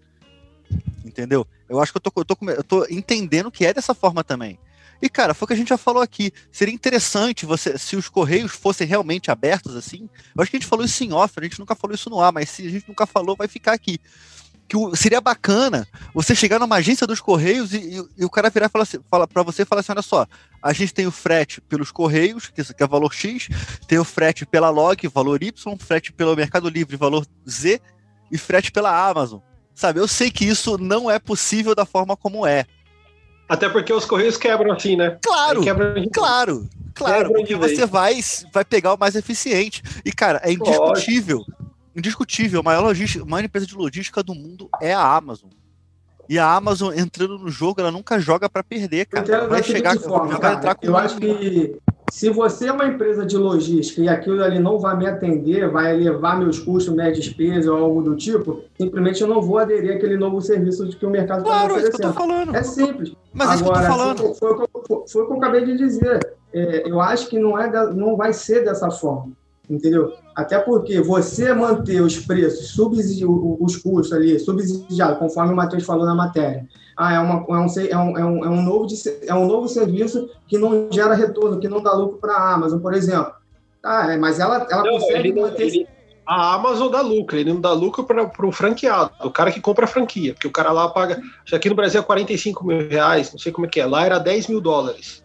Entendeu? 1.05 1.47
Eu 1.69 1.81
acho 1.81 1.93
que 1.93 1.97
eu 1.97 2.01
tô, 2.01 2.12
eu 2.17 2.25
tô, 2.25 2.37
eu 2.51 2.65
tô 2.65 2.87
entendendo 2.91 3.51
que 3.51 3.65
é 3.65 3.73
dessa 3.73 3.95
forma 3.95 4.23
também. 4.23 4.59
E, 5.01 5.09
cara, 5.09 5.35
foi 5.35 5.45
o 5.45 5.49
que 5.49 5.55
a 5.55 5.57
gente 5.57 5.69
já 5.69 5.77
falou 5.77 6.03
aqui. 6.03 6.33
Seria 6.51 6.75
interessante 6.75 7.45
você, 7.45 7.77
se 7.79 7.97
os 7.97 8.09
correios 8.09 8.53
fossem 8.53 8.87
realmente 8.87 9.31
abertos 9.31 9.77
assim. 9.77 10.09
Eu 10.35 10.43
acho 10.43 10.51
que 10.51 10.57
a 10.57 10.61
gente 10.61 10.69
falou 10.69 10.85
isso 10.85 11.05
em 11.05 11.13
off, 11.13 11.35
a 11.37 11.43
gente 11.43 11.59
nunca 11.59 11.75
falou 11.75 11.95
isso 11.95 12.11
no 12.11 12.21
ar, 12.21 12.33
mas 12.33 12.49
se 12.49 12.67
a 12.67 12.71
gente 12.71 12.89
nunca 12.89 13.07
falou, 13.07 13.37
vai 13.37 13.49
ficar 13.49 13.73
aqui 13.73 14.01
que 14.69 14.77
seria 14.97 15.21
bacana 15.21 15.87
você 16.13 16.35
chegar 16.35 16.59
numa 16.59 16.77
agência 16.77 17.07
dos 17.07 17.21
Correios 17.21 17.73
e, 17.73 17.79
e, 17.79 18.05
e 18.19 18.25
o 18.25 18.31
cara 18.31 18.51
virar 18.51 18.67
e 18.67 18.69
falar, 18.69 18.83
assim, 18.83 18.99
fala 19.11 19.27
para 19.27 19.43
você 19.43 19.63
e 19.63 19.65
falar 19.65 19.81
assim: 19.81 19.93
olha 19.93 20.03
só, 20.03 20.27
a 20.63 20.73
gente 20.73 20.93
tem 20.93 21.07
o 21.07 21.13
frete 21.13 21.61
pelos 21.61 21.93
Correios, 21.93 22.49
que, 22.49 22.63
que 22.75 22.83
é 22.83 22.87
valor 22.87 23.13
X, 23.13 23.49
tem 23.87 23.99
o 23.99 24.05
frete 24.05 24.45
pela 24.45 24.71
Log, 24.71 25.07
valor 25.09 25.43
Y, 25.43 25.79
frete 25.79 26.13
pelo 26.13 26.35
Mercado 26.35 26.69
Livre, 26.69 26.97
valor 26.97 27.27
Z, 27.49 27.81
e 28.31 28.37
frete 28.37 28.73
pela 28.73 29.09
Amazon. 29.09 29.41
Sabe, 29.75 30.01
eu 30.01 30.09
sei 30.09 30.31
que 30.31 30.45
isso 30.45 30.79
não 30.79 31.11
é 31.11 31.19
possível 31.19 31.75
da 31.75 31.85
forma 31.85 32.17
como 32.17 32.47
é. 32.47 32.67
Até 33.49 33.69
porque 33.69 33.93
os 33.93 34.05
Correios 34.05 34.37
quebram 34.37 34.73
assim, 34.73 34.97
né? 34.97 35.19
Claro, 35.23 35.63
claro, 36.13 36.69
claro, 36.95 37.33
porque 37.33 37.55
você 37.55 37.87
vai, 37.87 38.21
vai 38.53 38.65
pegar 38.65 38.95
o 38.95 38.99
mais 38.99 39.15
eficiente. 39.15 39.83
E, 40.05 40.13
cara, 40.13 40.41
é 40.43 40.53
indiscutível. 40.53 41.39
Lógico 41.39 41.67
indiscutível, 41.97 42.61
a 42.61 42.63
maior, 42.63 42.83
logística, 42.83 43.25
a 43.25 43.27
maior 43.27 43.45
empresa 43.45 43.67
de 43.67 43.75
logística 43.75 44.23
do 44.23 44.35
mundo 44.35 44.69
é 44.81 44.93
a 44.93 45.17
Amazon. 45.17 45.49
E 46.29 46.39
a 46.39 46.55
Amazon 46.55 46.93
entrando 46.95 47.39
no 47.39 47.49
jogo, 47.49 47.81
ela 47.81 47.91
nunca 47.91 48.19
joga 48.19 48.49
para 48.49 48.62
perder, 48.62 49.07
cara. 49.07 49.27
Ela 49.33 49.49
vai 49.49 49.62
chegar, 49.62 49.97
forma, 49.99 50.33
já 50.33 50.39
vai 50.39 50.55
entrar 50.55 50.75
com 50.75 50.87
Eu 50.87 50.97
acho 50.97 51.17
que 51.19 51.77
se 52.11 52.31
você 52.31 52.69
é 52.69 52.73
uma 52.73 52.87
empresa 52.87 53.27
de 53.27 53.37
logística 53.37 54.01
e 54.01 54.09
aquilo 54.09 54.43
ali 54.43 54.59
não 54.59 54.79
vai 54.79 54.97
me 54.97 55.07
atender, 55.07 55.69
vai 55.69 55.95
elevar 55.95 56.39
meus 56.39 56.59
custos, 56.59 56.95
minha 56.95 57.12
despesa 57.12 57.73
ou 57.73 57.85
algo 57.85 58.03
do 58.03 58.17
tipo, 58.17 58.62
simplesmente 58.77 59.21
eu 59.21 59.29
não 59.29 59.43
vou 59.43 59.59
aderir 59.59 59.97
àquele 59.97 60.17
novo 60.17 60.41
serviço 60.41 60.87
de 60.89 60.97
que 60.97 61.05
o 61.05 61.11
mercado 61.11 61.41
está 61.41 61.51
claro, 61.51 61.75
oferecendo. 61.75 61.87
É, 61.87 61.89
isso 61.89 61.99
que 61.99 62.07
eu 62.07 62.12
tô 62.12 62.19
falando. 62.19 62.57
é 62.57 62.62
simples. 62.62 63.12
Mas 63.33 63.61
Agora, 63.61 63.61
é 63.61 63.61
isso 63.61 63.65
que 63.65 63.69
eu 63.69 63.75
tô 63.75 63.99
falando. 63.99 64.35
Foi, 64.35 64.57
foi, 64.57 64.67
foi, 64.87 65.09
foi 65.09 65.23
o 65.23 65.27
que 65.27 65.33
eu 65.33 65.37
acabei 65.37 65.65
de 65.65 65.77
dizer. 65.77 66.37
É, 66.53 66.89
eu 66.89 67.01
acho 67.01 67.29
que 67.29 67.39
não, 67.39 67.59
é 67.59 67.69
da, 67.69 67.93
não 67.93 68.17
vai 68.17 68.33
ser 68.33 68.65
dessa 68.65 68.91
forma. 68.91 69.33
Entendeu? 69.68 70.12
Até 70.35 70.59
porque 70.59 71.00
você 71.00 71.52
manter 71.52 72.00
os 72.00 72.18
preços, 72.18 72.76
os 72.79 73.76
custos 73.76 74.12
ali, 74.12 74.38
subsidiados, 74.38 75.18
conforme 75.18 75.52
o 75.52 75.57
Matheus 75.57 75.85
falou 75.85 76.07
na 76.07 76.14
matéria. 76.14 76.66
Ah, 76.96 77.14
é, 77.14 77.18
uma, 77.18 77.44
é, 77.48 77.52
um, 77.52 77.66
é, 77.66 77.96
um, 77.96 78.18
é, 78.18 78.24
um, 78.24 78.44
é, 78.44 78.48
um 78.48 78.62
novo, 78.62 78.87
é 79.26 79.35
um 79.35 79.46
novo 79.46 79.68
serviço 79.68 80.31
que 80.48 80.57
não 80.57 80.88
gera 80.90 81.14
retorno, 81.14 81.61
que 81.61 81.68
não 81.68 81.83
dá 81.83 81.92
lucro 81.92 82.18
para 82.18 82.35
a 82.35 82.55
Amazon, 82.55 82.81
por 82.81 82.94
exemplo. 82.94 83.33
Ah, 83.85 84.12
é, 84.12 84.16
mas 84.16 84.40
ela, 84.40 84.66
ela 84.70 84.83
não, 84.83 84.92
consegue 84.92 85.29
ele, 85.29 85.40
manter... 85.40 85.62
Ele, 85.66 85.87
a 86.26 86.55
Amazon 86.55 86.90
dá 86.90 87.00
lucro, 87.02 87.37
ele 87.37 87.52
não 87.52 87.61
dá 87.61 87.72
lucro 87.72 88.05
para 88.05 88.46
o 88.46 88.50
franqueado, 88.50 89.12
o 89.22 89.31
cara 89.31 89.52
que 89.52 89.61
compra 89.61 89.85
a 89.85 89.88
franquia, 89.88 90.33
porque 90.33 90.48
o 90.48 90.50
cara 90.50 90.72
lá 90.72 90.88
paga, 90.88 91.22
aqui 91.52 91.68
no 91.68 91.76
Brasil 91.76 92.00
é 92.00 92.02
45 92.02 92.66
mil 92.66 92.88
reais, 92.88 93.31
não 93.31 93.38
sei 93.38 93.52
como 93.52 93.66
é 93.66 93.70
que 93.70 93.79
é, 93.79 93.87
lá 93.87 94.05
era 94.05 94.18
10 94.18 94.48
mil 94.48 94.61
dólares. 94.61 95.24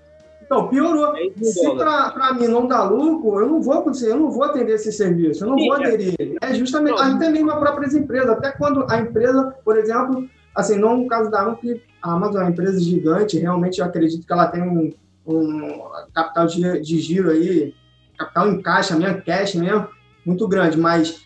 Então, 0.51 0.67
piorou. 0.67 1.13
Se 1.41 1.75
para 1.77 2.33
mim 2.33 2.47
não 2.47 2.67
dá 2.67 2.83
lucro, 2.83 3.39
eu 3.39 3.47
não 3.47 3.61
vou 3.61 3.89
eu 4.01 4.17
não 4.17 4.29
vou 4.29 4.43
atender 4.43 4.73
esse 4.73 4.91
serviço, 4.91 5.45
eu 5.45 5.49
não 5.49 5.57
Sim, 5.57 5.67
vou 5.67 5.77
é. 5.77 5.85
aderir. 5.85 6.15
É, 6.19 6.51
é 6.51 6.53
justamente, 6.53 6.97
não. 6.97 7.15
até 7.15 7.29
mesmo 7.29 7.51
as 7.51 7.59
próprias 7.59 7.95
empresas, 7.95 8.29
até 8.29 8.51
quando 8.51 8.85
a 8.91 8.99
empresa, 8.99 9.55
por 9.63 9.77
exemplo, 9.77 10.27
assim, 10.53 10.77
não 10.77 10.97
no 10.97 11.07
caso 11.07 11.31
da 11.31 11.39
Amazon, 11.39 11.61
que 11.61 11.81
a 12.01 12.11
Amazon 12.11 12.41
é 12.41 12.43
uma 12.43 12.51
empresa 12.51 12.81
gigante, 12.81 13.39
realmente 13.39 13.79
eu 13.79 13.85
acredito 13.85 14.27
que 14.27 14.33
ela 14.33 14.47
tem 14.47 14.61
um, 14.61 14.91
um 15.25 15.83
capital 16.13 16.47
de, 16.47 16.81
de 16.81 16.99
giro 16.99 17.29
aí, 17.29 17.73
capital 18.17 18.49
em 18.49 18.61
caixa 18.61 18.97
mesmo, 18.97 19.21
cash 19.21 19.55
mesmo, 19.55 19.87
muito 20.25 20.45
grande, 20.49 20.77
mas 20.77 21.21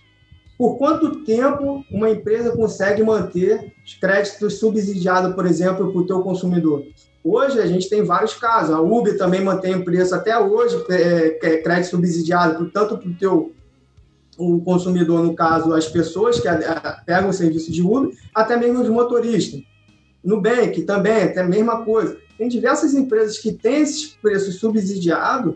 por 0.56 0.78
quanto 0.78 1.24
tempo 1.24 1.84
uma 1.90 2.12
empresa 2.12 2.56
consegue 2.56 3.02
manter 3.02 3.74
os 3.84 3.96
créditos 3.96 4.60
subsidiados, 4.60 5.34
por 5.34 5.48
exemplo, 5.48 5.92
para 5.92 6.00
o 6.00 6.06
teu 6.06 6.22
consumidor? 6.22 6.84
Hoje 7.28 7.60
a 7.60 7.66
gente 7.66 7.90
tem 7.90 8.04
vários 8.04 8.36
casos. 8.36 8.76
A 8.76 8.80
Uber 8.80 9.18
também 9.18 9.44
mantém 9.44 9.84
preço 9.84 10.14
até 10.14 10.38
hoje, 10.38 10.76
é, 10.92 11.40
é 11.42 11.58
crédito 11.58 11.90
subsidiado, 11.90 12.70
tanto 12.70 13.00
para 13.00 13.10
o 13.10 13.16
teu 13.16 13.52
o 14.38 14.62
consumidor, 14.62 15.24
no 15.24 15.34
caso, 15.34 15.74
as 15.74 15.88
pessoas 15.88 16.40
que 16.40 16.48
pegam 17.06 17.30
o 17.30 17.34
serviço 17.34 17.72
de 17.72 17.82
Uber, 17.82 18.12
até 18.36 18.58
mesmo 18.58 18.82
os 18.82 18.90
motoristas. 18.90 19.62
Nubank 20.22 20.84
também, 20.84 21.24
até 21.24 21.40
a 21.40 21.48
mesma 21.48 21.84
coisa. 21.86 22.18
Tem 22.38 22.50
diversas 22.50 22.94
empresas 22.94 23.38
que 23.38 23.54
têm 23.54 23.82
esses 23.82 24.08
preços 24.22 24.60
subsidiados 24.60 25.56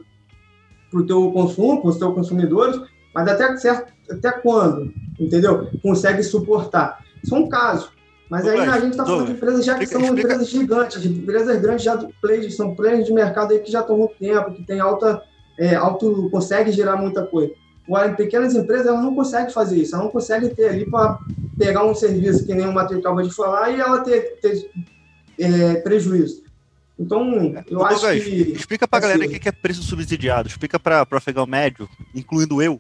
para 0.90 1.00
o 1.00 1.06
teu 1.06 1.30
consumo, 1.32 1.82
para 1.82 1.90
os 1.90 1.98
teus 1.98 2.16
consumidores, 2.16 2.80
mas 3.14 3.28
até, 3.28 3.58
certo, 3.58 3.92
até 4.10 4.32
quando, 4.32 4.94
entendeu? 5.20 5.68
Consegue 5.84 6.24
suportar. 6.24 7.04
São 7.26 7.50
casos. 7.50 7.92
Mas 8.30 8.48
aí 8.48 8.60
a 8.60 8.80
gente 8.80 8.92
está 8.92 9.06
falando 9.06 9.26
de 9.26 9.32
empresas 9.32 9.66
já 9.66 9.78
que 9.78 9.88
são 9.88 10.06
empresas 10.06 10.48
gigantes, 10.50 11.02
de 11.02 11.10
empresas 11.10 11.60
grandes, 11.60 11.84
já 11.84 11.98
players, 12.22 12.56
são 12.56 12.76
players 12.76 13.08
de 13.08 13.14
mercado 13.14 13.54
aí 13.54 13.60
que 13.60 13.72
já 13.72 13.86
muito 13.88 14.16
tempo, 14.20 14.52
que 14.52 14.64
tem 14.64 14.80
alta, 14.80 15.24
é, 15.58 15.74
alto, 15.76 16.30
consegue 16.30 16.72
gerar 16.72 16.96
muita 16.96 17.26
coisa. 17.26 17.52
Agora, 17.88 18.10
em 18.10 18.16
pequenas 18.16 18.54
empresas, 18.54 18.86
elas 18.86 19.02
não 19.02 19.16
conseguem 19.16 19.52
fazer 19.52 19.78
isso, 19.78 19.96
elas 19.96 20.06
não 20.06 20.12
conseguem 20.12 20.54
ter 20.54 20.70
ali 20.70 20.88
para 20.88 21.18
pegar 21.58 21.84
um 21.84 21.96
serviço 21.96 22.46
que 22.46 22.54
nem 22.54 22.68
o 22.68 22.72
Matheus 22.72 23.00
acabou 23.00 23.24
de 23.24 23.34
falar 23.34 23.72
e 23.72 23.80
ela 23.80 24.02
ter, 24.02 24.40
ter 24.40 24.70
é, 25.40 25.76
prejuízo. 25.76 26.44
Então, 27.00 27.56
eu 27.68 27.84
acho 27.84 28.08
que. 28.12 28.52
Explica 28.52 28.88
para 28.88 29.00
a 29.00 29.02
galera 29.02 29.26
o 29.26 29.30
que 29.30 29.50
é 29.50 29.52
preço 29.52 29.82
subsidiado, 29.82 30.50
explica 30.50 30.78
para 30.78 31.08
o 31.12 31.16
afegão 31.16 31.48
médio, 31.48 31.90
incluindo 32.14 32.62
eu, 32.62 32.80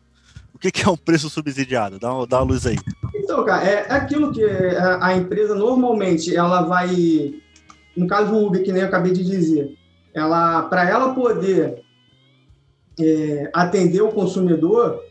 o 0.67 0.71
que 0.71 0.83
é 0.83 0.89
um 0.89 0.97
preço 0.97 1.29
subsidiado. 1.29 1.97
Dá, 1.97 2.09
dá 2.25 2.39
uma 2.39 2.51
luz 2.51 2.65
aí. 2.65 2.77
Então, 3.15 3.45
cara, 3.45 3.63
é, 3.63 3.85
é 3.87 3.93
aquilo 3.93 4.31
que 4.31 4.43
a 4.99 5.15
empresa 5.15 5.55
normalmente 5.55 6.35
ela 6.35 6.61
vai, 6.63 7.33
no 7.95 8.07
caso 8.07 8.31
do 8.31 8.45
Uber, 8.45 8.63
que 8.63 8.71
nem 8.71 8.81
eu 8.81 8.87
acabei 8.87 9.11
de 9.11 9.23
dizer, 9.23 9.77
ela, 10.13 10.63
para 10.63 10.87
ela 10.89 11.13
poder 11.13 11.83
é, 12.99 13.49
atender 13.53 14.01
o 14.01 14.11
consumidor, 14.11 15.01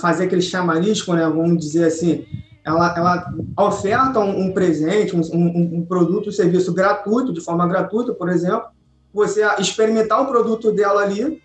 fazer 0.00 0.24
aquele 0.24 0.42
chamarisco, 0.42 1.14
né, 1.14 1.22
vamos 1.24 1.58
dizer 1.58 1.84
assim, 1.84 2.26
ela, 2.64 2.94
ela 2.96 3.34
oferta 3.58 4.20
um, 4.20 4.46
um 4.46 4.52
presente, 4.52 5.16
um, 5.16 5.20
um, 5.32 5.78
um, 5.78 5.86
produto, 5.86 6.28
um 6.28 6.32
serviço 6.32 6.72
gratuito, 6.72 7.32
de 7.32 7.40
forma 7.40 7.66
gratuita, 7.66 8.12
por 8.12 8.28
exemplo, 8.28 8.64
você 9.12 9.42
experimentar 9.58 10.22
o 10.22 10.26
produto 10.26 10.72
dela 10.72 11.02
ali, 11.02 11.42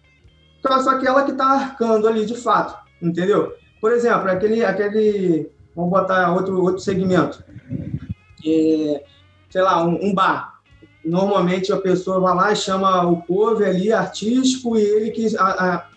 só 0.62 0.98
que 0.98 1.08
ela 1.08 1.24
que 1.24 1.32
está 1.32 1.46
arcando 1.46 2.08
ali 2.08 2.26
de 2.26 2.36
fato, 2.36 2.78
entendeu? 3.02 3.54
Por 3.80 3.92
exemplo, 3.92 4.30
aquele, 4.30 4.64
aquele 4.64 5.52
Vamos 5.78 5.92
botar 5.92 6.34
outro, 6.34 6.60
outro 6.60 6.80
segmento. 6.80 7.44
É, 8.44 9.04
sei 9.48 9.62
lá, 9.62 9.86
um, 9.86 10.08
um, 10.08 10.12
bar. 10.12 10.60
Normalmente 11.06 11.72
a 11.72 11.78
pessoa 11.78 12.20
vai 12.20 12.36
lá 12.36 12.52
e 12.52 12.56
chama 12.56 13.06
o 13.06 13.22
cover 13.22 13.70
ali, 13.70 13.94
artístico, 13.94 14.76
e 14.76 14.82
ele 14.82 15.12
que 15.12 15.38
a, 15.38 15.76
a, 15.76 15.90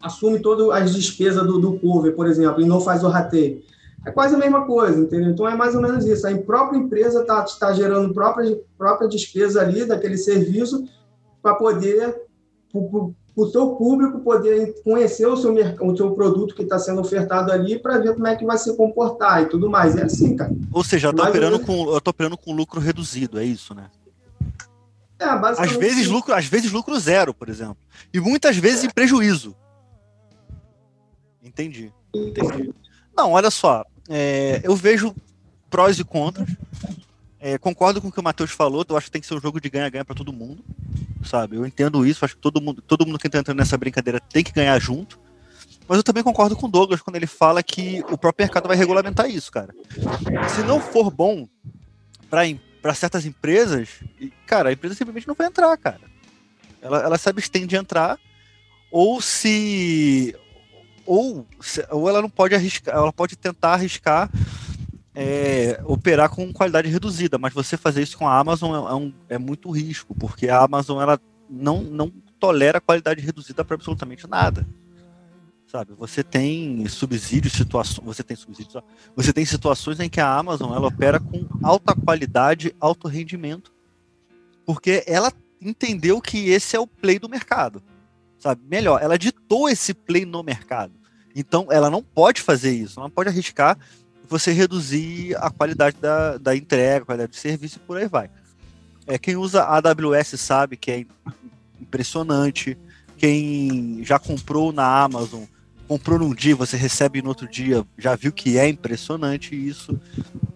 assume 0.00 0.40
todas 0.40 0.70
as 0.70 0.94
despesas 0.94 1.46
do, 1.46 1.58
do 1.58 1.78
por 2.12 2.26
exemplo, 2.26 2.62
e 2.62 2.64
não 2.64 2.80
faz 2.80 3.04
o 3.04 3.08
rateio. 3.08 3.62
É 4.06 4.10
quase 4.10 4.34
a 4.34 4.38
mesma 4.38 4.64
coisa, 4.64 4.98
entendeu? 4.98 5.30
Então 5.30 5.46
é 5.46 5.54
mais 5.54 5.74
ou 5.74 5.82
menos 5.82 6.06
isso. 6.06 6.26
A 6.26 6.34
própria 6.38 6.78
empresa 6.78 7.20
está 7.20 7.42
tá 7.42 7.74
gerando 7.74 8.14
própria, 8.14 8.58
própria 8.78 9.08
despesa 9.08 9.60
ali 9.60 9.84
daquele 9.84 10.16
serviço 10.16 10.88
para 11.42 11.54
poder 11.54 12.18
o 13.36 13.46
seu 13.46 13.74
público 13.74 14.20
poder 14.20 14.74
conhecer 14.84 15.26
o 15.26 15.36
seu, 15.36 15.52
o 15.52 15.96
seu 15.96 16.12
produto 16.12 16.54
que 16.54 16.62
está 16.62 16.78
sendo 16.78 17.00
ofertado 17.00 17.50
ali 17.50 17.78
para 17.78 17.98
ver 17.98 18.14
como 18.14 18.26
é 18.26 18.36
que 18.36 18.44
vai 18.44 18.56
se 18.56 18.76
comportar 18.76 19.42
e 19.42 19.46
tudo 19.46 19.68
mais. 19.68 19.96
É 19.96 20.04
assim, 20.04 20.36
cara. 20.36 20.52
Ou 20.72 20.84
seja, 20.84 21.08
eu 21.08 21.10
estou 21.10 21.26
operando, 21.26 21.58
com, 21.60 21.72
eu 21.90 21.96
operando 21.96 22.36
com 22.36 22.54
lucro 22.54 22.80
reduzido, 22.80 23.40
é 23.40 23.44
isso, 23.44 23.74
né? 23.74 23.90
É, 25.18 25.24
às 25.24 25.72
vezes, 25.72 26.06
lucro, 26.06 26.34
às 26.34 26.46
vezes 26.46 26.70
lucro 26.70 26.98
zero, 26.98 27.32
por 27.32 27.48
exemplo. 27.48 27.78
E 28.12 28.20
muitas 28.20 28.56
vezes 28.56 28.84
é. 28.84 28.86
em 28.86 28.90
prejuízo. 28.90 29.56
Entendi. 31.42 31.92
Entendi. 32.14 32.72
Não, 33.16 33.32
olha 33.32 33.50
só. 33.50 33.84
É, 34.08 34.60
eu 34.62 34.76
vejo 34.76 35.14
prós 35.70 35.98
e 35.98 36.04
contras. 36.04 36.48
É, 37.46 37.58
concordo 37.58 38.00
com 38.00 38.08
o 38.08 38.10
que 38.10 38.18
o 38.18 38.22
Matheus 38.22 38.50
falou, 38.52 38.86
eu 38.88 38.96
acho 38.96 39.04
que 39.04 39.10
tem 39.10 39.20
que 39.20 39.26
ser 39.26 39.34
um 39.34 39.40
jogo 39.40 39.60
de 39.60 39.68
ganha-ganha 39.68 40.02
para 40.02 40.14
todo 40.14 40.32
mundo, 40.32 40.64
sabe? 41.22 41.56
Eu 41.56 41.66
entendo 41.66 42.06
isso, 42.06 42.24
acho 42.24 42.34
que 42.34 42.40
todo 42.40 42.58
mundo, 42.58 42.80
todo 42.80 43.04
mundo 43.04 43.18
que 43.18 43.26
está 43.26 43.38
entrando 43.38 43.58
nessa 43.58 43.76
brincadeira 43.76 44.18
tem 44.18 44.42
que 44.42 44.50
ganhar 44.50 44.78
junto. 44.78 45.20
Mas 45.86 45.98
eu 45.98 46.02
também 46.02 46.22
concordo 46.22 46.56
com 46.56 46.64
o 46.64 46.70
Douglas 46.70 47.02
quando 47.02 47.16
ele 47.16 47.26
fala 47.26 47.62
que 47.62 48.02
o 48.08 48.16
próprio 48.16 48.46
mercado 48.46 48.66
vai 48.66 48.78
regulamentar 48.78 49.28
isso, 49.28 49.52
cara. 49.52 49.74
Se 50.56 50.62
não 50.62 50.80
for 50.80 51.10
bom 51.10 51.46
para 52.30 52.94
certas 52.94 53.26
empresas, 53.26 53.90
cara, 54.46 54.70
a 54.70 54.72
empresa 54.72 54.94
simplesmente 54.94 55.28
não 55.28 55.34
vai 55.34 55.48
entrar, 55.48 55.76
cara. 55.76 56.00
Ela, 56.80 57.02
ela 57.02 57.18
se 57.18 57.28
abstém 57.28 57.66
de 57.66 57.76
entrar, 57.76 58.18
ou 58.90 59.20
se. 59.20 60.34
Ou, 61.04 61.46
ou 61.90 62.08
ela 62.08 62.22
não 62.22 62.30
pode 62.30 62.54
arriscar, 62.54 62.94
ela 62.94 63.12
pode 63.12 63.36
tentar 63.36 63.74
arriscar 63.74 64.30
é, 65.14 65.80
operar 65.84 66.28
com 66.28 66.52
qualidade 66.52 66.88
reduzida, 66.88 67.38
mas 67.38 67.54
você 67.54 67.76
fazer 67.76 68.02
isso 68.02 68.18
com 68.18 68.26
a 68.26 68.36
Amazon 68.36 68.72
é, 68.72 68.90
é, 68.90 68.94
um, 68.94 69.12
é 69.28 69.38
muito 69.38 69.70
risco, 69.70 70.14
porque 70.14 70.48
a 70.48 70.62
Amazon 70.62 71.00
ela 71.00 71.20
não, 71.48 71.82
não 71.82 72.12
tolera 72.40 72.80
qualidade 72.80 73.20
reduzida 73.20 73.64
para 73.64 73.76
absolutamente 73.76 74.26
nada. 74.26 74.66
Sabe, 75.66 75.92
você 75.96 76.22
tem 76.22 76.86
subsídios, 76.86 77.54
situações, 77.54 78.04
você 78.04 78.22
tem 78.22 78.36
subsídios, 78.36 78.76
você 79.16 79.32
tem 79.32 79.44
situações 79.44 79.98
em 79.98 80.08
que 80.08 80.20
a 80.20 80.32
Amazon 80.32 80.72
ela 80.72 80.86
opera 80.86 81.18
com 81.18 81.46
alta 81.64 81.94
qualidade, 81.96 82.74
alto 82.78 83.08
rendimento, 83.08 83.72
porque 84.64 85.02
ela 85.06 85.32
entendeu 85.60 86.20
que 86.20 86.50
esse 86.50 86.76
é 86.76 86.80
o 86.80 86.86
play 86.86 87.18
do 87.18 87.28
mercado, 87.28 87.82
sabe? 88.38 88.62
Melhor, 88.68 89.02
ela 89.02 89.18
ditou 89.18 89.68
esse 89.68 89.92
play 89.92 90.24
no 90.24 90.44
mercado. 90.44 90.92
Então, 91.34 91.66
ela 91.70 91.90
não 91.90 92.02
pode 92.02 92.40
fazer 92.40 92.72
isso, 92.72 93.00
não 93.00 93.10
pode 93.10 93.28
arriscar 93.28 93.76
você 94.28 94.52
reduzir 94.52 95.36
a 95.36 95.50
qualidade 95.50 95.96
da, 96.00 96.38
da 96.38 96.56
entrega, 96.56 97.02
a 97.02 97.06
qualidade 97.06 97.32
do 97.32 97.36
serviço 97.36 97.76
e 97.76 97.86
por 97.86 97.96
aí 97.96 98.08
vai. 98.08 98.30
É, 99.06 99.18
quem 99.18 99.36
usa 99.36 99.64
AWS 99.64 100.40
sabe 100.40 100.76
que 100.76 100.90
é 100.90 101.06
impressionante. 101.80 102.76
Quem 103.18 104.00
já 104.02 104.18
comprou 104.18 104.72
na 104.72 105.02
Amazon, 105.02 105.44
comprou 105.86 106.18
num 106.18 106.34
dia, 106.34 106.56
você 106.56 106.76
recebe 106.76 107.22
no 107.22 107.28
outro 107.28 107.48
dia, 107.48 107.84
já 107.98 108.16
viu 108.16 108.32
que 108.32 108.58
é 108.58 108.68
impressionante 108.68 109.54
isso. 109.54 109.98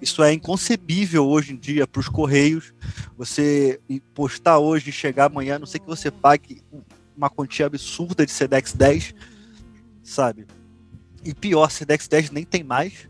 Isso 0.00 0.22
é 0.22 0.33
inconcebível 0.33 1.26
hoje 1.26 1.52
em 1.52 1.57
dia 1.57 1.87
para 1.87 2.00
os 2.00 2.09
correios. 2.09 2.72
Você 3.16 3.81
postar 4.14 4.59
hoje 4.59 4.90
e 4.90 4.92
chegar 4.92 5.26
amanhã, 5.26 5.59
não 5.59 5.66
sei 5.66 5.78
que 5.81 5.87
você 5.87 6.11
pague 6.11 6.62
uma 7.16 7.28
quantia 7.28 7.66
absurda 7.66 8.24
de 8.24 8.33
SEDEX 8.33 8.72
10, 8.72 9.14
sabe? 10.02 10.46
E 11.24 11.35
pior, 11.35 11.70
SEDEX 11.70 12.09
10 12.09 12.31
nem 12.31 12.44
tem 12.44 12.64
mais 12.64 13.09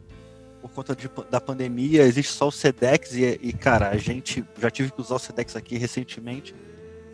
por 0.61 0.71
conta 0.71 0.95
de, 0.95 1.09
da 1.31 1.41
pandemia, 1.41 2.03
existe 2.03 2.33
só 2.33 2.49
o 2.49 2.53
Sedex 2.53 3.15
e, 3.15 3.39
e, 3.43 3.53
cara, 3.53 3.91
a 3.91 3.97
gente 3.97 4.45
já 4.61 4.71
tive 4.71 4.91
que 4.91 5.01
usar 5.01 5.15
o 5.15 5.19
Sedex 5.19 5.57
aqui 5.57 5.77
recentemente. 5.79 6.55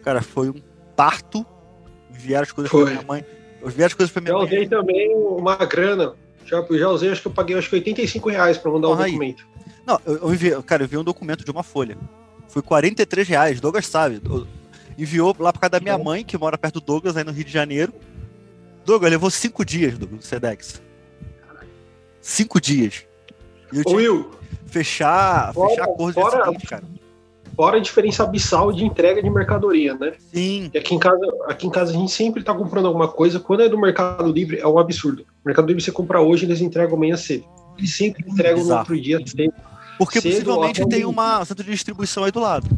Cara, 0.02 0.22
foi 0.22 0.50
um 0.50 0.61
parto 0.96 1.46
enviar 2.11 2.42
as 2.42 2.52
coisas 2.52 2.70
para 2.70 2.85
minha 2.85 3.02
mãe. 3.02 3.24
Enviar 3.64 3.87
as 3.87 3.94
coisas 3.94 4.12
para 4.12 4.22
minha 4.22 4.33
já 4.33 4.38
mãe. 4.38 4.46
usei 4.46 4.68
também 4.68 5.14
uma 5.14 5.57
grana. 5.57 6.14
Já, 6.44 6.64
já 6.70 6.88
usei, 6.88 7.11
acho 7.11 7.22
que 7.22 7.28
eu 7.28 7.33
paguei 7.33 7.57
acho 7.57 7.68
que 7.68 7.76
85 7.76 8.28
reais 8.28 8.59
para 8.59 8.70
mandar 8.70 8.88
o 8.88 8.94
um 8.94 8.96
documento. 8.96 9.46
Não, 9.87 10.00
eu, 10.04 10.16
eu 10.16 10.35
enviei, 10.35 10.62
cara, 10.62 10.83
eu 10.83 10.87
enviei 10.87 11.00
um 11.00 11.04
documento 11.04 11.44
de 11.44 11.50
uma 11.50 11.62
folha. 11.62 11.96
Foi 12.48 12.62
43 12.62 13.26
reais, 13.28 13.61
Douglas 13.61 13.87
sabe. 13.87 14.20
Enviou 14.96 15.35
lá 15.38 15.52
para 15.52 15.61
casa 15.61 15.70
da 15.70 15.80
minha 15.80 15.98
mãe, 15.98 16.24
que 16.24 16.37
mora 16.38 16.57
perto 16.57 16.80
do 16.80 16.87
Douglas, 16.87 17.16
aí 17.16 17.24
no 17.24 17.33
Rio 17.33 17.44
de 17.44 17.52
Janeiro. 17.52 17.92
Douglas, 18.85 19.11
levou 19.11 19.30
cinco 19.30 19.64
dias, 19.64 19.98
Douglas, 19.98 20.20
no 20.20 20.22
Sedex. 20.22 20.83
Cinco 22.20 22.61
dias. 22.61 23.04
Will, 23.87 24.30
fechar, 24.66 25.52
fora, 25.52 25.70
fechar 25.70 25.84
a 25.84 25.87
cor 25.88 26.12
fora, 26.12 26.44
seguinte, 26.44 26.66
cara. 26.66 26.84
Fora 27.56 27.76
a 27.76 27.80
diferença 27.80 28.24
abissal 28.24 28.72
de 28.72 28.84
entrega 28.84 29.22
de 29.22 29.30
mercadoria, 29.30 29.94
né? 29.94 30.14
Sim. 30.32 30.70
E 30.74 30.78
aqui 30.78 30.94
em 30.94 30.98
casa, 30.98 31.24
aqui 31.46 31.66
em 31.66 31.70
casa 31.70 31.92
a 31.92 31.94
gente 31.94 32.10
sempre 32.10 32.42
tá 32.42 32.52
comprando 32.52 32.87
alguma 32.87 33.06
coisa. 33.06 33.38
Quando 33.38 33.62
é 33.62 33.68
do 33.68 33.78
Mercado 33.78 34.30
Livre, 34.30 34.58
é 34.58 34.66
um 34.66 34.78
absurdo. 34.78 35.24
Mercado 35.44 35.66
Livre 35.66 35.82
você 35.82 35.92
compra 35.92 36.20
hoje, 36.20 36.44
eles 36.44 36.60
entregam 36.60 36.96
amanhã 36.96 37.16
cedo. 37.16 37.44
Eles 37.78 37.94
sempre 37.94 38.24
entregam 38.28 38.60
Exato. 38.60 38.72
no 38.72 38.78
outro 38.78 39.00
dia 39.00 39.18
cedo. 39.24 39.54
Porque 39.96 40.20
cedo, 40.20 40.32
possivelmente 40.32 40.88
tem 40.88 41.04
uma 41.04 41.44
centro 41.44 41.64
de 41.64 41.70
distribuição 41.70 42.24
aí 42.24 42.32
do 42.32 42.40
lado. 42.40 42.68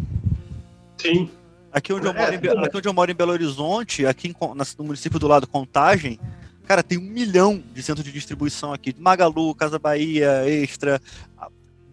Sim. 0.98 1.30
Aqui 1.72 1.92
onde, 1.92 2.06
eu 2.06 2.14
moro, 2.14 2.32
em, 2.32 2.34
é. 2.34 2.64
aqui 2.66 2.76
onde 2.76 2.88
eu 2.88 2.94
moro 2.94 3.10
em 3.10 3.14
Belo 3.14 3.32
Horizonte, 3.32 4.06
aqui 4.06 4.28
em, 4.28 4.34
no 4.78 4.84
município 4.84 5.18
do 5.18 5.28
lado, 5.28 5.46
Contagem, 5.46 6.18
cara, 6.66 6.82
tem 6.82 6.98
um 6.98 7.02
milhão 7.02 7.62
de 7.72 7.82
centros 7.82 8.04
de 8.04 8.12
distribuição 8.12 8.72
aqui. 8.72 8.94
Magalu, 8.98 9.54
Casa 9.54 9.78
Bahia, 9.78 10.48
Extra. 10.48 11.00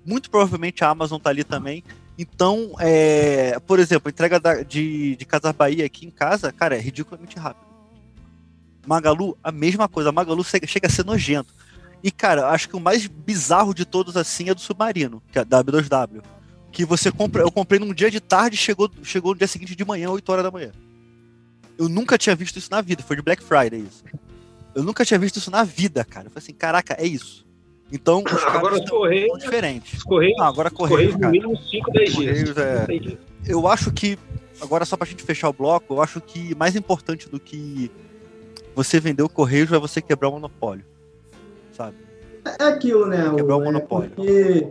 Muito 0.06 0.30
provavelmente 0.30 0.84
a 0.84 0.90
Amazon 0.90 1.20
tá 1.20 1.30
ali 1.30 1.44
também. 1.44 1.84
Então, 2.18 2.76
é, 2.80 3.60
por 3.66 3.80
exemplo, 3.80 4.10
entrega 4.10 4.40
da, 4.40 4.62
de, 4.62 5.16
de 5.16 5.26
Casa 5.26 5.52
Bahia 5.52 5.86
aqui 5.86 6.06
em 6.06 6.12
casa, 6.12 6.52
cara, 6.52 6.76
é 6.76 6.80
ridiculamente 6.80 7.38
rápido. 7.38 7.66
Magalu, 8.86 9.38
a 9.44 9.52
mesma 9.52 9.88
coisa. 9.88 10.12
Magalu 10.12 10.44
chega 10.44 10.88
a 10.88 10.90
ser 10.90 11.06
nojento. 11.06 11.54
E, 12.04 12.12
cara, 12.12 12.50
acho 12.50 12.68
que 12.68 12.76
o 12.76 12.82
mais 12.82 13.08
bizarro 13.08 13.74
de 13.74 13.86
todos, 13.86 14.18
assim, 14.18 14.50
é 14.50 14.54
do 14.54 14.60
Submarino, 14.60 15.24
que 15.32 15.40
é 15.40 15.46
W2W. 15.46 16.22
Que 16.72 16.86
você 16.86 17.12
compra. 17.12 17.44
Eu 17.44 17.52
comprei 17.52 17.80
num 17.80 17.94
dia 17.94 18.12
de 18.12 18.20
tarde 18.20 18.58
chegou, 18.58 18.92
chegou 19.04 19.32
no 19.32 19.38
dia 19.38 19.48
seguinte 19.48 19.76
de 19.76 19.86
manhã, 19.86 20.10
8 20.10 20.30
horas 20.30 20.44
da 20.44 20.52
manhã. 20.52 20.72
Eu 21.78 21.88
nunca 21.88 22.18
tinha 22.18 22.36
visto 22.36 22.58
isso 22.58 22.70
na 22.70 22.82
vida. 22.82 23.02
Foi 23.02 23.16
de 23.16 23.22
Black 23.22 23.42
Friday 23.42 23.80
isso. 23.80 24.04
Eu 24.76 24.84
nunca 24.84 25.06
tinha 25.06 25.20
visto 25.20 25.38
isso 25.38 25.52
na 25.52 25.64
vida, 25.64 26.04
cara. 26.04 26.28
Eu 26.28 26.32
falei 26.32 26.44
assim, 26.44 26.54
caraca, 26.54 26.96
é 27.00 27.06
isso. 27.06 27.46
Então, 27.92 28.24
os 28.26 28.44
agora 28.44 28.78
estão 28.78 28.98
correios, 28.98 29.40
diferentes. 29.40 30.00
Os 30.00 30.04
correios, 30.04 30.38
Não, 30.38 30.46
agora 30.46 30.72
correios, 30.72 31.16
no 31.16 31.30
mínimo 31.30 31.56
5, 31.56 31.92
10 31.92 32.14
dias. 32.14 32.58
É... 32.58 33.18
Eu 33.46 33.68
acho 33.68 33.92
que, 33.92 34.18
agora 34.60 34.86
só 34.86 34.98
pra 34.98 35.06
gente 35.06 35.24
fechar 35.24 35.50
o 35.50 35.54
bloco, 35.54 35.94
eu 35.94 36.02
acho 36.02 36.20
que 36.20 36.56
mais 36.56 36.76
importante 36.76 37.30
do 37.30 37.40
que 37.40 37.92
você 38.76 39.00
vender 39.00 39.22
o 39.22 39.30
correios 39.30 39.72
é 39.72 39.78
você 39.78 40.02
quebrar 40.02 40.30
o 40.30 40.34
monopólio, 40.34 40.86
sabe? 41.72 41.98
É 42.60 42.64
aquilo, 42.64 43.06
né? 43.06 43.32
Quebrar 43.36 43.58
o, 43.58 43.60
o 43.60 43.64
monopólio. 43.66 44.12
É 44.12 44.16
porque, 44.16 44.68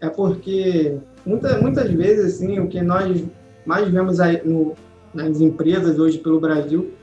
é 0.00 0.08
porque 0.08 0.98
muita, 1.26 1.60
muitas 1.60 1.90
vezes, 1.92 2.36
assim, 2.36 2.58
o 2.58 2.68
que 2.68 2.80
nós 2.80 3.22
mais 3.66 3.88
vemos 3.90 4.18
aí 4.18 4.40
no, 4.42 4.74
nas 5.12 5.40
empresas 5.40 5.98
hoje 5.98 6.18
pelo 6.18 6.40
Brasil 6.40 6.94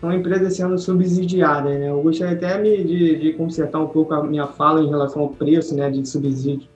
são 0.00 0.12
empresas 0.12 0.56
sendo 0.56 0.78
subsidiadas, 0.78 1.78
né? 1.78 1.90
Eu 1.90 2.00
gostaria 2.02 2.34
até 2.34 2.60
de, 2.60 3.16
de 3.16 3.32
consertar 3.34 3.80
um 3.80 3.88
pouco 3.88 4.14
a 4.14 4.24
minha 4.24 4.46
fala 4.46 4.80
em 4.80 4.88
relação 4.88 5.22
ao 5.22 5.28
preço, 5.28 5.74
né, 5.74 5.90
de 5.90 6.08
subsídio, 6.08 6.66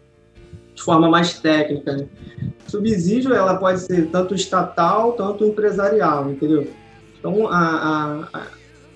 de 0.74 0.82
forma 0.82 1.08
mais 1.08 1.38
técnica. 1.40 1.96
Né? 1.96 2.06
Subsídio, 2.66 3.32
ela 3.32 3.56
pode 3.56 3.80
ser 3.80 4.08
tanto 4.10 4.34
estatal, 4.34 5.12
tanto 5.12 5.44
empresarial, 5.44 6.30
entendeu? 6.30 6.68
Então, 7.18 7.48
a, 7.48 7.58
a, 7.58 8.28
a, 8.38 8.46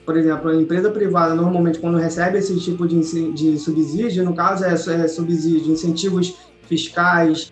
por 0.04 0.16
exemplo, 0.16 0.50
a 0.50 0.56
empresa 0.56 0.90
privada, 0.90 1.34
normalmente, 1.34 1.78
quando 1.78 1.96
recebe 1.96 2.36
esse 2.36 2.58
tipo 2.60 2.86
de, 2.86 3.00
de 3.32 3.58
subsídio, 3.58 4.24
no 4.24 4.34
caso, 4.34 4.62
é, 4.64 4.74
é 4.74 5.08
subsídio, 5.08 5.72
incentivos 5.72 6.36
fiscais, 6.64 7.50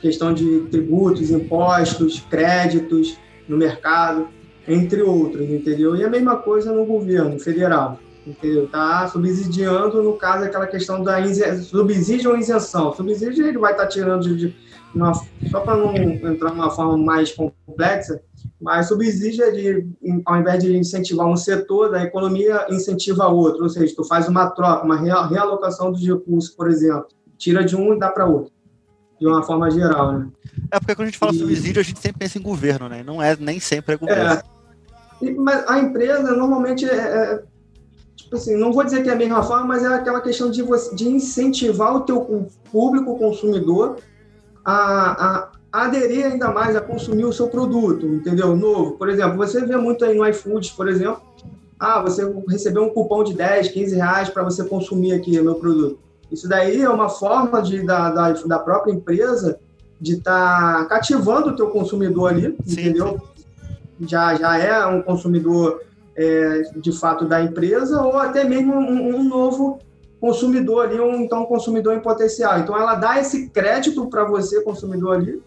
questão 0.00 0.32
de 0.32 0.60
tributos, 0.70 1.30
impostos, 1.30 2.20
créditos 2.30 3.18
no 3.46 3.58
mercado 3.58 4.28
entre 4.66 5.02
outros, 5.02 5.48
entendeu? 5.48 5.96
E 5.96 6.04
a 6.04 6.10
mesma 6.10 6.36
coisa 6.36 6.72
no 6.72 6.84
governo 6.86 7.38
federal, 7.38 7.98
entendeu? 8.26 8.66
Tá 8.68 9.06
subsidiando, 9.08 10.02
no 10.02 10.14
caso, 10.14 10.44
aquela 10.44 10.66
questão 10.66 11.02
da 11.02 11.18
subsídio 11.62 12.30
ou 12.30 12.38
isenção. 12.38 12.92
Subsídio 12.94 13.46
ele 13.46 13.58
vai 13.58 13.72
estar 13.72 13.84
tá 13.84 13.88
tirando 13.88 14.22
de, 14.22 14.36
de 14.36 14.56
uma, 14.94 15.12
só 15.50 15.60
para 15.60 15.76
não 15.76 15.94
entrar 15.94 16.50
numa 16.50 16.70
forma 16.70 16.96
mais 16.96 17.32
complexa, 17.32 18.20
mas 18.60 18.88
subsídio 18.88 19.44
é 19.44 19.50
de, 19.50 19.86
ao 20.24 20.36
invés 20.38 20.62
de 20.62 20.76
incentivar 20.76 21.26
um 21.26 21.36
setor 21.36 21.90
da 21.90 22.02
economia, 22.02 22.66
incentiva 22.70 23.26
outro, 23.26 23.64
ou 23.64 23.68
seja, 23.68 23.94
tu 23.94 24.04
faz 24.04 24.28
uma 24.28 24.50
troca, 24.50 24.84
uma 24.84 24.96
realocação 24.96 25.90
dos 25.90 26.06
recursos, 26.06 26.54
por 26.54 26.68
exemplo, 26.68 27.06
tira 27.36 27.64
de 27.64 27.76
um 27.76 27.94
e 27.94 27.98
dá 27.98 28.08
para 28.08 28.26
outro 28.26 28.54
de 29.20 29.26
uma 29.26 29.42
forma 29.42 29.70
geral, 29.70 30.12
né? 30.12 30.28
É 30.70 30.78
porque 30.78 30.94
quando 30.94 31.08
a 31.08 31.10
gente 31.10 31.18
fala 31.18 31.32
e... 31.32 31.38
subsídio, 31.38 31.80
a 31.80 31.84
gente 31.84 32.00
sempre 32.00 32.18
pensa 32.18 32.38
em 32.38 32.42
governo, 32.42 32.88
né? 32.88 33.02
Não 33.02 33.22
é 33.22 33.36
nem 33.36 33.60
sempre 33.60 33.94
é 33.94 33.98
governo. 33.98 34.32
É, 34.32 34.42
mas 35.36 35.64
a 35.68 35.78
empresa 35.78 36.34
normalmente 36.34 36.84
é, 36.84 36.94
é, 36.94 37.42
tipo 38.16 38.36
assim, 38.36 38.56
não 38.56 38.72
vou 38.72 38.84
dizer 38.84 39.02
que 39.02 39.10
é 39.10 39.12
a 39.12 39.16
mesma 39.16 39.42
forma, 39.42 39.66
mas 39.66 39.84
é 39.84 39.88
aquela 39.88 40.20
questão 40.20 40.50
de, 40.50 40.62
você, 40.62 40.94
de 40.94 41.08
incentivar 41.08 41.94
o 41.96 42.00
teu 42.00 42.48
público 42.70 43.18
consumidor 43.18 43.96
a, 44.64 45.48
a, 45.72 45.84
aderir 45.84 46.26
ainda 46.26 46.50
mais 46.50 46.76
a 46.76 46.80
consumir 46.80 47.24
o 47.24 47.32
seu 47.32 47.48
produto, 47.48 48.06
entendeu? 48.06 48.56
Novo. 48.56 48.92
Por 48.92 49.08
exemplo, 49.08 49.36
você 49.36 49.64
vê 49.64 49.76
muito 49.76 50.04
aí 50.04 50.16
no 50.16 50.26
iFood, 50.26 50.72
por 50.76 50.88
exemplo, 50.88 51.20
ah, 51.78 52.00
você 52.00 52.22
recebeu 52.48 52.84
um 52.84 52.90
cupom 52.90 53.24
de 53.24 53.34
10, 53.34 53.68
15 53.68 53.96
reais 53.96 54.28
para 54.28 54.42
você 54.42 54.64
consumir 54.64 55.12
aqui 55.12 55.38
o 55.38 55.44
meu 55.44 55.56
produto. 55.56 55.98
Isso 56.30 56.48
daí 56.48 56.80
é 56.80 56.88
uma 56.88 57.08
forma 57.08 57.60
de, 57.60 57.84
da, 57.84 58.10
da, 58.10 58.32
da 58.32 58.58
própria 58.58 58.92
empresa 58.92 59.58
de 60.00 60.14
estar 60.14 60.78
tá 60.78 60.84
cativando 60.86 61.50
o 61.50 61.56
teu 61.56 61.68
consumidor 61.68 62.30
ali, 62.30 62.56
Sim. 62.64 62.80
entendeu? 62.80 63.20
Já, 64.00 64.34
já 64.34 64.58
é 64.58 64.86
um 64.86 65.02
consumidor 65.02 65.80
é, 66.16 66.62
de 66.76 66.92
fato 66.92 67.26
da 67.26 67.42
empresa 67.42 68.00
ou 68.02 68.16
até 68.18 68.44
mesmo 68.44 68.74
um, 68.74 69.16
um 69.16 69.24
novo 69.24 69.78
consumidor 70.20 70.86
ali, 70.86 71.00
um, 71.00 71.16
então 71.22 71.42
um 71.42 71.46
consumidor 71.46 71.94
em 71.94 72.00
potencial. 72.00 72.58
Então 72.58 72.76
ela 72.76 72.94
dá 72.94 73.18
esse 73.18 73.50
crédito 73.50 74.06
para 74.08 74.24
você, 74.24 74.62
consumidor 74.62 75.16
ali, 75.16 75.42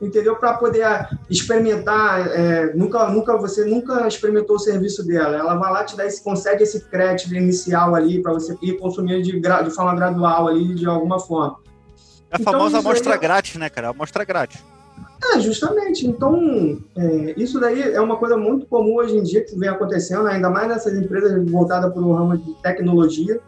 entendeu? 0.00 0.36
Para 0.36 0.54
poder 0.54 0.86
experimentar, 1.28 2.28
é, 2.28 2.74
nunca, 2.74 3.08
nunca 3.08 3.36
você 3.36 3.64
nunca 3.64 4.06
experimentou 4.06 4.56
o 4.56 4.58
serviço 4.58 5.06
dela. 5.06 5.36
Ela 5.36 5.54
vai 5.56 5.72
lá 5.72 5.84
te 5.84 5.96
dar 5.96 6.06
esse, 6.06 6.22
concede 6.22 6.62
esse 6.62 6.80
crédito 6.88 7.34
inicial 7.34 7.94
ali 7.94 8.22
para 8.22 8.32
você 8.32 8.56
ir 8.62 8.78
consumindo 8.78 9.22
de, 9.22 9.38
de 9.38 9.70
forma 9.70 9.94
gradual 9.94 10.48
ali, 10.48 10.74
de 10.74 10.86
alguma 10.86 11.20
forma. 11.20 11.58
É 12.30 12.36
a 12.36 12.40
então, 12.40 12.52
famosa 12.52 12.78
amostra 12.78 13.14
aí... 13.14 13.20
grátis, 13.20 13.56
né, 13.56 13.68
cara? 13.68 13.90
Amostra 13.90 14.24
grátis. 14.24 14.64
É, 15.30 15.40
justamente. 15.40 16.06
Então, 16.06 16.78
é, 16.96 17.34
isso 17.36 17.60
daí 17.60 17.80
é 17.80 18.00
uma 18.00 18.16
coisa 18.16 18.36
muito 18.36 18.66
comum 18.66 18.96
hoje 18.96 19.16
em 19.16 19.22
dia 19.22 19.44
que 19.44 19.56
vem 19.56 19.68
acontecendo, 19.68 20.26
ainda 20.26 20.50
mais 20.50 20.68
nessas 20.68 20.94
empresas 20.94 21.32
voltadas 21.50 21.92
para 21.92 22.02
o 22.02 22.12
ramo 22.12 22.36
de 22.36 22.54
tecnologia, 22.62 23.40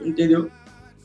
entendeu? 0.00 0.48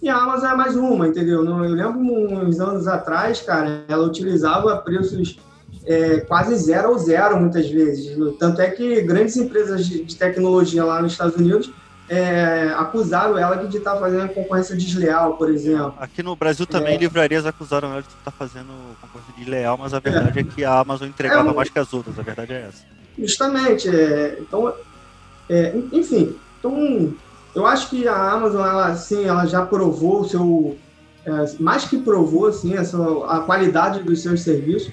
E 0.01 0.09
a 0.09 0.17
Amazon 0.17 0.51
é 0.51 0.55
mais 0.55 0.75
uma, 0.75 1.07
entendeu? 1.07 1.43
Eu 1.45 1.57
lembro 1.57 1.99
uns 1.99 2.59
anos 2.59 2.87
atrás, 2.87 3.41
cara, 3.41 3.83
ela 3.87 4.05
utilizava 4.05 4.77
preços 4.77 5.39
é, 5.85 6.21
quase 6.21 6.55
zero 6.55 6.91
ou 6.91 6.97
zero 6.97 7.39
muitas 7.39 7.69
vezes. 7.69 8.15
Tanto 8.39 8.61
é 8.61 8.69
que 8.69 9.01
grandes 9.01 9.37
empresas 9.37 9.85
de 9.85 10.15
tecnologia 10.15 10.83
lá 10.83 11.01
nos 11.01 11.13
Estados 11.13 11.35
Unidos 11.35 11.71
é, 12.11 12.73
acusaram 12.75 13.37
ela 13.37 13.55
de 13.55 13.77
estar 13.77 13.95
fazendo 13.95 14.27
concorrência 14.33 14.75
desleal, 14.75 15.37
por 15.37 15.49
exemplo. 15.49 15.95
Aqui 15.97 16.21
no 16.21 16.35
Brasil 16.35 16.65
também, 16.65 16.95
é. 16.95 16.97
livrarias 16.97 17.45
acusaram 17.45 17.89
ela 17.89 18.01
de 18.01 18.09
estar 18.09 18.31
fazendo 18.31 18.67
concorrência 18.99 19.33
desleal, 19.37 19.77
mas 19.77 19.93
a 19.93 19.99
verdade 19.99 20.39
é, 20.39 20.41
é 20.41 20.43
que 20.43 20.65
a 20.65 20.77
Amazon 20.77 21.07
entregava 21.07 21.47
é 21.47 21.51
um... 21.53 21.55
mais 21.55 21.69
que 21.69 21.79
as 21.79 21.93
outras, 21.93 22.19
a 22.19 22.21
verdade 22.21 22.51
é 22.51 22.67
essa. 22.67 22.83
Justamente, 23.17 23.87
é, 23.87 24.39
então, 24.41 24.73
é, 25.49 25.73
enfim, 25.93 26.35
então, 26.59 27.13
eu 27.55 27.65
acho 27.65 27.89
que 27.89 28.05
a 28.05 28.31
Amazon, 28.33 28.59
ela, 28.59 28.87
assim, 28.87 29.23
ela 29.23 29.45
já 29.45 29.65
provou 29.65 30.19
o 30.19 30.27
seu, 30.27 30.77
mais 31.61 31.85
que 31.85 31.97
provou, 31.97 32.47
assim, 32.47 32.75
essa, 32.75 32.97
a 33.25 33.39
qualidade 33.39 34.03
dos 34.03 34.21
seus 34.21 34.41
serviços, 34.41 34.91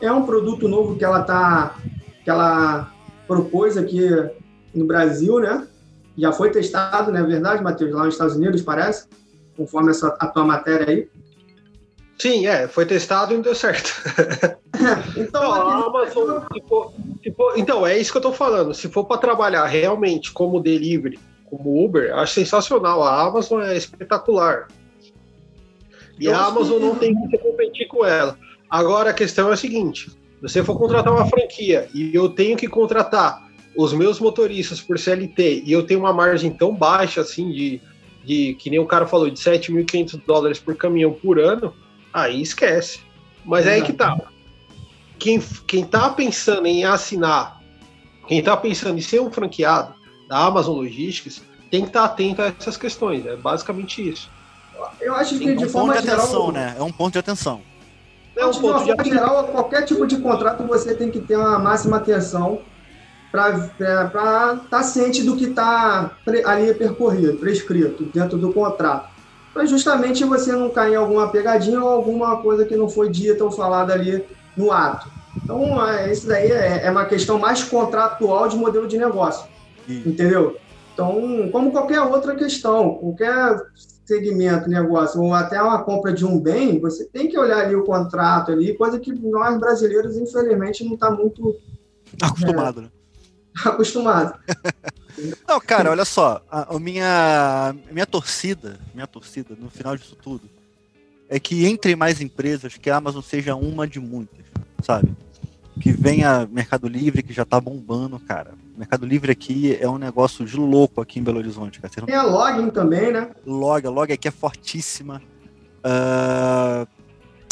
é 0.00 0.12
um 0.12 0.24
produto 0.24 0.68
novo 0.68 0.94
que 0.94 1.04
ela 1.04 1.22
tá, 1.22 1.74
que 2.22 2.30
ela 2.30 2.92
propôs 3.26 3.76
aqui 3.76 4.08
no 4.72 4.86
Brasil, 4.86 5.40
né? 5.40 5.66
Já 6.20 6.32
foi 6.32 6.50
testado, 6.50 7.10
não 7.10 7.20
é 7.20 7.22
verdade, 7.22 7.62
Matheus, 7.62 7.92
lá 7.92 8.04
nos 8.04 8.14
Estados 8.14 8.36
Unidos, 8.36 8.60
parece? 8.60 9.08
Conforme 9.56 9.90
essa, 9.90 10.08
a 10.20 10.26
tua 10.26 10.44
matéria 10.44 10.88
aí. 10.88 11.08
Sim, 12.18 12.46
é, 12.46 12.68
foi 12.68 12.84
testado 12.84 13.32
e 13.32 13.36
não 13.36 13.42
deu 13.42 13.54
certo. 13.54 13.90
então, 15.16 15.42
não, 15.42 15.52
a 15.52 15.86
Amazon, 15.86 16.42
se 16.52 16.68
for, 16.68 16.92
se 17.22 17.32
for, 17.32 17.58
então, 17.58 17.86
é 17.86 17.96
isso 17.96 18.12
que 18.12 18.18
eu 18.18 18.20
estou 18.20 18.32
falando. 18.34 18.74
Se 18.74 18.88
for 18.88 19.04
para 19.04 19.16
trabalhar 19.16 19.64
realmente 19.64 20.30
como 20.30 20.60
delivery, 20.60 21.18
como 21.46 21.82
Uber, 21.82 22.14
acho 22.14 22.34
sensacional. 22.34 23.02
A 23.02 23.22
Amazon 23.22 23.62
é 23.62 23.74
espetacular. 23.74 24.68
E 26.18 26.26
eu 26.26 26.34
a 26.34 26.44
Amazon 26.44 26.78
que... 26.78 26.84
não 26.84 26.94
tem 26.96 27.28
que 27.28 27.38
competir 27.38 27.88
com 27.88 28.04
ela. 28.04 28.36
Agora 28.68 29.10
a 29.10 29.14
questão 29.14 29.48
é 29.48 29.54
a 29.54 29.56
seguinte: 29.56 30.10
se 30.10 30.42
você 30.42 30.62
for 30.62 30.76
contratar 30.76 31.12
uma 31.12 31.26
franquia 31.26 31.88
e 31.94 32.14
eu 32.14 32.28
tenho 32.28 32.56
que 32.56 32.68
contratar 32.68 33.49
os 33.76 33.92
meus 33.92 34.20
motoristas 34.20 34.80
por 34.80 34.98
CLT 34.98 35.62
e 35.64 35.72
eu 35.72 35.84
tenho 35.84 36.00
uma 36.00 36.12
margem 36.12 36.50
tão 36.50 36.74
baixa 36.74 37.20
assim 37.20 37.50
de, 37.50 37.80
de 38.24 38.54
que 38.54 38.70
nem 38.70 38.78
o 38.78 38.86
cara 38.86 39.06
falou, 39.06 39.30
de 39.30 39.38
7.500 39.40 40.20
dólares 40.26 40.58
por 40.58 40.76
caminhão 40.76 41.12
por 41.12 41.38
ano, 41.38 41.74
aí 42.12 42.40
esquece. 42.40 43.00
Mas 43.44 43.66
é 43.66 43.74
aí 43.74 43.82
que 43.82 43.92
tá. 43.92 44.18
Quem, 45.18 45.40
quem 45.66 45.84
tá 45.84 46.10
pensando 46.10 46.66
em 46.66 46.84
assinar, 46.84 47.60
quem 48.26 48.42
tá 48.42 48.56
pensando 48.56 48.98
em 48.98 49.02
ser 49.02 49.20
um 49.20 49.30
franqueado, 49.30 49.94
da 50.28 50.38
Amazon 50.38 50.76
Logistics 50.76 51.42
tem 51.70 51.82
que 51.82 51.88
estar 51.88 52.04
atento 52.04 52.42
a 52.42 52.46
essas 52.46 52.76
questões. 52.76 53.26
É 53.26 53.36
basicamente 53.36 54.08
isso. 54.08 54.30
Eu 55.00 55.14
acho 55.14 55.38
que 55.38 55.48
É 55.48 55.54
de 55.54 55.64
um 55.64 55.68
forma 55.68 55.92
ponto 55.92 56.02
de 56.02 56.08
geral, 56.08 56.24
atenção, 56.24 56.52
né? 56.52 56.74
É 56.78 56.82
um 56.82 56.92
ponto 56.92 57.12
de 57.12 57.18
atenção. 57.18 57.60
É 58.36 58.46
um 58.46 58.50
de 58.50 58.60
ponto 58.60 58.76
uma 58.76 58.84
de 58.84 58.92
forma 58.92 59.04
geral, 59.04 59.44
qualquer 59.48 59.84
tipo 59.84 60.06
de 60.06 60.16
contrato 60.18 60.64
você 60.64 60.94
tem 60.94 61.10
que 61.10 61.20
ter 61.20 61.36
uma 61.36 61.58
máxima 61.58 61.98
atenção 61.98 62.60
para 63.30 64.60
estar 64.62 64.82
ciente 64.82 65.22
do 65.22 65.36
que 65.36 65.46
está 65.46 66.16
ali 66.44 66.74
percorrido, 66.74 67.38
prescrito 67.38 68.04
dentro 68.04 68.36
do 68.36 68.52
contrato. 68.52 69.08
Para 69.52 69.66
justamente 69.66 70.24
você 70.24 70.52
não 70.52 70.70
cair 70.70 70.92
em 70.92 70.96
alguma 70.96 71.28
pegadinha 71.28 71.80
ou 71.80 71.88
alguma 71.88 72.40
coisa 72.42 72.64
que 72.64 72.76
não 72.76 72.88
foi 72.88 73.08
dita 73.08 73.44
ou 73.44 73.50
falada 73.50 73.92
ali 73.92 74.24
no 74.56 74.72
ato. 74.72 75.08
Então, 75.42 75.88
é, 75.88 76.10
isso 76.10 76.26
daí 76.26 76.50
é, 76.50 76.86
é 76.86 76.90
uma 76.90 77.04
questão 77.04 77.38
mais 77.38 77.62
contratual 77.62 78.48
de 78.48 78.56
modelo 78.56 78.86
de 78.86 78.98
negócio. 78.98 79.48
Isso. 79.88 80.08
Entendeu? 80.08 80.56
Então, 80.92 81.48
como 81.50 81.70
qualquer 81.70 82.00
outra 82.00 82.34
questão, 82.34 82.94
qualquer 82.94 83.56
segmento, 84.04 84.68
negócio, 84.68 85.20
ou 85.20 85.32
até 85.32 85.62
uma 85.62 85.82
compra 85.84 86.12
de 86.12 86.24
um 86.24 86.38
bem, 86.38 86.80
você 86.80 87.04
tem 87.04 87.28
que 87.28 87.38
olhar 87.38 87.58
ali 87.58 87.76
o 87.76 87.84
contrato 87.84 88.50
ali, 88.50 88.76
coisa 88.76 88.98
que 88.98 89.12
nós 89.12 89.58
brasileiros, 89.58 90.16
infelizmente, 90.16 90.84
não 90.84 90.94
está 90.94 91.10
muito 91.12 91.56
Acostumado, 92.20 92.82
né? 92.82 92.88
acostumado. 93.68 94.38
Não, 95.46 95.60
cara, 95.60 95.90
olha 95.90 96.04
só. 96.04 96.42
A, 96.50 96.74
a 96.74 96.78
minha, 96.78 97.74
a 97.88 97.92
minha 97.92 98.06
torcida, 98.06 98.78
minha 98.94 99.06
torcida, 99.06 99.56
no 99.58 99.70
final 99.70 99.96
disso 99.96 100.16
tudo, 100.16 100.48
é 101.28 101.38
que 101.38 101.66
entre 101.66 101.94
mais 101.94 102.20
empresas, 102.20 102.76
que 102.76 102.90
a 102.90 102.96
Amazon 102.96 103.22
seja 103.22 103.54
uma 103.54 103.86
de 103.86 104.00
muitas, 104.00 104.44
sabe? 104.82 105.12
Que 105.80 105.92
venha 105.92 106.48
Mercado 106.50 106.88
Livre, 106.88 107.22
que 107.22 107.32
já 107.32 107.44
tá 107.44 107.60
bombando, 107.60 108.18
cara. 108.18 108.52
Mercado 108.76 109.06
Livre 109.06 109.30
aqui 109.30 109.76
é 109.80 109.88
um 109.88 109.98
negócio 109.98 110.44
de 110.44 110.56
louco 110.56 111.00
aqui 111.00 111.18
em 111.18 111.22
Belo 111.22 111.38
Horizonte, 111.38 111.80
cara. 111.80 111.92
Não 111.98 112.06
Tem 112.06 112.14
a 112.14 112.22
login 112.22 112.70
também, 112.70 113.12
né? 113.12 113.30
Log, 113.46 113.86
a 113.86 113.90
Log 113.90 114.12
aqui 114.12 114.28
é 114.28 114.30
fortíssima. 114.30 115.22
Ah, 115.84 116.86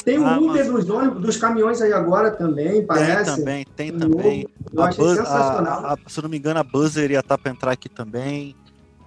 Tem 0.09 0.19
o 0.19 0.27
Ah, 0.27 0.39
Uber 0.39 0.49
mas- 0.65 0.67
dos 0.87 0.89
ônibus, 0.89 1.21
dos 1.23 1.37
caminhões 1.37 1.83
aí 1.83 1.93
agora 1.93 2.31
também, 2.31 2.69
tem 2.73 2.87
parece. 2.87 3.37
também, 3.37 3.67
tem 3.77 3.93
também. 3.93 4.47
Eu 4.73 4.83
A 4.83 4.89
achei 4.89 5.05
Buzz- 5.05 5.19
sensacional. 5.19 5.85
a- 5.85 5.93
a- 5.93 5.99
se 6.09 6.19
eu 6.19 6.23
não 6.23 6.31
me 6.31 6.39
engano, 6.39 6.59
a 6.59 6.63
Buzzer 6.63 7.11
ia 7.11 7.21
estar 7.21 7.37
para 7.37 7.53
entrar 7.53 7.73
aqui 7.73 7.91
também. 7.91 8.57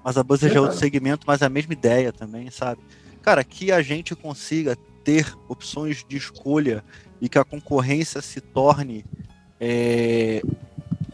Mas 0.04 0.16
a 0.16 0.24
Buzzer 0.24 0.52
já 0.52 0.58
é 0.58 0.62
outro 0.62 0.78
segmento, 0.78 1.24
mas 1.26 1.42
é 1.42 1.46
a 1.46 1.50
mesma 1.50 1.74
ideia 1.74 2.14
também, 2.14 2.52
sabe? 2.52 2.82
Cara, 3.24 3.44
que 3.44 3.72
a 3.72 3.82
gente 3.82 4.16
consiga 4.16 4.78
ter 5.04 5.36
opções 5.50 6.06
de 6.08 6.18
escolha 6.18 6.84
e 7.20 7.28
que 7.28 7.40
a 7.40 7.44
concorrência 7.44 8.22
se 8.22 8.40
torne 8.40 9.04
é, 9.60 10.44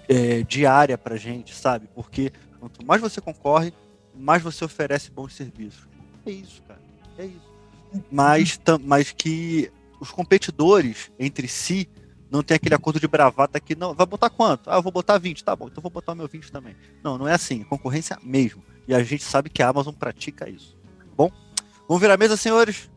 é, 0.10 0.44
diária 0.44 0.98
pra 0.98 1.16
gente, 1.16 1.56
sabe? 1.56 1.88
Porque 1.96 2.32
quanto 2.60 2.86
mais 2.86 3.02
você 3.02 3.22
concorre, 3.22 3.74
mais 4.14 4.42
você 4.44 4.66
oferece 4.66 5.10
bons 5.12 5.34
serviços. 5.34 5.88
É 6.26 6.32
isso, 6.32 6.62
cara. 6.68 6.80
É 7.18 7.26
isso. 7.26 7.48
Mas, 8.12 8.60
mas 8.84 9.14
que 9.14 9.72
os 10.00 10.12
competidores 10.12 11.12
entre 11.20 11.48
si 11.48 11.90
não 12.30 12.44
tem 12.44 12.56
aquele 12.56 12.76
acordo 12.76 13.00
de 13.00 13.08
bravata 13.08 13.60
que 13.60 13.76
não. 13.76 13.94
Vai 13.94 14.06
botar 14.06 14.30
quanto? 14.30 14.70
Ah, 14.70 14.76
eu 14.76 14.82
vou 14.82 14.92
botar 14.92 15.18
20, 15.18 15.44
tá 15.44 15.56
bom, 15.56 15.68
então 15.68 15.82
vou 15.82 15.92
botar 15.92 16.12
o 16.12 16.16
meu 16.16 16.28
20 16.28 16.52
também. 16.52 16.76
Não, 17.04 17.18
não 17.18 17.28
é 17.28 17.34
assim, 17.34 17.62
é 17.62 17.64
concorrência 17.64 18.18
mesmo. 18.22 18.64
E 18.88 18.94
a 18.94 19.04
gente 19.04 19.24
sabe 19.24 19.50
que 19.50 19.62
a 19.62 19.70
Amazon 19.70 19.94
pratica 19.94 20.50
isso. 20.50 20.78
Bom, 21.16 21.32
vamos 21.88 22.02
virar 22.02 22.16
a 22.16 22.18
mesa, 22.18 22.38
senhores? 22.38 22.90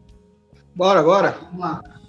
Bora, 0.75 1.03
bora. 1.03 1.39
Vamos 1.53 1.61
lá. 1.61 2.00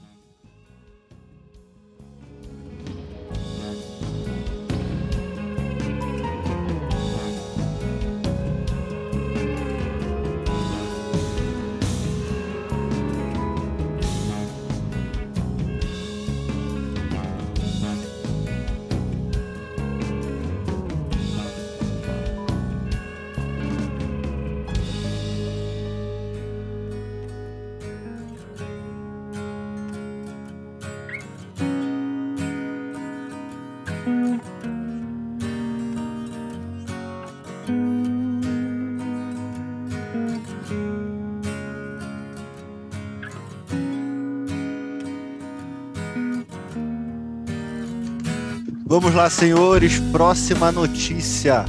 Lá, 49.21 49.29
senhores. 49.29 49.99
Próxima 50.11 50.71
notícia. 50.71 51.63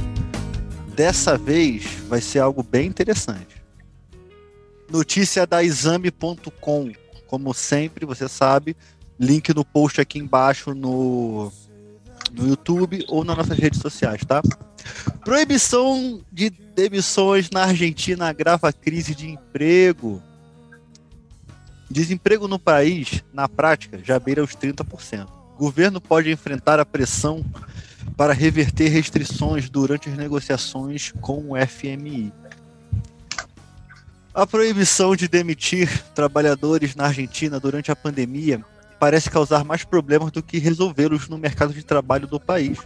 Dessa 0.95 1.37
vez 1.37 1.85
vai 2.07 2.19
ser 2.19 2.39
algo 2.39 2.63
bem 2.63 2.87
interessante. 2.87 3.63
Notícia 4.89 5.45
da 5.45 5.63
exame.com. 5.63 6.91
Como 7.27 7.53
sempre, 7.53 8.07
você 8.07 8.27
sabe, 8.27 8.75
link 9.19 9.53
no 9.53 9.63
post 9.63 10.01
aqui 10.01 10.17
embaixo 10.17 10.73
no, 10.73 11.51
no 12.31 12.47
YouTube 12.47 13.05
ou 13.07 13.23
nas 13.23 13.37
nossas 13.37 13.57
redes 13.59 13.79
sociais, 13.79 14.21
tá? 14.25 14.41
Proibição 15.23 16.21
de 16.31 16.49
demissões 16.49 17.51
na 17.51 17.65
Argentina 17.65 18.29
agrava 18.29 18.69
a 18.69 18.73
crise 18.73 19.13
de 19.13 19.29
emprego. 19.29 20.23
Desemprego 21.87 22.47
no 22.47 22.57
país, 22.57 23.23
na 23.31 23.47
prática, 23.47 23.99
já 24.03 24.17
beira 24.17 24.43
os 24.43 24.55
30%. 24.55 25.42
Governo 25.63 26.01
pode 26.01 26.29
enfrentar 26.29 26.77
a 26.77 26.85
pressão 26.85 27.41
para 28.17 28.33
reverter 28.33 28.89
restrições 28.89 29.69
durante 29.69 30.09
as 30.09 30.17
negociações 30.17 31.13
com 31.21 31.51
o 31.51 31.55
FMI. 31.55 32.33
A 34.33 34.45
proibição 34.45 35.15
de 35.15 35.25
demitir 35.29 36.03
trabalhadores 36.13 36.95
na 36.95 37.05
Argentina 37.05 37.61
durante 37.61 37.89
a 37.89 37.95
pandemia 37.95 38.61
parece 38.99 39.29
causar 39.29 39.63
mais 39.63 39.85
problemas 39.85 40.31
do 40.31 40.43
que 40.43 40.57
resolvê-los 40.57 41.29
no 41.29 41.37
mercado 41.37 41.73
de 41.73 41.81
trabalho 41.81 42.27
do 42.27 42.41
país. 42.41 42.79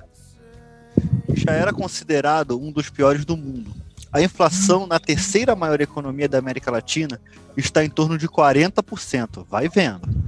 Já 1.34 1.54
era 1.54 1.74
considerado 1.74 2.62
um 2.62 2.72
dos 2.72 2.92
piores 2.92 3.26
do 3.26 3.36
mundo. 3.36 3.74
A 4.14 4.22
inflação 4.22 4.86
na 4.86 5.00
terceira 5.00 5.56
maior 5.56 5.82
economia 5.82 6.30
da 6.30 6.38
América 6.38 6.70
Latina 6.70 7.20
está 7.58 7.84
em 7.84 7.90
torno 7.90 8.20
de 8.20 8.28
40%. 8.28 9.48
Vai 9.50 9.68
vendo. 9.68 10.27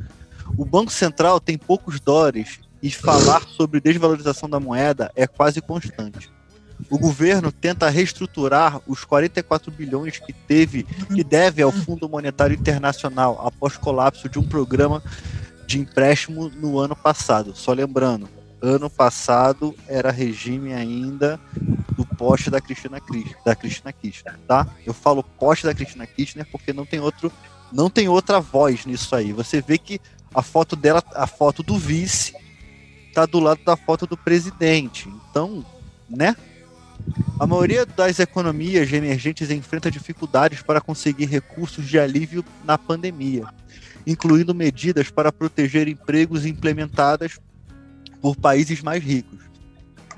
O 0.60 0.65
Banco 0.65 0.91
Central 0.91 1.39
tem 1.39 1.58
poucos 1.58 2.02
dólares 2.02 2.60
e 2.84 2.91
falar 2.91 3.43
sobre 3.43 3.80
desvalorização 3.80 4.50
da 4.50 4.60
moeda 4.60 5.10
é 5.15 5.26
quase 5.26 5.62
constante. 5.62 6.30
O 6.89 7.00
governo 7.00 7.50
tenta 7.50 7.88
reestruturar 7.89 8.82
os 8.86 9.06
44 9.06 9.72
bilhões 9.72 10.19
que 10.19 10.34
teve, 10.34 10.84
que 11.15 11.24
deve 11.24 11.62
ao 11.62 11.72
Fundo 11.72 12.10
Monetário 12.10 12.58
Internacional 12.58 13.41
após 13.48 13.78
colapso 13.78 14.28
de 14.28 14.38
um 14.38 14.45
programa 14.45 15.02
de 15.65 15.80
empréstimo 15.80 16.50
no 16.50 16.78
ano 16.78 16.93
passado. 16.93 17.56
Só 17.56 17.72
lembrando, 17.72 18.28
ano 18.62 18.89
passado 18.89 19.74
era 19.88 20.12
regime 20.12 20.74
ainda 20.74 21.39
do 21.95 22.06
poste 22.06 22.50
da 22.50 22.60
Cristina 22.60 23.02
da 23.45 23.56
Cristina 23.56 23.93
Kirchner, 23.93 24.38
tá? 24.45 24.67
Eu 24.86 24.93
falo 24.93 25.24
poste 25.24 25.65
da 25.65 25.74
Cristina 25.74 26.06
Kirchner 26.06 26.45
porque 26.52 26.74
não 26.74 26.86
tem 26.86 27.00
outro, 27.00 27.32
não 27.72 27.89
tem 27.89 28.10
outra 28.10 28.41
voz 28.41 28.86
nisso 28.86 29.15
aí. 29.15 29.32
Você 29.32 29.62
vê 29.62 29.78
que 29.78 30.02
a 30.34 30.42
foto 30.42 30.76
dela, 30.76 31.04
a 31.13 31.28
foto 31.28 31.63
do 31.63 31.78
vice, 31.78 32.34
tá 33.13 33.26
do 33.26 33.39
lado 33.39 33.62
da 33.63 33.76
foto 33.76 34.06
do 34.06 34.18
presidente. 34.18 35.10
Então, 35.30 35.65
né? 36.10 36.36
A 37.39 37.48
maioria 37.48 37.86
das 37.86 38.20
economias 38.20 38.92
emergentes 38.92 39.50
enfrenta 39.50 39.89
dificuldades 39.89 40.62
para 40.62 40.82
conseguir 40.82 41.25
recursos 41.25 41.88
de 41.88 41.98
alívio 41.98 42.44
na 42.65 42.77
pandemia, 42.77 43.46
incluindo 44.06 44.54
medidas 44.54 45.10
para 45.10 45.32
proteger 45.32 45.88
empregos 45.88 46.46
implementadas 46.46 47.40
por 48.21 48.36
países 48.36 48.82
mais 48.82 49.02
ricos. 49.02 49.40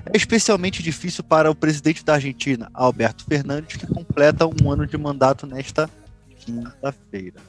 É 0.06 0.16
especialmente 0.16 0.82
difícil 0.82 1.22
para 1.22 1.50
o 1.50 1.54
presidente 1.54 2.04
da 2.04 2.14
Argentina, 2.14 2.68
Alberto 2.74 3.24
Fernandes, 3.24 3.76
que 3.76 3.86
completa 3.86 4.46
um 4.46 4.70
ano 4.70 4.84
de 4.84 4.98
mandato 4.98 5.46
nesta 5.46 5.88
quinta-feira. 6.38 7.40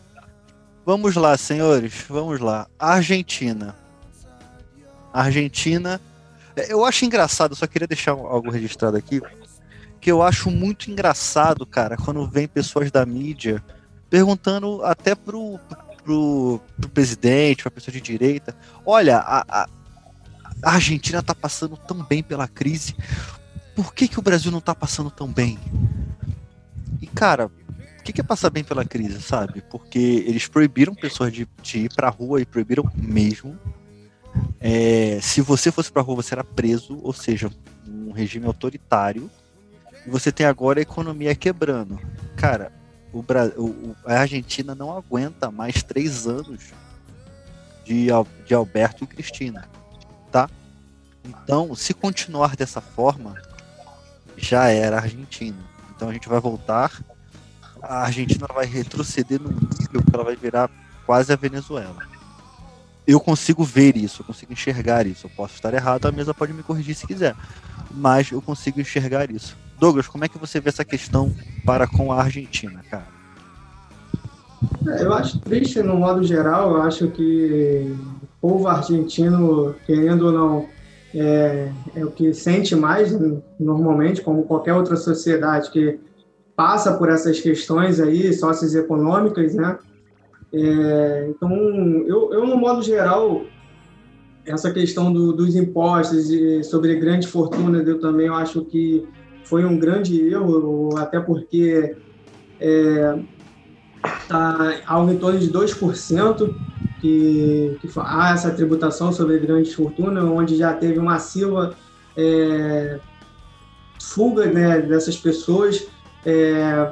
Vamos 0.85 1.15
lá, 1.15 1.37
senhores, 1.37 2.05
vamos 2.09 2.41
lá. 2.41 2.67
Argentina. 2.77 3.73
Argentina. 5.13 6.01
Eu 6.67 6.83
acho 6.83 7.05
engraçado, 7.05 7.55
só 7.55 7.65
queria 7.65 7.87
deixar 7.87 8.11
algo 8.11 8.51
registrado 8.51 8.97
aqui, 8.97 9.21
que 9.99 10.11
eu 10.11 10.21
acho 10.21 10.51
muito 10.51 10.91
engraçado, 10.91 11.65
cara, 11.65 11.95
quando 11.95 12.27
vem 12.27 12.47
pessoas 12.47 12.91
da 12.91 13.05
mídia 13.05 13.63
perguntando 14.09 14.83
até 14.83 15.15
pro, 15.15 15.59
pro, 16.03 16.61
pro 16.79 16.89
presidente, 16.89 17.63
pra 17.63 17.71
pessoa 17.71 17.91
de 17.91 18.01
direita, 18.01 18.55
olha, 18.85 19.17
a, 19.17 19.63
a, 19.63 19.69
a 20.61 20.71
Argentina 20.73 21.23
tá 21.23 21.33
passando 21.33 21.75
tão 21.77 22.03
bem 22.03 22.21
pela 22.21 22.47
crise, 22.47 22.95
por 23.75 23.93
que, 23.93 24.07
que 24.07 24.19
o 24.19 24.21
Brasil 24.21 24.51
não 24.51 24.61
tá 24.61 24.75
passando 24.75 25.09
tão 25.09 25.27
bem? 25.27 25.57
E, 27.01 27.07
cara, 27.07 27.49
o 28.03 28.05
que, 28.05 28.11
que 28.11 28.19
é 28.19 28.23
passar 28.23 28.49
bem 28.49 28.65
pela 28.65 28.83
crise, 28.83 29.21
sabe? 29.21 29.63
Porque 29.71 30.25
eles 30.27 30.45
proibiram 30.45 30.93
pessoas 30.93 31.31
de, 31.31 31.47
de 31.61 31.85
ir 31.85 31.93
pra 31.93 32.09
rua 32.09 32.41
e 32.41 32.45
proibiram 32.45 32.83
mesmo. 32.93 33.57
É, 34.59 35.19
se 35.21 35.39
você 35.39 35.71
fosse 35.71 35.89
pra 35.89 36.01
rua, 36.01 36.17
você 36.17 36.33
era 36.33 36.43
preso, 36.43 36.99
ou 37.01 37.13
seja, 37.13 37.49
um 37.87 38.11
regime 38.11 38.45
autoritário. 38.45 39.31
E 40.05 40.09
você 40.09 40.33
tem 40.33 40.45
agora 40.45 40.79
a 40.79 40.81
economia 40.81 41.33
quebrando. 41.33 41.97
Cara, 42.35 42.73
o, 43.13 43.19
o, 43.19 43.95
a 44.05 44.19
Argentina 44.19 44.75
não 44.75 44.91
aguenta 44.91 45.49
mais 45.49 45.81
três 45.81 46.27
anos 46.27 46.73
de, 47.85 48.07
de 48.45 48.53
Alberto 48.53 49.05
e 49.05 49.07
Cristina, 49.07 49.65
tá? 50.29 50.49
Então, 51.23 51.73
se 51.73 51.93
continuar 51.93 52.57
dessa 52.57 52.81
forma, 52.81 53.41
já 54.35 54.67
era 54.67 54.97
Argentina. 54.97 55.57
Então 55.95 56.09
a 56.09 56.13
gente 56.13 56.27
vai 56.27 56.41
voltar, 56.41 57.01
a 57.83 58.03
Argentina 58.03 58.47
vai 58.53 58.65
retroceder 58.65 59.41
no 59.41 59.49
nível 59.49 60.01
que 60.01 60.13
ela 60.15 60.23
vai 60.23 60.37
virar 60.37 60.71
quase 61.05 61.33
a 61.33 61.35
Venezuela. 61.35 61.97
Eu 63.05 63.19
consigo 63.19 63.65
ver 63.65 63.97
isso, 63.97 64.21
eu 64.21 64.25
consigo 64.25 64.53
enxergar 64.53 65.05
isso. 65.05 65.27
Eu 65.27 65.31
posso 65.35 65.55
estar 65.55 65.73
errado, 65.73 66.05
a 66.05 66.11
mesa 66.11 66.33
pode 66.33 66.53
me 66.53 66.63
corrigir 66.63 66.95
se 66.95 67.05
quiser, 67.05 67.35
mas 67.91 68.31
eu 68.31 68.41
consigo 68.41 68.79
enxergar 68.79 69.29
isso. 69.29 69.57
Douglas, 69.77 70.07
como 70.07 70.23
é 70.23 70.29
que 70.29 70.37
você 70.37 70.61
vê 70.61 70.69
essa 70.69 70.85
questão 70.85 71.35
para 71.65 71.85
com 71.85 72.13
a 72.13 72.23
Argentina, 72.23 72.81
cara? 72.89 73.07
É, 74.87 75.03
eu 75.03 75.13
acho 75.13 75.39
triste 75.41 75.83
no 75.83 75.97
modo 75.97 76.23
geral, 76.23 76.77
eu 76.77 76.81
acho 76.83 77.09
que 77.09 77.93
o 78.21 78.27
povo 78.39 78.69
argentino, 78.69 79.75
querendo 79.85 80.27
ou 80.27 80.31
não, 80.31 80.69
é, 81.13 81.69
é 81.93 82.05
o 82.05 82.11
que 82.11 82.33
sente 82.33 82.73
mais 82.77 83.13
normalmente, 83.59 84.21
como 84.21 84.43
qualquer 84.43 84.73
outra 84.73 84.95
sociedade 84.95 85.69
que 85.69 85.99
passa 86.55 86.93
por 86.93 87.09
essas 87.09 87.39
questões 87.39 87.99
aí 87.99 88.31
socioeconômicas, 88.33 89.55
né? 89.55 89.77
É, 90.51 91.27
então, 91.29 91.51
eu, 92.05 92.31
eu, 92.31 92.45
no 92.45 92.55
modo 92.57 92.81
geral, 92.83 93.43
essa 94.45 94.71
questão 94.71 95.11
do, 95.11 95.33
dos 95.33 95.55
impostos 95.55 96.27
sobre 96.67 96.95
grandes 96.95 97.29
fortunas, 97.29 97.87
eu 97.87 97.99
também 97.99 98.29
acho 98.29 98.63
que 98.65 99.07
foi 99.43 99.65
um 99.65 99.79
grande 99.79 100.21
erro, 100.27 100.95
até 100.97 101.19
porque 101.19 101.95
é, 102.59 103.19
tá 104.27 104.81
algo 104.85 105.11
em 105.11 105.17
torno 105.17 105.39
de 105.39 105.51
2% 105.51 106.53
que, 107.01 107.77
que 107.81 107.89
há 107.97 108.31
essa 108.31 108.51
tributação 108.51 109.11
sobre 109.11 109.39
grandes 109.39 109.73
fortunas, 109.73 110.23
onde 110.23 110.55
já 110.55 110.73
teve 110.73 110.99
uma 110.99 111.13
massiva 111.13 111.75
é, 112.15 112.99
fuga 113.99 114.45
né, 114.45 114.81
dessas 114.81 115.17
pessoas 115.17 115.87
é, 116.25 116.91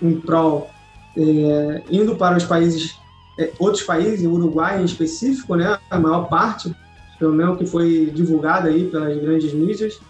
em 0.00 0.20
prol, 0.20 0.70
é, 1.16 1.82
indo 1.90 2.16
para 2.16 2.36
os 2.36 2.44
países, 2.44 2.96
é, 3.38 3.50
outros 3.58 3.82
países, 3.82 4.26
Uruguai 4.26 4.80
em 4.80 4.84
específico, 4.84 5.54
né, 5.56 5.78
a 5.90 5.98
maior 5.98 6.28
parte, 6.28 6.74
pelo 7.18 7.32
menos 7.32 7.58
que 7.58 7.66
foi 7.66 8.10
divulgada 8.14 8.68
aí 8.68 8.84
pelas 8.88 9.16
grandes 9.20 9.52
mídias. 9.52 10.00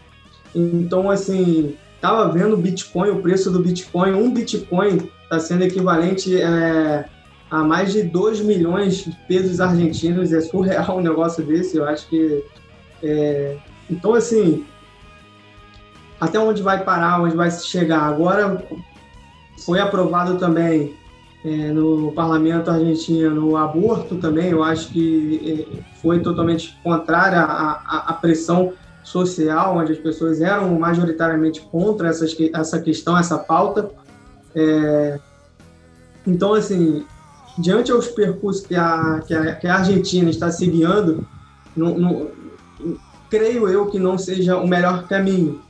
Então, 0.55 1.11
assim, 1.11 1.77
estava 1.95 2.31
vendo 2.31 2.55
o 2.55 2.59
Bitcoin, 2.59 3.11
o 3.11 3.23
preço 3.23 3.51
do 3.51 3.61
Bitcoin, 3.61 4.13
um 4.13 4.33
Bitcoin 4.33 5.09
está 5.25 5.39
sendo 5.39 5.65
equivalente 5.65 6.41
é, 6.41 7.05
a 7.53 7.63
mais 7.63 7.93
de 7.93 8.03
2 8.03 8.41
milhões 8.41 9.05
de 9.05 9.13
pesos 9.29 9.61
argentinos. 9.61 10.33
É 10.33 10.41
surreal 10.41 10.97
um 10.97 11.03
negócio 11.03 11.45
desse. 11.45 11.77
Eu 11.77 11.85
acho 11.85 12.09
que. 12.09 12.43
É... 13.03 13.59
Então, 13.91 14.15
assim, 14.15 14.65
até 16.23 16.39
onde 16.39 16.63
vai 16.63 16.85
parar, 16.85 17.21
onde 17.21 17.35
vai 17.35 17.51
chegar? 17.51 18.03
Agora 18.03 18.65
foi 19.67 19.81
aprovado 19.81 20.39
também 20.39 20.95
é, 21.45 21.49
no 21.73 22.13
parlamento 22.13 22.71
argentino 22.71 23.51
o 23.51 23.57
aborto 23.57 24.15
também. 24.19 24.51
Eu 24.51 24.63
acho 24.63 24.91
que 24.91 25.67
é, 25.75 25.83
foi 26.01 26.21
totalmente 26.21 26.79
contrária 26.85 27.41
à, 27.41 28.17
pressão 28.23 28.73
social, 29.03 29.77
onde 29.79 29.95
as 29.95 29.99
pessoas 29.99 30.41
eram 30.41 30.79
majoritariamente 30.79 31.61
contra 31.61 32.07
essas, 32.07 32.37
essa 32.55 32.81
questão, 32.81 33.19
essa 33.19 33.37
pauta. 33.37 33.91
É, 34.55 35.19
então, 36.25 36.55
assim, 36.55 37.05
diante 37.59 37.91
aos 37.91 38.07
percursos 38.07 38.65
que 38.65 38.77
a, 38.77 39.21
que 39.27 39.35
a, 39.35 39.57
que 39.57 39.67
a 39.67 39.75
Argentina 39.75 40.31
está 40.31 40.53
seguindo, 40.53 41.27
creio 43.29 43.69
eu 43.69 43.87
que 43.87 43.99
não 43.99 44.17
seja 44.17 44.57
o 44.59 44.69
melhor 44.69 45.09
caminho. 45.09 45.61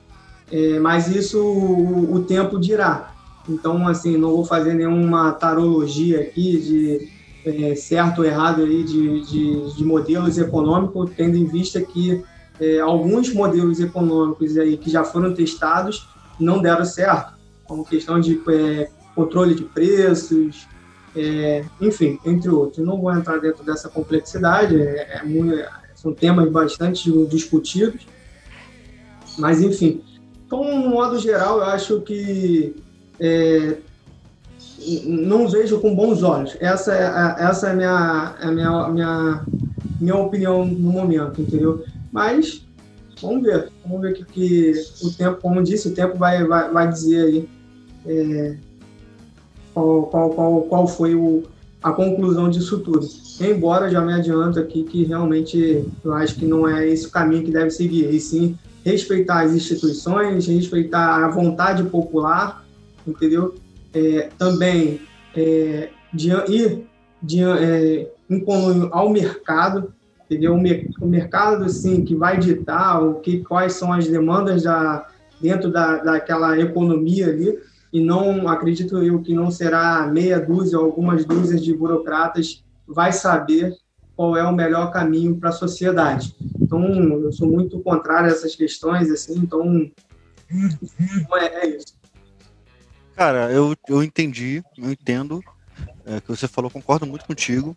É, 0.52 0.78
mas 0.78 1.08
isso 1.08 1.42
o, 1.42 2.14
o, 2.14 2.22
tempo 2.24 2.60
dirá. 2.60 3.14
Então, 3.48 3.88
assim, 3.88 4.18
não 4.18 4.32
vou 4.32 4.44
fazer 4.44 4.74
nenhuma 4.74 5.32
tarologia 5.32 6.20
aqui 6.20 6.60
de 6.60 7.08
é, 7.48 7.74
certo 7.74 8.18
ou 8.18 8.24
errado 8.26 8.60
aí 8.60 8.84
de, 8.84 9.22
de, 9.22 9.74
de, 9.74 9.82
modelos 9.82 10.36
econômicos, 10.36 11.10
tendo 11.16 11.38
em 11.38 11.46
vista 11.46 11.80
que 11.80 12.22
é, 12.60 12.80
alguns 12.80 13.32
modelos 13.32 13.80
econômicos 13.80 14.58
aí 14.58 14.76
que 14.76 14.90
já 14.90 15.02
foram 15.02 15.32
testados 15.32 16.06
não 16.38 16.60
deram 16.60 16.84
certo, 16.84 17.32
como 17.64 17.82
questão 17.82 18.20
de 18.20 18.38
é, 18.50 18.90
controle 19.14 19.54
de 19.54 19.64
preços, 19.64 20.68
é, 21.16 21.64
enfim, 21.80 22.18
entre 22.26 22.50
outros. 22.50 22.84
Não 22.84 23.00
vou 23.00 23.10
entrar 23.10 23.38
dentro 23.38 23.64
dessa 23.64 23.88
complexidade, 23.88 24.78
é, 24.78 25.22
são 25.94 26.12
temas 26.12 26.50
bastante 26.50 27.10
discutidos, 27.26 28.06
mas 29.38 29.62
enfim. 29.62 30.02
Então, 30.52 30.82
no 30.82 30.90
modo 30.90 31.18
geral, 31.18 31.60
eu 31.60 31.64
acho 31.64 32.02
que 32.02 32.76
é, 33.18 33.78
não 35.06 35.48
vejo 35.48 35.80
com 35.80 35.94
bons 35.94 36.22
olhos. 36.22 36.58
Essa 36.60 36.94
é, 36.94 37.42
essa 37.42 37.68
é 37.68 37.70
a 37.70 37.74
minha, 37.74 38.34
a 38.38 38.52
minha, 38.52 38.88
minha, 38.90 39.46
minha 39.98 40.16
opinião 40.16 40.62
no 40.66 40.92
momento, 40.92 41.40
entendeu? 41.40 41.82
Mas 42.12 42.66
vamos 43.22 43.44
ver, 43.44 43.70
vamos 43.82 44.02
ver 44.02 44.12
o 44.12 44.14
que, 44.14 44.24
que 44.26 44.72
o 45.02 45.10
tempo, 45.10 45.40
como 45.40 45.62
disse, 45.62 45.88
o 45.88 45.94
tempo 45.94 46.18
vai, 46.18 46.44
vai, 46.44 46.70
vai 46.70 46.86
dizer 46.86 47.24
aí. 47.24 47.48
É, 48.04 48.56
qual, 49.72 50.02
qual, 50.02 50.30
qual, 50.34 50.62
qual 50.64 50.86
foi 50.86 51.14
o, 51.14 51.44
a 51.82 51.92
conclusão 51.92 52.50
disso 52.50 52.78
tudo. 52.80 53.08
Embora 53.40 53.88
já 53.88 54.02
me 54.02 54.12
adianto 54.12 54.60
aqui 54.60 54.84
que 54.84 55.04
realmente 55.04 55.88
eu 56.04 56.12
acho 56.12 56.34
que 56.34 56.44
não 56.44 56.68
é 56.68 56.86
esse 56.86 57.06
o 57.06 57.10
caminho 57.10 57.42
que 57.42 57.50
deve 57.50 57.70
seguir, 57.70 58.12
e 58.12 58.20
sim 58.20 58.58
respeitar 58.84 59.42
as 59.42 59.52
instituições, 59.52 60.46
respeitar 60.46 61.24
a 61.24 61.28
vontade 61.28 61.84
popular, 61.84 62.64
entendeu? 63.06 63.54
É, 63.94 64.28
também 64.38 65.00
é, 65.36 65.90
de, 66.12 66.30
ir 66.48 66.86
de, 67.22 67.42
é, 67.42 68.10
ao 68.90 69.10
mercado, 69.10 69.92
entendeu? 70.24 70.54
O, 70.54 71.06
mercado, 71.06 71.64
assim, 71.64 72.04
que 72.04 72.14
vai 72.14 72.38
ditar 72.38 73.02
o 73.02 73.14
que, 73.20 73.42
quais 73.44 73.74
são 73.74 73.92
as 73.92 74.08
demandas 74.08 74.64
da, 74.64 75.06
dentro 75.40 75.70
da, 75.70 75.98
daquela 75.98 76.58
economia 76.58 77.28
ali, 77.28 77.58
e 77.92 78.00
não 78.00 78.48
acredito 78.48 78.98
eu 78.98 79.20
que 79.20 79.34
não 79.34 79.50
será 79.50 80.06
meia 80.06 80.40
dúzia 80.40 80.78
ou 80.78 80.86
algumas 80.86 81.26
dúzias 81.26 81.62
de 81.62 81.74
burocratas 81.74 82.64
vai 82.86 83.12
saber 83.12 83.76
qual 84.16 84.36
é 84.36 84.44
o 84.44 84.52
melhor 84.52 84.92
caminho 84.92 85.36
para 85.36 85.50
a 85.50 85.52
sociedade. 85.52 86.34
Então, 86.60 86.84
eu 86.84 87.32
sou 87.32 87.48
muito 87.48 87.80
contrário 87.80 88.28
a 88.28 88.32
essas 88.32 88.54
questões, 88.54 89.10
assim, 89.10 89.38
então 89.38 89.90
é, 91.34 91.66
é 91.66 91.76
isso. 91.76 91.94
Cara, 93.16 93.50
eu, 93.52 93.74
eu 93.88 94.02
entendi, 94.02 94.62
eu 94.76 94.90
entendo 94.90 95.42
é, 96.04 96.20
que 96.20 96.28
você 96.28 96.48
falou, 96.48 96.70
concordo 96.70 97.06
muito 97.06 97.24
contigo. 97.24 97.76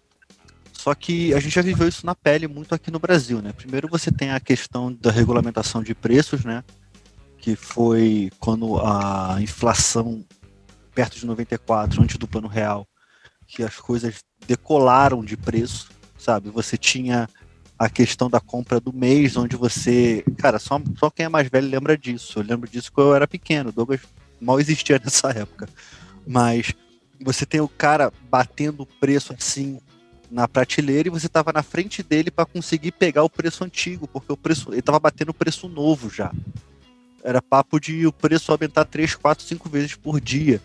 Só 0.71 0.93
que 0.93 1.33
a 1.33 1.39
gente 1.39 1.55
já 1.55 1.61
viveu 1.61 1.87
isso 1.87 2.05
na 2.05 2.13
pele 2.13 2.47
muito 2.47 2.75
aqui 2.75 2.91
no 2.91 2.99
Brasil, 2.99 3.41
né? 3.41 3.51
Primeiro 3.53 3.87
você 3.87 4.11
tem 4.11 4.31
a 4.31 4.39
questão 4.39 4.93
da 4.93 5.09
regulamentação 5.09 5.81
de 5.81 5.95
preços, 5.95 6.45
né? 6.45 6.63
que 7.45 7.55
foi 7.55 8.31
quando 8.39 8.79
a 8.79 9.37
inflação 9.39 10.25
perto 10.95 11.19
de 11.19 11.27
94, 11.27 12.01
antes 12.01 12.17
do 12.17 12.27
plano 12.27 12.47
real, 12.47 12.87
que 13.45 13.61
as 13.61 13.75
coisas 13.79 14.23
decolaram 14.47 15.23
de 15.23 15.37
preço, 15.37 15.91
sabe? 16.25 16.49
Você 16.49 16.75
tinha 16.75 17.29
a 17.77 17.87
questão 17.87 18.29
da 18.29 18.39
compra 18.39 18.79
do 18.79 18.91
mês, 18.91 19.37
onde 19.37 19.55
você. 19.55 20.23
Cara, 20.37 20.57
só, 20.57 20.81
só 20.97 21.09
quem 21.09 21.27
é 21.27 21.29
mais 21.29 21.47
velho 21.47 21.69
lembra 21.69 21.97
disso. 21.97 22.39
Eu 22.39 22.43
lembro 22.43 22.69
disso 22.69 22.91
quando 22.91 23.09
eu 23.09 23.15
era 23.15 23.27
pequeno. 23.27 23.71
Douglas 23.71 24.01
mal 24.41 24.59
existia 24.59 24.99
nessa 25.03 25.29
época. 25.29 25.69
Mas 26.25 26.73
você 27.21 27.45
tem 27.45 27.61
o 27.61 27.67
cara 27.67 28.11
batendo 28.29 28.83
o 28.83 28.85
preço 28.85 29.33
assim 29.37 29.79
na 30.31 30.47
prateleira 30.47 31.07
e 31.07 31.11
você 31.11 31.27
estava 31.27 31.53
na 31.53 31.61
frente 31.61 32.01
dele 32.01 32.31
para 32.31 32.45
conseguir 32.45 32.91
pegar 32.91 33.23
o 33.23 33.29
preço 33.29 33.63
antigo, 33.63 34.07
porque 34.07 34.33
o 34.33 34.37
preço 34.37 34.69
ele 34.71 34.79
estava 34.79 34.99
batendo 34.99 35.29
o 35.29 35.33
preço 35.33 35.69
novo 35.69 36.09
já. 36.09 36.31
Era 37.23 37.41
papo 37.41 37.79
de 37.79 38.05
o 38.07 38.11
preço 38.11 38.51
aumentar 38.51 38.85
3, 38.85 39.15
4, 39.15 39.45
5 39.45 39.69
vezes 39.69 39.95
por 39.95 40.19
dia. 40.19 40.59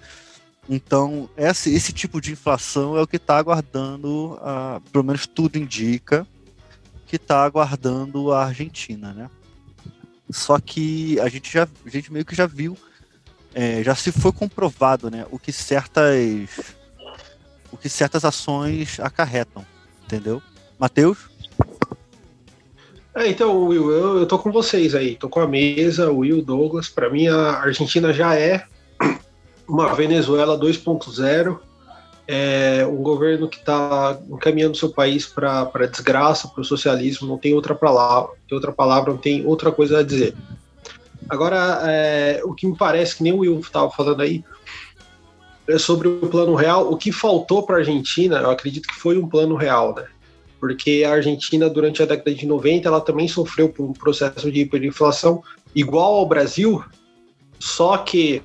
Então, 0.72 1.28
esse, 1.36 1.74
esse 1.74 1.92
tipo 1.92 2.20
de 2.20 2.30
inflação 2.30 2.96
é 2.96 3.02
o 3.02 3.06
que 3.06 3.16
está 3.16 3.36
aguardando, 3.36 4.38
a, 4.40 4.80
pelo 4.92 5.02
menos 5.02 5.26
tudo 5.26 5.58
indica, 5.58 6.24
que 7.08 7.16
está 7.16 7.42
aguardando 7.42 8.32
a 8.32 8.44
Argentina, 8.44 9.12
né? 9.12 9.28
Só 10.30 10.60
que 10.60 11.18
a 11.18 11.28
gente 11.28 11.52
já, 11.52 11.66
a 11.84 11.90
gente 11.90 12.12
meio 12.12 12.24
que 12.24 12.36
já 12.36 12.46
viu, 12.46 12.78
é, 13.52 13.82
já 13.82 13.96
se 13.96 14.12
foi 14.12 14.30
comprovado, 14.30 15.10
né, 15.10 15.26
o 15.32 15.40
que 15.40 15.50
certas, 15.50 16.76
o 17.72 17.76
que 17.76 17.88
certas 17.88 18.24
ações 18.24 19.00
acarretam, 19.00 19.66
entendeu? 20.04 20.40
Matheus? 20.78 21.18
É, 23.12 23.26
então, 23.26 23.64
Will, 23.64 23.90
eu, 23.90 24.18
eu 24.18 24.26
tô 24.26 24.38
com 24.38 24.52
vocês 24.52 24.94
aí, 24.94 25.16
tô 25.16 25.28
com 25.28 25.40
a 25.40 25.48
mesa, 25.48 26.12
Will, 26.12 26.40
Douglas. 26.44 26.88
Para 26.88 27.10
mim, 27.10 27.26
a 27.26 27.54
Argentina 27.58 28.12
já 28.12 28.36
é 28.36 28.64
uma 29.70 29.94
Venezuela 29.94 30.58
2.0 30.58 31.58
é 32.26 32.86
um 32.86 33.02
governo 33.02 33.48
que 33.48 33.58
está 33.58 34.18
encaminhando 34.28 34.76
seu 34.76 34.90
país 34.90 35.26
para 35.26 35.86
desgraça, 35.90 36.48
para 36.48 36.60
o 36.60 36.64
socialismo, 36.64 37.26
não 37.26 37.38
tem 37.38 37.54
outra 37.54 37.74
palavra, 37.74 38.32
tem 38.48 38.56
outra 38.56 38.72
palavra, 38.72 39.12
não 39.12 39.18
tem 39.18 39.46
outra 39.46 39.72
coisa 39.72 39.98
a 39.98 40.02
dizer. 40.02 40.34
Agora, 41.28 41.80
é, 41.84 42.40
o 42.44 42.54
que 42.54 42.66
me 42.66 42.76
parece, 42.76 43.16
que 43.16 43.22
nem 43.22 43.32
o 43.32 43.38
Will 43.38 43.60
estava 43.60 43.90
falando 43.90 44.20
aí, 44.20 44.44
é 45.68 45.78
sobre 45.78 46.08
o 46.08 46.28
plano 46.28 46.54
real. 46.54 46.90
O 46.90 46.96
que 46.96 47.12
faltou 47.12 47.64
para 47.64 47.76
a 47.76 47.78
Argentina, 47.78 48.38
eu 48.38 48.50
acredito 48.50 48.88
que 48.88 48.94
foi 48.94 49.16
um 49.16 49.28
plano 49.28 49.54
real, 49.54 49.94
né? 49.94 50.06
Porque 50.58 51.04
a 51.06 51.12
Argentina, 51.12 51.70
durante 51.70 52.02
a 52.02 52.06
década 52.06 52.34
de 52.34 52.46
90, 52.46 52.88
ela 52.88 53.00
também 53.00 53.28
sofreu 53.28 53.68
por 53.68 53.84
um 53.84 53.92
processo 53.92 54.50
de 54.50 54.60
hiperinflação 54.60 55.42
igual 55.74 56.16
ao 56.16 56.26
Brasil, 56.26 56.84
só 57.58 57.96
que 57.98 58.42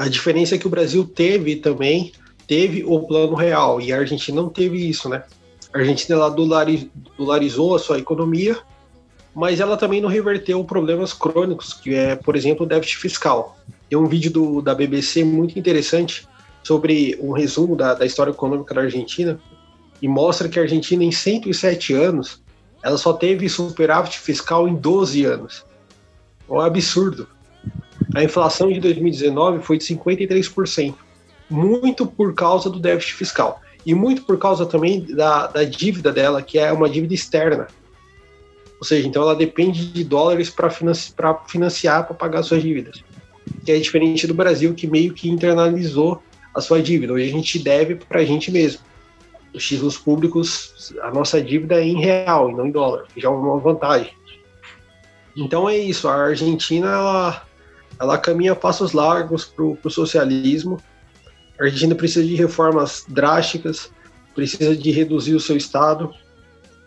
a 0.00 0.08
diferença 0.08 0.54
é 0.54 0.58
que 0.58 0.66
o 0.66 0.70
Brasil 0.70 1.04
teve 1.04 1.56
também 1.56 2.12
teve 2.46 2.82
o 2.82 3.00
plano 3.00 3.34
real 3.34 3.82
e 3.82 3.92
a 3.92 3.98
Argentina 3.98 4.40
não 4.40 4.48
teve 4.48 4.88
isso, 4.88 5.10
né? 5.10 5.24
A 5.74 5.78
Argentina 5.78 6.18
ela 6.18 6.30
dolarizou 6.30 7.74
a 7.74 7.78
sua 7.78 7.98
economia, 7.98 8.56
mas 9.34 9.60
ela 9.60 9.76
também 9.76 10.00
não 10.00 10.08
reverteu 10.08 10.64
problemas 10.64 11.12
crônicos, 11.12 11.74
que 11.74 11.94
é, 11.94 12.16
por 12.16 12.34
exemplo, 12.34 12.64
o 12.64 12.68
déficit 12.68 12.96
fiscal. 12.96 13.58
Tem 13.90 13.98
um 13.98 14.06
vídeo 14.06 14.30
do, 14.30 14.62
da 14.62 14.74
BBC 14.74 15.22
muito 15.22 15.58
interessante 15.58 16.26
sobre 16.62 17.18
um 17.20 17.32
resumo 17.32 17.76
da, 17.76 17.92
da 17.92 18.06
história 18.06 18.30
econômica 18.30 18.72
da 18.72 18.80
Argentina 18.80 19.38
e 20.00 20.08
mostra 20.08 20.48
que 20.48 20.58
a 20.58 20.62
Argentina, 20.62 21.04
em 21.04 21.12
107 21.12 21.92
anos, 21.92 22.42
ela 22.82 22.96
só 22.96 23.12
teve 23.12 23.50
superávit 23.50 24.18
fiscal 24.18 24.66
em 24.66 24.74
12 24.74 25.26
anos. 25.26 25.62
É 26.48 26.52
um 26.54 26.60
absurdo. 26.60 27.28
A 28.14 28.24
inflação 28.24 28.72
de 28.72 28.80
2019 28.80 29.62
foi 29.62 29.78
de 29.78 29.84
53% 29.84 30.94
muito 31.50 32.06
por 32.06 32.32
causa 32.34 32.70
do 32.70 32.78
déficit 32.78 33.14
fiscal 33.14 33.60
e 33.84 33.94
muito 33.94 34.22
por 34.22 34.38
causa 34.38 34.64
também 34.64 35.00
da, 35.00 35.48
da 35.48 35.64
dívida 35.64 36.12
dela, 36.12 36.42
que 36.42 36.58
é 36.58 36.72
uma 36.72 36.88
dívida 36.88 37.14
externa. 37.14 37.66
Ou 38.78 38.84
seja, 38.84 39.06
então 39.06 39.22
ela 39.22 39.34
depende 39.34 39.86
de 39.86 40.04
dólares 40.04 40.48
para 40.48 40.70
financi 40.70 41.12
financiar, 41.48 42.06
para 42.06 42.14
pagar 42.14 42.42
suas 42.42 42.62
dívidas. 42.62 43.02
Que 43.64 43.72
é 43.72 43.78
diferente 43.78 44.26
do 44.26 44.34
Brasil, 44.34 44.74
que 44.74 44.86
meio 44.86 45.12
que 45.12 45.28
internalizou 45.28 46.22
a 46.54 46.60
sua 46.60 46.82
dívida. 46.82 47.12
Hoje 47.12 47.28
a 47.28 47.32
gente 47.32 47.58
deve 47.58 47.96
para 47.96 48.20
a 48.20 48.24
gente 48.24 48.50
mesmo. 48.50 48.80
Os 49.52 49.66
títulos 49.66 49.98
públicos, 49.98 50.94
a 51.02 51.10
nossa 51.10 51.42
dívida 51.42 51.80
é 51.80 51.84
em 51.84 52.00
real 52.00 52.50
e 52.50 52.54
não 52.54 52.66
em 52.66 52.70
dólar, 52.70 53.06
já 53.16 53.28
é 53.28 53.32
uma 53.32 53.58
vantagem. 53.58 54.12
Então 55.36 55.68
é 55.68 55.76
isso, 55.76 56.08
a 56.08 56.14
Argentina 56.14 56.88
ela, 56.88 57.42
ela 58.00 58.18
caminha 58.18 58.54
passos 58.56 58.92
largos 58.92 59.44
para 59.44 59.64
o 59.64 59.90
socialismo 59.90 60.80
a 61.60 61.64
Argentina 61.64 61.94
precisa 61.94 62.26
de 62.26 62.34
reformas 62.34 63.04
drásticas, 63.06 63.90
precisa 64.34 64.74
de 64.74 64.90
reduzir 64.90 65.34
o 65.34 65.40
seu 65.40 65.58
Estado 65.58 66.10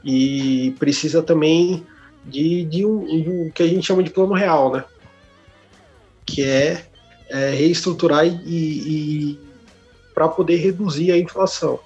e 0.04 0.76
precisa 0.80 1.22
também 1.22 1.86
de, 2.26 2.66
de, 2.66 2.84
um, 2.84 3.06
de 3.06 3.30
um, 3.30 3.52
que 3.52 3.62
a 3.62 3.68
gente 3.68 3.86
chama 3.86 4.02
de 4.02 4.10
plano 4.10 4.34
real, 4.34 4.74
né? 4.74 4.84
Que 6.26 6.42
é, 6.42 6.88
é 7.30 7.50
reestruturar 7.52 8.26
e, 8.26 8.40
e 8.48 9.40
para 10.16 10.28
poder 10.28 10.56
reduzir 10.56 11.12
a 11.12 11.20
inflação. 11.20 11.80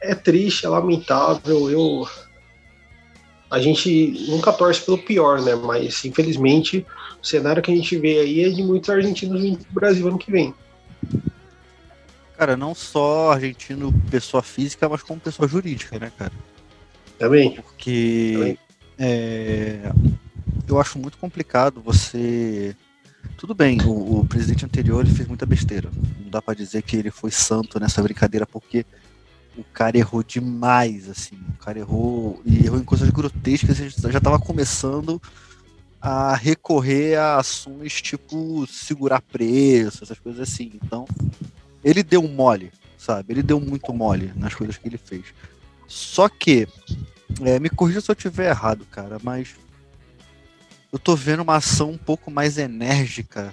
É 0.00 0.14
triste, 0.14 0.64
é 0.64 0.68
lamentável. 0.70 1.70
Eu 1.70 2.08
a 3.50 3.60
gente 3.60 4.26
nunca 4.28 4.52
torce 4.52 4.80
pelo 4.80 4.98
pior, 4.98 5.42
né? 5.42 5.54
Mas 5.54 6.02
infelizmente 6.06 6.86
o 7.26 7.28
cenário 7.28 7.60
que 7.60 7.72
a 7.72 7.74
gente 7.74 7.98
vê 7.98 8.20
aí 8.20 8.44
é 8.44 8.48
de 8.48 8.62
muitos 8.62 8.88
argentinos 8.88 9.42
vindo 9.42 9.58
para 9.58 9.70
o 9.70 9.74
Brasil 9.74 10.06
ano 10.06 10.16
que 10.16 10.30
vem. 10.30 10.54
Cara, 12.38 12.56
não 12.56 12.72
só 12.72 13.32
argentino 13.32 13.92
pessoa 14.08 14.44
física, 14.44 14.88
mas 14.88 15.02
como 15.02 15.18
pessoa 15.18 15.48
jurídica, 15.48 15.98
né, 15.98 16.12
cara? 16.16 16.32
Também. 17.18 17.56
Porque 17.56 18.34
Também. 18.38 18.58
É, 18.96 19.92
eu 20.68 20.80
acho 20.80 21.00
muito 21.00 21.18
complicado 21.18 21.82
você. 21.82 22.76
Tudo 23.36 23.54
bem, 23.54 23.78
o, 23.82 24.20
o, 24.20 24.26
presidente 24.26 24.64
anterior 24.64 25.04
ele 25.04 25.14
fez 25.14 25.26
muita 25.26 25.44
besteira. 25.44 25.90
Não 26.22 26.30
dá 26.30 26.40
para 26.40 26.54
dizer 26.54 26.82
que 26.82 26.96
ele 26.96 27.10
foi 27.10 27.32
santo 27.32 27.80
nessa 27.80 28.00
brincadeira, 28.02 28.46
porque 28.46 28.86
o 29.58 29.64
cara 29.64 29.98
errou 29.98 30.22
demais, 30.22 31.08
assim. 31.08 31.36
O 31.48 31.64
cara 31.64 31.80
errou 31.80 32.40
e 32.46 32.64
errou 32.64 32.78
em 32.78 32.84
coisas 32.84 33.10
grotescas. 33.10 33.78
Já 33.78 34.18
estava 34.18 34.38
começando 34.38 35.20
a 36.08 36.36
recorrer 36.36 37.16
a 37.16 37.38
ações 37.38 38.00
tipo 38.00 38.64
segurar 38.68 39.20
preço, 39.20 40.04
essas 40.04 40.20
coisas 40.20 40.40
assim. 40.40 40.70
Então, 40.80 41.04
ele 41.82 42.00
deu 42.04 42.22
mole, 42.22 42.70
sabe? 42.96 43.32
Ele 43.32 43.42
deu 43.42 43.58
muito 43.58 43.92
mole 43.92 44.32
nas 44.36 44.54
coisas 44.54 44.78
que 44.78 44.86
ele 44.86 44.98
fez. 44.98 45.24
Só 45.88 46.28
que, 46.28 46.68
é, 47.42 47.58
me 47.58 47.68
corrija 47.68 48.00
se 48.00 48.08
eu 48.08 48.12
estiver 48.12 48.50
errado, 48.50 48.86
cara, 48.88 49.18
mas 49.20 49.56
eu 50.92 50.98
tô 51.00 51.16
vendo 51.16 51.42
uma 51.42 51.56
ação 51.56 51.90
um 51.90 51.98
pouco 51.98 52.30
mais 52.30 52.56
enérgica 52.56 53.52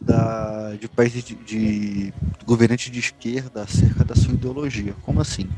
da, 0.00 0.74
de 0.74 0.88
países 0.88 1.22
de, 1.22 1.36
de 1.36 2.12
de 2.90 2.98
esquerda 2.98 3.62
acerca 3.62 4.04
da 4.04 4.16
sua 4.16 4.34
ideologia. 4.34 4.92
Como 5.02 5.20
assim? 5.20 5.48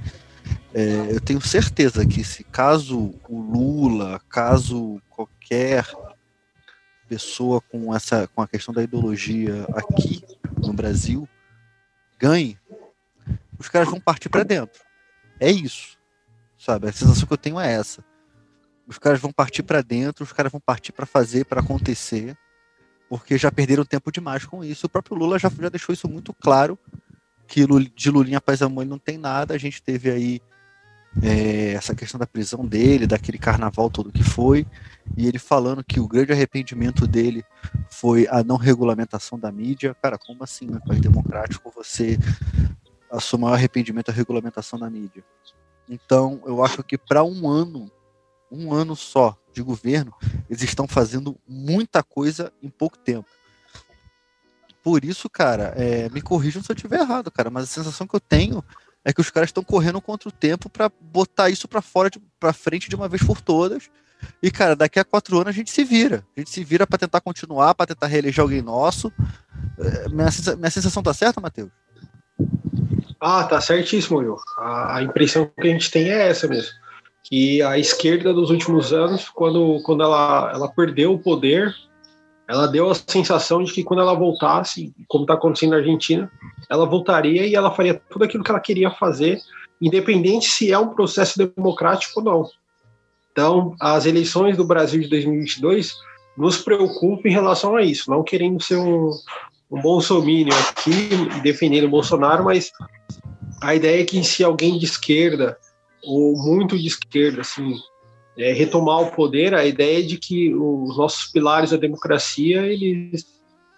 É, 0.72 1.12
eu 1.12 1.20
tenho 1.20 1.40
certeza 1.40 2.04
que 2.04 2.24
se 2.24 2.44
caso 2.44 3.14
o 3.28 3.40
Lula, 3.40 4.20
caso 4.28 5.00
qualquer 5.08 5.86
pessoa 7.08 7.60
com 7.60 7.94
essa 7.94 8.26
com 8.28 8.42
a 8.42 8.48
questão 8.48 8.74
da 8.74 8.82
ideologia 8.82 9.66
aqui 9.74 10.24
no 10.56 10.72
Brasil 10.72 11.28
ganhe, 12.18 12.58
os 13.58 13.68
caras 13.68 13.88
vão 13.88 14.00
partir 14.00 14.28
para 14.28 14.42
dentro. 14.42 14.80
É 15.38 15.50
isso. 15.50 15.98
Sabe? 16.58 16.88
A 16.88 16.92
sensação 16.92 17.26
que 17.26 17.32
eu 17.32 17.38
tenho 17.38 17.60
é 17.60 17.72
essa. 17.72 18.04
Os 18.86 18.98
caras 18.98 19.20
vão 19.20 19.32
partir 19.32 19.62
para 19.62 19.82
dentro, 19.82 20.24
os 20.24 20.32
caras 20.32 20.50
vão 20.50 20.60
partir 20.60 20.92
para 20.92 21.06
fazer, 21.06 21.44
para 21.44 21.60
acontecer, 21.60 22.36
porque 23.08 23.38
já 23.38 23.50
perderam 23.50 23.84
tempo 23.84 24.10
demais 24.10 24.44
com 24.44 24.64
isso. 24.64 24.86
O 24.86 24.90
próprio 24.90 25.16
Lula 25.16 25.38
já, 25.38 25.50
já 25.50 25.68
deixou 25.68 25.92
isso 25.92 26.08
muito 26.08 26.32
claro, 26.34 26.78
que 27.46 27.66
de 27.94 28.10
Lulinha 28.10 28.40
Paz 28.40 28.62
Amor 28.62 28.84
não 28.84 28.98
tem 28.98 29.18
nada. 29.18 29.54
A 29.54 29.58
gente 29.58 29.82
teve 29.82 30.10
aí 30.10 30.40
é, 31.22 31.72
essa 31.72 31.94
questão 31.94 32.18
da 32.18 32.26
prisão 32.26 32.66
dele, 32.66 33.06
daquele 33.06 33.38
carnaval 33.38 33.88
todo 33.88 34.12
que 34.12 34.22
foi, 34.22 34.66
e 35.16 35.26
ele 35.26 35.38
falando 35.38 35.84
que 35.84 36.00
o 36.00 36.08
grande 36.08 36.32
arrependimento 36.32 37.06
dele 37.06 37.44
foi 37.90 38.26
a 38.28 38.42
não 38.42 38.56
regulamentação 38.56 39.38
da 39.38 39.52
mídia. 39.52 39.94
Cara, 40.02 40.18
como 40.18 40.42
assim, 40.42 40.66
no 40.66 40.80
país 40.80 41.00
democrático, 41.00 41.72
você 41.74 42.18
assumir 43.10 43.44
o 43.44 43.48
arrependimento 43.48 44.08
a 44.08 44.12
regulamentação 44.12 44.78
da 44.78 44.90
mídia? 44.90 45.24
Então, 45.88 46.40
eu 46.46 46.64
acho 46.64 46.82
que 46.82 46.96
para 46.96 47.22
um 47.22 47.48
ano, 47.48 47.90
um 48.50 48.72
ano 48.72 48.96
só 48.96 49.36
de 49.52 49.62
governo, 49.62 50.12
eles 50.48 50.62
estão 50.62 50.88
fazendo 50.88 51.38
muita 51.46 52.02
coisa 52.02 52.52
em 52.62 52.68
pouco 52.68 52.98
tempo. 52.98 53.28
Por 54.84 55.02
isso, 55.02 55.30
cara, 55.30 55.72
é, 55.78 56.10
me 56.10 56.20
corrijam 56.20 56.62
se 56.62 56.70
eu 56.70 56.76
estiver 56.76 57.00
errado, 57.00 57.30
cara, 57.30 57.48
mas 57.48 57.64
a 57.64 57.66
sensação 57.66 58.06
que 58.06 58.14
eu 58.14 58.20
tenho 58.20 58.62
é 59.02 59.14
que 59.14 59.20
os 59.20 59.30
caras 59.30 59.48
estão 59.48 59.64
correndo 59.64 59.98
contra 59.98 60.28
o 60.28 60.32
tempo 60.32 60.68
para 60.68 60.92
botar 61.00 61.48
isso 61.48 61.66
para 61.66 61.80
fora, 61.80 62.10
para 62.38 62.52
frente 62.52 62.90
de 62.90 62.94
uma 62.94 63.08
vez 63.08 63.22
por 63.22 63.40
todas. 63.40 63.88
E, 64.42 64.50
cara, 64.50 64.76
daqui 64.76 65.00
a 65.00 65.04
quatro 65.04 65.36
anos 65.36 65.48
a 65.48 65.52
gente 65.52 65.70
se 65.70 65.84
vira. 65.84 66.22
A 66.36 66.40
gente 66.40 66.50
se 66.50 66.62
vira 66.62 66.86
para 66.86 66.98
tentar 66.98 67.22
continuar, 67.22 67.74
para 67.74 67.86
tentar 67.86 68.08
reeleger 68.08 68.42
alguém 68.42 68.60
nosso. 68.60 69.10
É, 69.78 70.08
minha, 70.10 70.28
minha 70.58 70.70
sensação 70.70 71.02
tá 71.02 71.14
certa, 71.14 71.40
Matheus? 71.40 71.70
Ah, 73.18 73.44
tá 73.44 73.62
certíssimo, 73.62 74.18
Will. 74.18 74.36
A, 74.58 74.98
a, 74.98 75.02
impressão 75.02 75.50
que 75.58 75.66
a 75.66 75.70
gente 75.70 75.90
tem 75.90 76.10
é 76.10 76.28
essa 76.28 76.46
mesmo. 76.46 76.72
Que 77.22 77.62
a 77.62 77.78
esquerda 77.78 78.34
dos 78.34 78.50
últimos 78.50 78.92
anos, 78.92 79.30
quando, 79.30 79.80
quando 79.82 80.02
ela, 80.02 80.52
ela 80.54 80.68
perdeu 80.68 81.14
o 81.14 81.18
poder, 81.18 81.74
ela 82.48 82.66
deu 82.66 82.90
a 82.90 82.94
sensação 82.94 83.62
de 83.62 83.72
que 83.72 83.82
quando 83.82 84.00
ela 84.00 84.14
voltasse, 84.14 84.92
como 85.08 85.24
está 85.24 85.34
acontecendo 85.34 85.70
na 85.70 85.78
Argentina, 85.78 86.30
ela 86.68 86.86
voltaria 86.86 87.46
e 87.46 87.54
ela 87.54 87.70
faria 87.70 88.00
tudo 88.10 88.24
aquilo 88.24 88.44
que 88.44 88.50
ela 88.50 88.60
queria 88.60 88.90
fazer, 88.90 89.40
independente 89.80 90.46
se 90.46 90.70
é 90.70 90.78
um 90.78 90.94
processo 90.94 91.38
democrático 91.38 92.20
ou 92.20 92.24
não. 92.24 92.50
Então, 93.32 93.74
as 93.80 94.06
eleições 94.06 94.56
do 94.56 94.64
Brasil 94.64 95.00
de 95.00 95.08
2022 95.08 95.94
nos 96.36 96.58
preocupam 96.58 97.28
em 97.28 97.32
relação 97.32 97.76
a 97.76 97.82
isso, 97.82 98.10
não 98.10 98.22
querendo 98.22 98.62
ser 98.62 98.76
um, 98.76 99.10
um 99.70 99.80
bolsominion 99.80 100.54
aqui, 100.70 101.40
defendendo 101.42 101.84
o 101.84 101.90
Bolsonaro, 101.90 102.44
mas 102.44 102.70
a 103.60 103.74
ideia 103.74 104.02
é 104.02 104.04
que 104.04 104.22
se 104.22 104.44
alguém 104.44 104.78
de 104.78 104.84
esquerda, 104.84 105.58
ou 106.02 106.36
muito 106.36 106.78
de 106.78 106.86
esquerda, 106.86 107.40
assim, 107.40 107.74
é, 108.36 108.52
retomar 108.52 109.00
o 109.00 109.10
poder, 109.10 109.54
a 109.54 109.64
ideia 109.64 110.02
de 110.02 110.18
que 110.18 110.54
os 110.54 110.96
nossos 110.96 111.30
pilares 111.30 111.70
da 111.70 111.76
democracia 111.76 112.66
eles, 112.66 113.26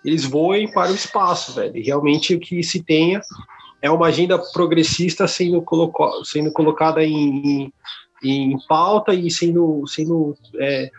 eles 0.04 0.24
voem 0.24 0.70
para 0.70 0.90
o 0.90 0.94
espaço, 0.94 1.54
velho. 1.54 1.76
E 1.76 1.82
realmente 1.82 2.34
o 2.34 2.40
que 2.40 2.62
se 2.62 2.82
tenha 2.82 3.20
é 3.82 3.90
uma 3.90 4.06
agenda 4.06 4.38
progressista 4.52 5.28
sendo, 5.28 5.60
coloco, 5.62 6.24
sendo 6.24 6.50
colocada 6.52 7.04
em, 7.04 7.70
em, 8.22 8.52
em, 8.52 8.56
pauta 8.68 9.12
e 9.12 9.30
sendo, 9.30 9.86
sendo 9.86 10.34
é, 10.58 10.90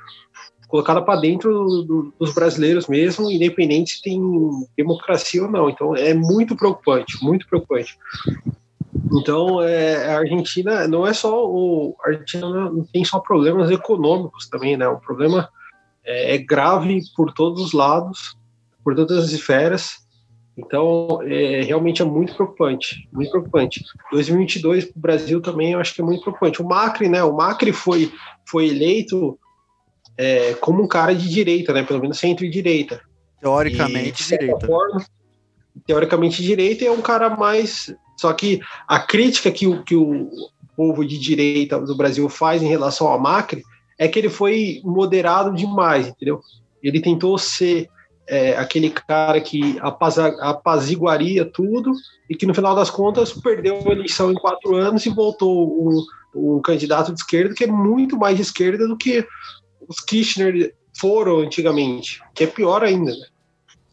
colocada 0.68 1.02
para 1.02 1.20
dentro 1.20 1.52
do, 1.84 2.14
dos 2.20 2.34
brasileiros 2.34 2.88
mesmo, 2.88 3.32
independente 3.32 3.96
se 3.96 4.02
tem 4.02 4.22
democracia 4.76 5.44
ou 5.44 5.52
não. 5.52 5.70
Então 5.70 5.96
é 5.96 6.14
muito 6.14 6.56
preocupante, 6.56 7.18
muito 7.24 7.48
preocupante. 7.48 7.98
Então, 9.12 9.62
é, 9.62 10.14
a 10.14 10.20
Argentina 10.20 10.88
não 10.88 11.06
é 11.06 11.14
só 11.14 11.46
o 11.46 11.96
a 12.04 12.10
Argentina 12.10 12.50
não 12.50 12.84
tem 12.86 13.04
só 13.04 13.20
problemas 13.20 13.70
econômicos 13.72 14.48
também, 14.50 14.76
né? 14.76 14.88
O 14.88 15.00
problema 15.00 15.50
é, 16.04 16.36
é 16.36 16.38
grave 16.38 17.02
por 17.16 17.34
todos 17.34 17.62
os 17.62 17.74
lados, 17.74 18.38
por 18.84 18.96
todas 18.96 19.18
as 19.18 19.32
esferas. 19.32 20.06
Então, 20.58 21.20
é, 21.24 21.62
realmente 21.62 22.02
é 22.02 22.06
muito 22.06 22.34
preocupante, 22.34 23.08
muito 23.14 23.30
preocupante. 23.30 23.84
2022 24.12 24.86
para 24.86 24.98
o 24.98 25.02
Brasil 25.02 25.42
também 25.42 25.74
eu 25.74 25.80
acho 25.80 25.94
que 25.94 26.02
é 26.02 26.04
muito 26.04 26.22
preocupante. 26.22 26.62
O 26.62 26.66
Macri, 26.66 27.08
né? 27.08 27.24
O 27.24 27.36
Macri 27.36 27.72
foi 27.72 28.12
foi 28.46 28.70
eleito 28.70 29.38
é, 30.18 30.54
como 30.56 30.82
um 30.82 30.88
cara 30.88 31.14
de 31.14 31.30
direita, 31.30 31.72
né? 31.72 31.84
Pelo 31.84 32.02
menos 32.02 32.18
centro-direita. 32.18 33.02
Teoricamente 33.40 34.24
e, 34.24 34.26
direita. 34.26 34.66
Forma, 34.66 35.06
teoricamente 35.88 36.44
direita 36.44 36.86
é 36.86 36.92
um 36.92 37.02
cara 37.02 37.30
mais 37.30 37.96
só 38.18 38.34
que 38.34 38.60
a 38.88 39.00
crítica 39.00 39.52
que 39.52 39.68
o, 39.68 39.84
que 39.84 39.96
o 39.96 40.30
povo 40.76 41.06
de 41.06 41.18
direita 41.18 41.80
do 41.80 41.96
Brasil 41.96 42.28
faz 42.28 42.62
em 42.62 42.68
relação 42.68 43.08
ao 43.08 43.20
Macri 43.20 43.64
é 43.98 44.08
que 44.08 44.20
ele 44.20 44.30
foi 44.30 44.82
moderado 44.84 45.56
demais, 45.56 46.08
entendeu? 46.08 46.42
Ele 46.84 47.00
tentou 47.00 47.38
ser 47.38 47.88
é, 48.28 48.58
aquele 48.58 48.90
cara 48.90 49.40
que 49.40 49.78
apaziguaria 50.40 51.46
tudo 51.46 51.94
e 52.30 52.36
que 52.36 52.46
no 52.46 52.54
final 52.54 52.76
das 52.76 52.90
contas 52.90 53.32
perdeu 53.34 53.80
a 53.86 53.92
eleição 53.92 54.32
em 54.32 54.36
quatro 54.36 54.76
anos 54.76 55.06
e 55.06 55.10
voltou 55.10 56.04
um 56.36 56.62
candidato 56.62 57.14
de 57.14 57.20
esquerda 57.20 57.56
que 57.56 57.64
é 57.64 57.68
muito 57.68 58.18
mais 58.18 58.36
de 58.36 58.42
esquerda 58.42 58.88
do 58.88 58.98
que 58.98 59.26
os 59.88 60.00
Kirchner 60.00 60.76
foram 61.00 61.40
antigamente, 61.40 62.20
que 62.36 62.44
é 62.44 62.48
pior 62.48 62.84
ainda. 62.84 63.12
Né? 63.12 63.26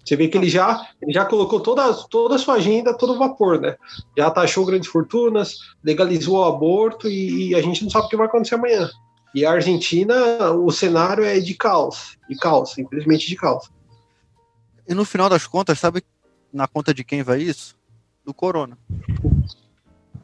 Você 0.05 0.17
vê 0.17 0.29
que 0.29 0.37
ele 0.37 0.49
já, 0.49 0.87
ele 1.01 1.13
já 1.13 1.25
colocou 1.25 1.61
toda, 1.61 1.93
toda 2.11 2.35
a 2.35 2.39
sua 2.39 2.55
agenda 2.55 2.97
todo 2.97 3.19
vapor, 3.19 3.61
né? 3.61 3.75
Já 4.17 4.31
taxou 4.31 4.67
grandes 4.67 4.89
fortunas, 4.89 5.59
legalizou 5.83 6.39
o 6.39 6.45
aborto 6.45 7.09
e, 7.09 7.49
e, 7.49 7.55
a 7.55 7.63
gente 7.63 7.83
não 7.83 7.91
sabe 7.91 8.07
o 8.07 8.09
que 8.09 8.17
vai 8.17 8.27
acontecer 8.27 8.57
amanhã. 8.57 8.91
E 9.35 9.45
a 9.45 9.53
Argentina, 9.53 10.51
o 10.53 10.71
cenário 10.71 11.25
é 11.25 11.41
de 11.41 11.55
caos, 11.55 12.19
de 12.29 12.37
caos, 12.37 12.77
infelizmente 12.77 13.27
de 13.27 13.35
caos. 13.35 13.71
E 14.87 14.95
no 14.95 15.05
final 15.05 15.31
das 15.31 15.47
contas, 15.47 15.81
sabe 15.81 16.05
na 16.53 16.69
conta 16.69 16.93
de 16.93 17.03
quem 17.03 17.23
vai 17.23 17.41
isso? 17.41 17.75
Do 18.25 18.35
Corona. 18.35 18.79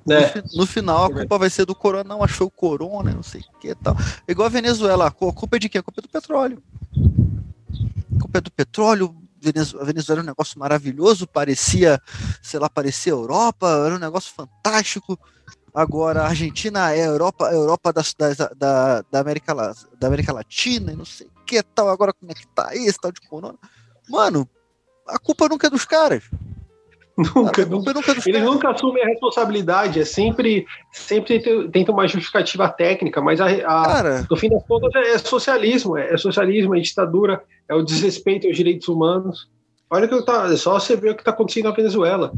É. 0.08 0.38
No, 0.38 0.60
no, 0.60 0.66
final, 0.66 1.04
a 1.04 1.10
culpa 1.12 1.38
vai 1.38 1.50
ser 1.50 1.64
do 1.64 1.74
Corona, 1.74 2.04
não 2.04 2.22
achou 2.22 2.46
o 2.46 2.50
Corona, 2.50 3.12
não 3.12 3.22
sei 3.22 3.40
o 3.40 3.58
que 3.58 3.74
tal. 3.74 3.96
Igual 4.28 4.46
a 4.46 4.50
Venezuela, 4.50 5.06
a 5.06 5.10
culpa 5.10 5.56
é 5.56 5.58
de 5.58 5.68
quem? 5.68 5.78
A 5.78 5.82
culpa 5.82 6.00
é 6.00 6.02
do 6.02 6.08
petróleo. 6.08 6.62
A 8.16 8.20
culpa 8.20 8.38
é 8.38 8.40
do 8.40 8.50
petróleo, 8.50 9.14
a 9.80 9.84
Venezuela 9.84 10.20
era 10.20 10.22
um 10.22 10.30
negócio 10.30 10.58
maravilhoso, 10.58 11.26
parecia, 11.26 12.00
sei 12.42 12.60
lá, 12.60 12.68
parecia 12.68 13.12
Europa, 13.12 13.66
era 13.86 13.94
um 13.94 13.98
negócio 13.98 14.32
fantástico. 14.34 15.18
Agora, 15.72 16.22
a 16.22 16.28
Argentina 16.28 16.92
é 16.92 17.02
a 17.02 17.06
Europa, 17.06 17.48
a 17.48 17.52
Europa 17.52 17.92
da, 17.92 18.02
da, 18.56 19.02
da, 19.02 19.20
América, 19.20 19.54
da 19.98 20.06
América 20.06 20.32
Latina, 20.32 20.92
e 20.92 20.96
não 20.96 21.04
sei 21.04 21.28
o 21.28 21.44
que 21.44 21.62
tal, 21.62 21.88
agora 21.88 22.12
como 22.12 22.30
é 22.30 22.34
que 22.34 22.46
tá 22.48 22.74
esse 22.74 22.98
tal 22.98 23.12
de 23.12 23.20
corona. 23.20 23.58
Mano, 24.08 24.48
a 25.06 25.18
culpa 25.18 25.48
nunca 25.48 25.68
é 25.68 25.70
dos 25.70 25.84
caras. 25.84 26.24
Nunca, 27.34 27.66
nunca, 27.66 27.92
nunca 27.92 28.12
eles 28.26 28.42
nunca 28.42 28.70
assumem 28.70 29.02
a 29.02 29.06
responsabilidade, 29.06 30.00
é 30.00 30.04
sempre, 30.04 30.66
sempre 30.90 31.38
tenta 31.70 31.92
uma 31.92 32.08
justificativa 32.08 32.68
técnica, 32.68 33.20
mas 33.20 33.40
a, 33.40 33.46
a 33.46 33.84
Cara, 33.84 34.26
no 34.28 34.36
fim 34.36 34.48
das 34.48 34.64
contas 34.66 34.90
é, 34.94 35.12
é 35.12 35.18
socialismo, 35.18 35.98
é, 35.98 36.14
é, 36.14 36.16
socialismo, 36.16 36.74
é 36.74 36.80
ditadura, 36.80 37.42
é 37.68 37.74
o 37.74 37.82
desrespeito 37.82 38.46
aos 38.46 38.56
direitos 38.56 38.88
humanos. 38.88 39.48
Olha 39.90 40.08
que 40.08 40.22
tá, 40.22 40.50
é 40.50 40.56
só 40.56 40.78
você 40.78 40.96
ver 40.96 41.10
o 41.10 41.14
que 41.14 41.20
está 41.20 41.30
acontecendo 41.30 41.64
na 41.64 41.74
Venezuela. 41.74 42.32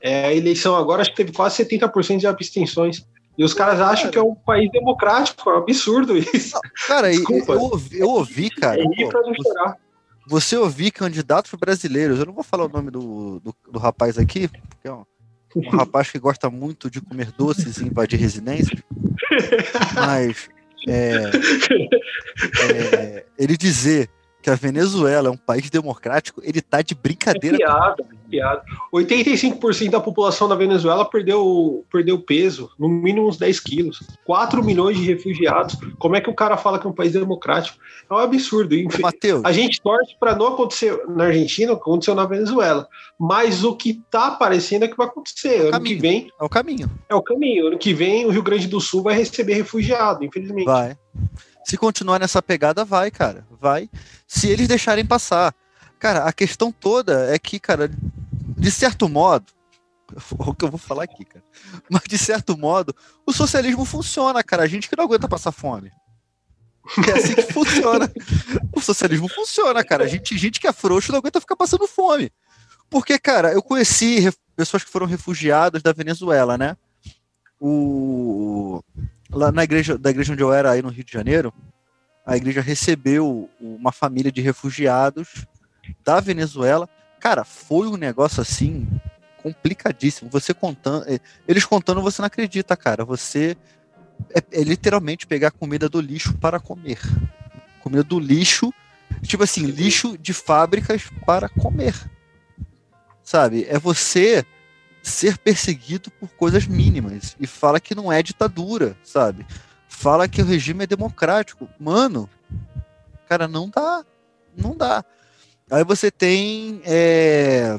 É, 0.00 0.26
a 0.26 0.34
eleição 0.34 0.76
agora 0.76 1.02
acho 1.02 1.10
que 1.10 1.16
teve 1.16 1.32
quase 1.32 1.64
70% 1.64 2.18
de 2.18 2.26
abstenções. 2.26 3.04
E 3.36 3.44
os 3.44 3.52
caras 3.52 3.80
acham 3.80 4.04
cara, 4.04 4.12
que 4.12 4.18
é 4.18 4.22
um 4.22 4.34
país 4.34 4.70
democrático, 4.70 5.50
é 5.50 5.54
um 5.54 5.58
absurdo 5.58 6.16
isso. 6.16 6.58
Cara, 6.86 7.10
Desculpa. 7.10 7.52
Eu, 7.52 7.80
eu, 7.92 8.08
ouvi, 8.08 8.50
cara. 8.50 8.80
É 8.80 9.42
chorar 9.42 9.76
você 10.26 10.56
ouvir 10.56 10.90
candidatos 10.90 11.52
brasileiros, 11.58 12.18
eu 12.18 12.26
não 12.26 12.32
vou 12.32 12.42
falar 12.42 12.64
o 12.64 12.68
nome 12.68 12.90
do, 12.90 13.40
do, 13.40 13.54
do 13.70 13.78
rapaz 13.78 14.18
aqui, 14.18 14.48
porque 14.48 14.88
é 14.88 14.92
um, 14.92 15.04
um 15.54 15.68
rapaz 15.70 16.10
que 16.10 16.18
gosta 16.18 16.50
muito 16.50 16.90
de 16.90 17.00
comer 17.00 17.30
doces 17.32 17.78
e 17.78 17.86
invadir 17.86 18.18
residências, 18.18 18.82
mas 19.94 20.48
é, 20.88 21.30
é, 22.72 23.24
ele 23.38 23.56
dizer 23.56 24.10
que 24.46 24.50
a 24.50 24.54
Venezuela 24.54 25.26
é 25.26 25.30
um 25.32 25.36
país 25.36 25.68
democrático, 25.68 26.40
ele 26.44 26.60
tá 26.60 26.80
de 26.80 26.94
brincadeira. 26.94 27.56
É 27.56 27.58
piada, 27.58 27.96
é 28.00 28.30
piada. 28.30 28.62
85% 28.94 29.90
da 29.90 29.98
população 29.98 30.48
da 30.48 30.54
Venezuela 30.54 31.04
perdeu, 31.04 31.84
perdeu 31.90 32.16
peso, 32.20 32.70
no 32.78 32.88
mínimo 32.88 33.26
uns 33.26 33.36
10 33.38 33.58
quilos. 33.58 34.04
4 34.24 34.62
milhões 34.62 34.96
de 34.98 35.04
refugiados. 35.04 35.76
Como 35.98 36.14
é 36.14 36.20
que 36.20 36.30
o 36.30 36.34
cara 36.34 36.56
fala 36.56 36.78
que 36.78 36.86
é 36.86 36.90
um 36.90 36.92
país 36.92 37.12
democrático? 37.12 37.76
É 38.08 38.14
um 38.14 38.18
absurdo. 38.18 38.76
Mateus. 39.00 39.44
A 39.44 39.50
gente 39.50 39.80
torce 39.80 40.14
para 40.20 40.36
não 40.36 40.46
acontecer 40.46 40.96
na 41.08 41.24
Argentina, 41.24 41.72
aconteceu 41.72 42.14
na 42.14 42.24
Venezuela. 42.24 42.86
Mas 43.18 43.64
o 43.64 43.74
que 43.74 44.00
tá 44.08 44.28
aparecendo 44.28 44.84
é 44.84 44.88
que 44.88 44.96
vai 44.96 45.08
acontecer. 45.08 45.56
É 45.56 45.60
ano 45.62 45.70
caminho. 45.72 45.96
que 45.96 46.00
vem. 46.00 46.30
É 46.40 46.44
o 46.44 46.48
caminho. 46.48 46.90
É 47.08 47.14
o 47.16 47.22
caminho. 47.22 47.66
Ano 47.66 47.78
que 47.78 47.92
vem, 47.92 48.26
o 48.26 48.30
Rio 48.30 48.44
Grande 48.44 48.68
do 48.68 48.80
Sul 48.80 49.02
vai 49.02 49.16
receber 49.16 49.54
refugiado, 49.54 50.24
infelizmente. 50.24 50.66
Vai. 50.66 50.96
Se 51.66 51.76
continuar 51.76 52.20
nessa 52.20 52.40
pegada, 52.40 52.84
vai, 52.84 53.10
cara. 53.10 53.44
Vai. 53.60 53.90
Se 54.24 54.48
eles 54.48 54.68
deixarem 54.68 55.04
passar. 55.04 55.52
Cara, 55.98 56.22
a 56.22 56.32
questão 56.32 56.70
toda 56.70 57.34
é 57.34 57.36
que, 57.40 57.58
cara, 57.58 57.90
de 58.56 58.70
certo 58.70 59.08
modo, 59.08 59.46
o 60.38 60.54
que 60.54 60.64
eu 60.64 60.70
vou 60.70 60.78
falar 60.78 61.02
aqui, 61.02 61.24
cara. 61.24 61.44
Mas 61.90 62.02
de 62.08 62.16
certo 62.16 62.56
modo, 62.56 62.94
o 63.26 63.32
socialismo 63.32 63.84
funciona, 63.84 64.44
cara. 64.44 64.62
A 64.62 64.68
gente 64.68 64.88
que 64.88 64.96
não 64.96 65.02
aguenta 65.02 65.26
passar 65.26 65.50
fome. 65.50 65.90
É 67.08 67.18
assim 67.18 67.34
que 67.34 67.52
funciona. 67.52 68.12
O 68.72 68.80
socialismo 68.80 69.26
funciona, 69.28 69.82
cara. 69.82 70.04
A 70.04 70.06
gente, 70.06 70.38
gente 70.38 70.60
que 70.60 70.68
é 70.68 70.72
frouxo 70.72 71.10
não 71.10 71.18
aguenta 71.18 71.40
ficar 71.40 71.56
passando 71.56 71.88
fome. 71.88 72.30
Porque, 72.88 73.18
cara, 73.18 73.52
eu 73.52 73.60
conheci 73.60 74.32
pessoas 74.54 74.84
que 74.84 74.90
foram 74.90 75.04
refugiadas 75.04 75.82
da 75.82 75.92
Venezuela, 75.92 76.56
né? 76.56 76.76
O 77.58 78.80
lá 79.30 79.50
na 79.50 79.64
igreja, 79.64 79.96
da 79.98 80.10
igreja 80.10 80.32
onde 80.32 80.42
eu 80.42 80.52
era 80.52 80.70
aí 80.70 80.82
no 80.82 80.88
Rio 80.88 81.04
de 81.04 81.12
Janeiro, 81.12 81.52
a 82.24 82.36
igreja 82.36 82.60
recebeu 82.60 83.48
uma 83.60 83.92
família 83.92 84.32
de 84.32 84.40
refugiados 84.40 85.46
da 86.04 86.18
Venezuela. 86.20 86.88
Cara, 87.20 87.44
foi 87.44 87.86
um 87.86 87.96
negócio 87.96 88.40
assim 88.40 88.86
complicadíssimo. 89.42 90.28
Você 90.30 90.52
contando, 90.52 91.08
é, 91.08 91.20
eles 91.46 91.64
contando, 91.64 92.02
você 92.02 92.20
não 92.20 92.26
acredita, 92.26 92.76
cara. 92.76 93.04
Você 93.04 93.56
é, 94.34 94.42
é 94.60 94.62
literalmente 94.64 95.26
pegar 95.26 95.52
comida 95.52 95.88
do 95.88 96.00
lixo 96.00 96.36
para 96.38 96.58
comer. 96.58 96.98
Comida 97.80 98.02
do 98.02 98.18
lixo, 98.18 98.72
tipo 99.22 99.44
assim, 99.44 99.66
lixo 99.66 100.18
de 100.18 100.32
fábricas 100.32 101.08
para 101.24 101.48
comer. 101.48 101.94
Sabe? 103.22 103.66
É 103.68 103.78
você 103.78 104.44
ser 105.08 105.38
perseguido 105.38 106.10
por 106.10 106.28
coisas 106.30 106.66
mínimas 106.66 107.36
e 107.38 107.46
fala 107.46 107.78
que 107.78 107.94
não 107.94 108.12
é 108.12 108.22
ditadura, 108.22 108.96
sabe? 109.04 109.46
Fala 109.88 110.28
que 110.28 110.42
o 110.42 110.44
regime 110.44 110.84
é 110.84 110.86
democrático. 110.86 111.68
Mano, 111.78 112.28
cara, 113.28 113.46
não 113.46 113.70
dá. 113.70 114.04
Não 114.56 114.76
dá. 114.76 115.04
Aí 115.70 115.84
você 115.84 116.10
tem 116.10 116.80
é, 116.84 117.78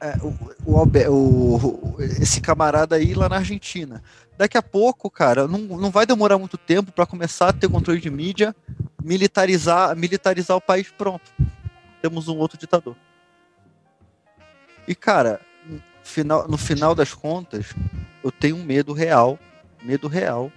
é, 0.00 0.16
o, 0.22 0.34
o, 0.64 1.56
o, 1.56 1.96
esse 2.00 2.40
camarada 2.40 2.96
aí 2.96 3.14
lá 3.14 3.28
na 3.28 3.36
Argentina. 3.36 4.02
Daqui 4.38 4.56
a 4.56 4.62
pouco, 4.62 5.10
cara, 5.10 5.48
não, 5.48 5.58
não 5.58 5.90
vai 5.90 6.06
demorar 6.06 6.38
muito 6.38 6.56
tempo 6.56 6.92
para 6.92 7.06
começar 7.06 7.48
a 7.48 7.52
ter 7.52 7.68
controle 7.68 8.00
de 8.00 8.10
mídia, 8.10 8.54
militarizar, 9.02 9.94
militarizar 9.96 10.56
o 10.56 10.60
país. 10.60 10.90
Pronto. 10.96 11.32
Temos 12.00 12.28
um 12.28 12.36
outro 12.38 12.58
ditador. 12.58 12.96
E, 14.86 14.94
cara, 14.94 15.40
final, 16.02 16.48
no 16.48 16.56
final 16.56 16.94
das 16.94 17.14
contas, 17.14 17.66
eu 18.22 18.30
tenho 18.30 18.56
um 18.56 18.64
medo 18.64 18.92
real, 18.92 19.38
medo 19.82 20.08
real, 20.08 20.52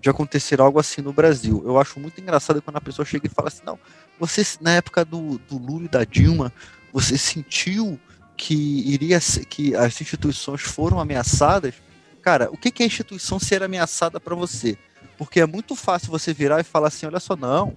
de 0.00 0.10
acontecer 0.10 0.60
algo 0.60 0.78
assim 0.78 1.00
no 1.00 1.12
Brasil. 1.12 1.62
Eu 1.64 1.78
acho 1.78 2.00
muito 2.00 2.20
engraçado 2.20 2.60
quando 2.60 2.76
a 2.76 2.80
pessoa 2.80 3.06
chega 3.06 3.26
e 3.26 3.30
fala 3.30 3.48
assim, 3.48 3.62
não, 3.64 3.78
você, 4.18 4.42
na 4.60 4.72
época 4.72 5.04
do, 5.04 5.38
do 5.48 5.56
Lula 5.56 5.84
e 5.84 5.88
da 5.88 6.04
Dilma, 6.04 6.52
você 6.92 7.16
sentiu 7.16 7.98
que 8.36 8.54
iria 8.54 9.20
que 9.48 9.74
as 9.74 10.00
instituições 10.00 10.62
foram 10.62 10.98
ameaçadas? 10.98 11.74
Cara, 12.20 12.48
o 12.50 12.56
que, 12.56 12.70
que 12.70 12.82
é 12.82 12.86
instituição 12.86 13.38
ser 13.38 13.62
ameaçada 13.62 14.18
para 14.18 14.34
você? 14.34 14.76
Porque 15.16 15.40
é 15.40 15.46
muito 15.46 15.76
fácil 15.76 16.10
você 16.10 16.32
virar 16.32 16.60
e 16.60 16.64
falar 16.64 16.88
assim: 16.88 17.06
olha 17.06 17.20
só, 17.20 17.36
não, 17.36 17.74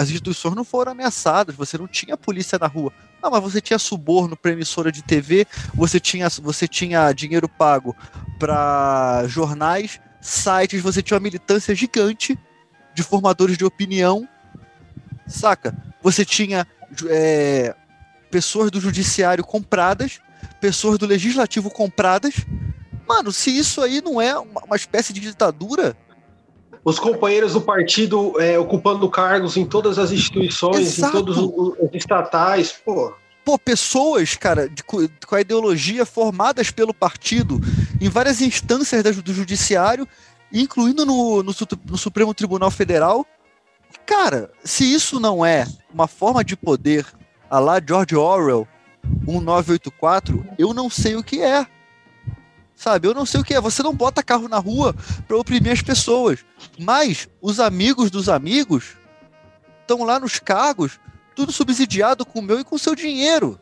as 0.00 0.08
instituições 0.08 0.54
não 0.54 0.64
foram 0.64 0.92
ameaçadas, 0.92 1.54
você 1.54 1.76
não 1.76 1.86
tinha 1.86 2.16
polícia 2.16 2.58
na 2.58 2.66
rua. 2.66 2.90
Não, 3.22 3.30
mas 3.30 3.42
você 3.42 3.60
tinha 3.60 3.78
suborno 3.78 4.34
para 4.34 4.52
emissora 4.52 4.90
de 4.90 5.02
TV, 5.02 5.46
você 5.74 6.00
tinha, 6.00 6.26
você 6.30 6.66
tinha 6.66 7.12
dinheiro 7.12 7.46
pago 7.46 7.94
para 8.38 9.24
jornais, 9.26 10.00
sites, 10.18 10.80
você 10.80 11.02
tinha 11.02 11.18
uma 11.18 11.22
militância 11.22 11.74
gigante 11.74 12.38
de 12.94 13.02
formadores 13.02 13.58
de 13.58 13.64
opinião, 13.66 14.26
saca? 15.26 15.76
Você 16.02 16.24
tinha 16.24 16.66
é, 17.06 17.76
pessoas 18.30 18.70
do 18.70 18.80
judiciário 18.80 19.44
compradas, 19.44 20.18
pessoas 20.62 20.96
do 20.96 21.04
legislativo 21.04 21.70
compradas. 21.70 22.36
Mano, 23.06 23.30
se 23.32 23.54
isso 23.54 23.82
aí 23.82 24.00
não 24.00 24.18
é 24.18 24.38
uma, 24.38 24.64
uma 24.64 24.76
espécie 24.76 25.12
de 25.12 25.20
ditadura, 25.20 25.94
os 26.84 26.98
companheiros 26.98 27.52
do 27.52 27.60
partido 27.60 28.40
é, 28.40 28.58
ocupando 28.58 29.08
cargos 29.08 29.56
em 29.56 29.66
todas 29.66 29.98
as 29.98 30.12
instituições, 30.12 30.98
Exato. 30.98 31.16
em 31.16 31.20
todos 31.20 31.36
os 31.38 31.94
estatais, 31.94 32.72
pô. 32.72 33.12
Pô, 33.44 33.58
pessoas, 33.58 34.36
cara, 34.36 34.68
de, 34.68 34.82
com 34.82 35.34
a 35.34 35.40
ideologia 35.40 36.04
formadas 36.04 36.70
pelo 36.70 36.94
partido 36.94 37.60
em 38.00 38.08
várias 38.08 38.40
instâncias 38.40 39.16
do 39.16 39.34
judiciário, 39.34 40.06
incluindo 40.52 41.04
no, 41.04 41.42
no, 41.42 41.52
no 41.86 41.98
Supremo 41.98 42.34
Tribunal 42.34 42.70
Federal. 42.70 43.26
Cara, 44.06 44.50
se 44.62 44.84
isso 44.84 45.18
não 45.18 45.44
é 45.44 45.66
uma 45.92 46.06
forma 46.06 46.44
de 46.44 46.56
poder 46.56 47.06
a 47.48 47.58
lá 47.58 47.80
George 47.84 48.14
Orwell 48.14 48.68
1984, 49.26 50.46
eu 50.58 50.72
não 50.72 50.88
sei 50.88 51.16
o 51.16 51.22
que 51.22 51.42
é. 51.42 51.66
Sabe, 52.80 53.06
eu 53.06 53.12
não 53.12 53.26
sei 53.26 53.38
o 53.42 53.44
que 53.44 53.52
é. 53.52 53.60
Você 53.60 53.82
não 53.82 53.94
bota 53.94 54.22
carro 54.22 54.48
na 54.48 54.56
rua 54.56 54.96
para 55.28 55.36
oprimir 55.36 55.70
as 55.70 55.82
pessoas. 55.82 56.42
Mas 56.78 57.28
os 57.38 57.60
amigos 57.60 58.10
dos 58.10 58.26
amigos 58.26 58.96
estão 59.82 60.02
lá 60.02 60.18
nos 60.18 60.38
cargos, 60.38 60.98
tudo 61.36 61.52
subsidiado 61.52 62.24
com 62.24 62.38
o 62.38 62.42
meu 62.42 62.58
e 62.58 62.64
com 62.64 62.76
o 62.76 62.78
seu 62.78 62.94
dinheiro. 62.94 63.60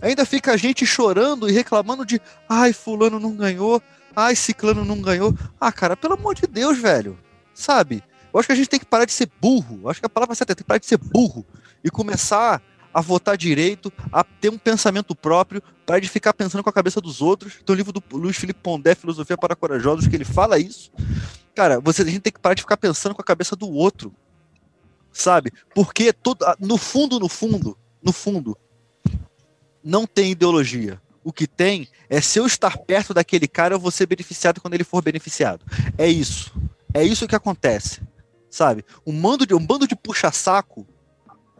Ainda 0.00 0.24
fica 0.24 0.52
a 0.52 0.56
gente 0.56 0.86
chorando 0.86 1.48
e 1.48 1.52
reclamando 1.52 2.06
de 2.06 2.20
ai, 2.48 2.72
fulano 2.72 3.18
não 3.18 3.34
ganhou, 3.34 3.82
ai, 4.14 4.36
ciclano 4.36 4.84
não 4.84 5.02
ganhou. 5.02 5.36
Ah, 5.60 5.72
cara, 5.72 5.96
pelo 5.96 6.14
amor 6.14 6.36
de 6.36 6.46
Deus, 6.46 6.78
velho. 6.78 7.18
Sabe? 7.52 8.04
Eu 8.32 8.38
acho 8.38 8.46
que 8.46 8.52
a 8.52 8.56
gente 8.56 8.68
tem 8.68 8.78
que 8.78 8.86
parar 8.86 9.04
de 9.04 9.12
ser 9.12 9.28
burro. 9.40 9.80
Eu 9.82 9.90
acho 9.90 9.98
que 9.98 10.06
a 10.06 10.08
palavra 10.08 10.36
certa 10.36 10.52
é 10.52 10.54
tem 10.54 10.62
que 10.62 10.68
parar 10.68 10.78
de 10.78 10.86
ser 10.86 10.98
burro 10.98 11.44
e 11.82 11.90
começar 11.90 12.62
a 12.96 13.02
votar 13.02 13.36
direito, 13.36 13.92
a 14.10 14.24
ter 14.24 14.48
um 14.48 14.56
pensamento 14.56 15.14
próprio, 15.14 15.62
para 15.84 16.00
de 16.00 16.08
ficar 16.08 16.32
pensando 16.32 16.62
com 16.64 16.70
a 16.70 16.72
cabeça 16.72 16.98
dos 16.98 17.20
outros. 17.20 17.58
Tem 17.62 17.74
o 17.74 17.76
livro 17.76 17.92
do 17.92 18.02
Luiz 18.10 18.38
Felipe 18.38 18.58
Pondé, 18.62 18.94
Filosofia 18.94 19.36
para 19.36 19.54
Corajosos, 19.54 20.06
que 20.06 20.16
ele 20.16 20.24
fala 20.24 20.58
isso. 20.58 20.90
Cara, 21.54 21.78
você, 21.78 22.00
a 22.00 22.06
gente 22.06 22.20
tem 22.20 22.32
que 22.32 22.40
parar 22.40 22.54
de 22.54 22.62
ficar 22.62 22.78
pensando 22.78 23.14
com 23.14 23.20
a 23.20 23.24
cabeça 23.24 23.54
do 23.54 23.68
outro. 23.68 24.14
Sabe? 25.12 25.52
Porque 25.74 26.10
todo, 26.10 26.42
no 26.58 26.78
fundo, 26.78 27.20
no 27.20 27.28
fundo, 27.28 27.76
no 28.02 28.14
fundo, 28.14 28.56
não 29.84 30.06
tem 30.06 30.32
ideologia. 30.32 30.98
O 31.22 31.34
que 31.34 31.46
tem 31.46 31.88
é 32.08 32.22
se 32.22 32.38
eu 32.38 32.46
estar 32.46 32.78
perto 32.78 33.12
daquele 33.12 33.46
cara, 33.46 33.74
eu 33.74 33.78
vou 33.78 33.90
ser 33.90 34.06
beneficiado 34.06 34.58
quando 34.58 34.72
ele 34.72 34.84
for 34.84 35.02
beneficiado. 35.02 35.66
É 35.98 36.08
isso. 36.08 36.50
É 36.94 37.04
isso 37.04 37.28
que 37.28 37.36
acontece. 37.36 38.00
Sabe? 38.48 38.86
Um, 39.06 39.20
bando 39.20 39.44
de, 39.44 39.54
um 39.54 39.66
bando 39.66 39.86
de 39.86 39.94
puxa-saco 39.94 40.86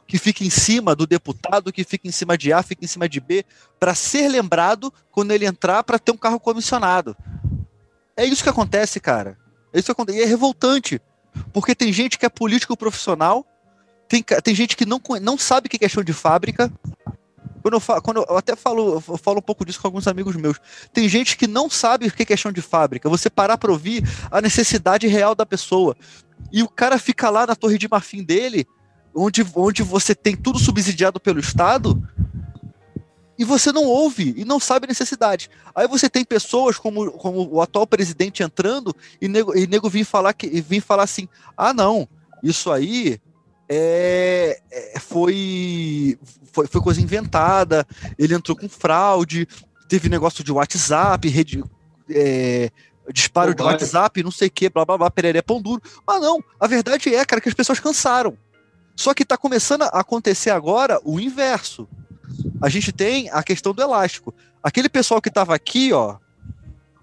que 0.07 0.19
fica 0.19 0.45
em 0.45 0.51
cima 0.51 0.95
do 0.95 1.07
deputado, 1.07 1.73
que 1.73 1.83
fica 1.83 2.07
em 2.07 2.13
cima 2.13 2.39
de 2.39 2.53
A, 2.53 2.63
fica 2.63 2.85
em 2.85 2.89
cima 2.89 3.09
de 3.09 3.21
B, 3.21 3.45
para 3.79 3.95
ser 3.95 4.29
lembrado 4.29 4.93
quando 5.11 5.33
ele 5.33 5.47
entrar 5.47 5.83
para 5.83 5.99
ter 5.99 6.13
um 6.13 6.17
carro 6.17 6.39
comissionado. 6.39 7.17
É 8.17 8.25
isso 8.25 8.43
que 8.43 8.49
acontece, 8.49 9.01
cara. 9.01 9.37
É 9.73 9.79
isso 9.79 9.87
que 9.87 9.93
acontece. 9.93 10.19
E 10.19 10.23
é 10.23 10.27
revoltante. 10.27 11.01
Porque 11.53 11.75
tem 11.75 11.93
gente 11.93 12.19
que 12.19 12.25
é 12.25 12.29
político 12.29 12.77
profissional, 12.77 13.45
tem, 14.09 14.23
tem 14.23 14.55
gente 14.55 14.77
que 14.77 14.87
não, 14.87 15.01
não 15.21 15.37
sabe 15.37 15.67
o 15.67 15.71
que 15.71 15.77
é 15.77 15.81
questão 15.81 16.03
de 16.03 16.13
fábrica. 16.13 16.73
Quando 17.61 17.75
eu, 17.75 17.81
falo, 17.81 18.03
quando 18.03 18.25
eu 18.29 18.39
até 18.39 18.55
falo, 18.55 19.03
eu 19.09 19.19
falo 19.19 19.39
um 19.39 19.43
pouco 19.43 19.65
disso 19.65 19.81
com 19.81 19.89
alguns 19.89 20.07
amigos 20.07 20.37
meus. 20.37 20.57
Tem 20.93 21.09
gente 21.09 21.37
que 21.37 21.49
não 21.49 21.69
sabe 21.69 22.07
o 22.07 22.13
que 22.13 22.23
é 22.23 22.27
questão 22.27 22.53
de 22.53 22.63
fábrica. 22.63 23.09
Você 23.09 23.29
parar 23.29 23.59
para 23.59 23.73
ouvir 23.73 24.05
a 24.31 24.41
necessidade 24.41 25.09
real 25.09 25.35
da 25.35 25.45
pessoa. 25.45 25.97
E 26.53 26.63
o 26.63 26.69
cara 26.69 26.97
fica 26.97 27.29
lá 27.29 27.45
na 27.45 27.57
torre 27.57 27.77
de 27.77 27.89
marfim 27.89 28.23
dele 28.23 28.67
onde, 29.17 29.45
onde 29.55 29.83
você 29.83 30.15
tem 30.15 30.37
tudo 30.37 30.59
subsidiado 30.59 31.19
pelo 31.19 31.41
Estado 31.41 32.01
e 33.39 33.45
você 33.45 33.73
não 33.73 33.85
ouve 33.85 34.35
e 34.37 34.45
não 34.45 34.61
sabe 34.61 34.85
a 34.85 34.89
necessidade. 34.89 35.51
Aí 35.75 35.89
você 35.89 36.09
tem 36.09 36.25
pessoas 36.25 36.77
como, 36.77 37.11
como 37.13 37.49
o 37.51 37.61
atual 37.61 37.87
presidente 37.87 38.43
entrando 38.43 38.95
e 39.21 39.27
nego, 39.27 39.57
e 39.57 39.67
nego 39.67 39.89
vir 39.89 40.05
falar 40.05 40.33
que 40.35 40.61
vir 40.61 40.81
falar 40.81 41.05
assim: 41.05 41.29
ah, 41.57 41.73
não, 41.73 42.07
isso 42.43 42.71
aí 42.71 43.19
é, 43.69 44.61
é, 44.71 45.01
foi, 45.01 46.19
foi, 46.53 46.67
foi 46.67 46.81
coisa 46.81 47.01
inventada, 47.01 47.87
ele 48.19 48.35
entrou 48.35 48.57
com 48.57 48.69
fraude, 48.69 49.49
teve 49.89 50.09
negócio 50.09 50.45
de 50.45 50.53
WhatsApp, 50.53 51.29
rede, 51.29 51.63
é, 52.11 52.71
disparo 53.13 53.55
de 53.55 53.63
WhatsApp, 53.63 54.23
não 54.23 54.31
sei 54.31 54.49
o 54.49 54.51
que, 54.51 54.69
blá 54.69 54.85
blá 54.85 54.99
blá, 54.99 55.11
pereré 55.11 55.43
pão 55.43 55.61
duro. 55.61 55.83
Mas 56.07 56.21
não, 56.21 56.43
a 56.59 56.67
verdade 56.67 57.15
é, 57.15 57.25
cara, 57.25 57.41
que 57.41 57.49
as 57.49 57.55
pessoas 57.55 57.81
cansaram. 57.81 58.37
Só 58.97 59.13
que 59.13 59.23
está 59.23 59.37
começando 59.37 59.83
a 59.83 60.01
acontecer 60.01 60.51
agora 60.51 60.99
o 61.05 61.21
inverso. 61.21 61.87
A 62.61 62.69
gente 62.69 62.93
tem 62.93 63.29
a 63.31 63.43
questão 63.43 63.75
do 63.75 63.83
elástico. 63.83 64.35
Aquele 64.63 64.89
pessoal 64.89 65.21
que 65.21 65.29
estava 65.29 65.55
aqui, 65.55 65.93
ó, 65.93 66.17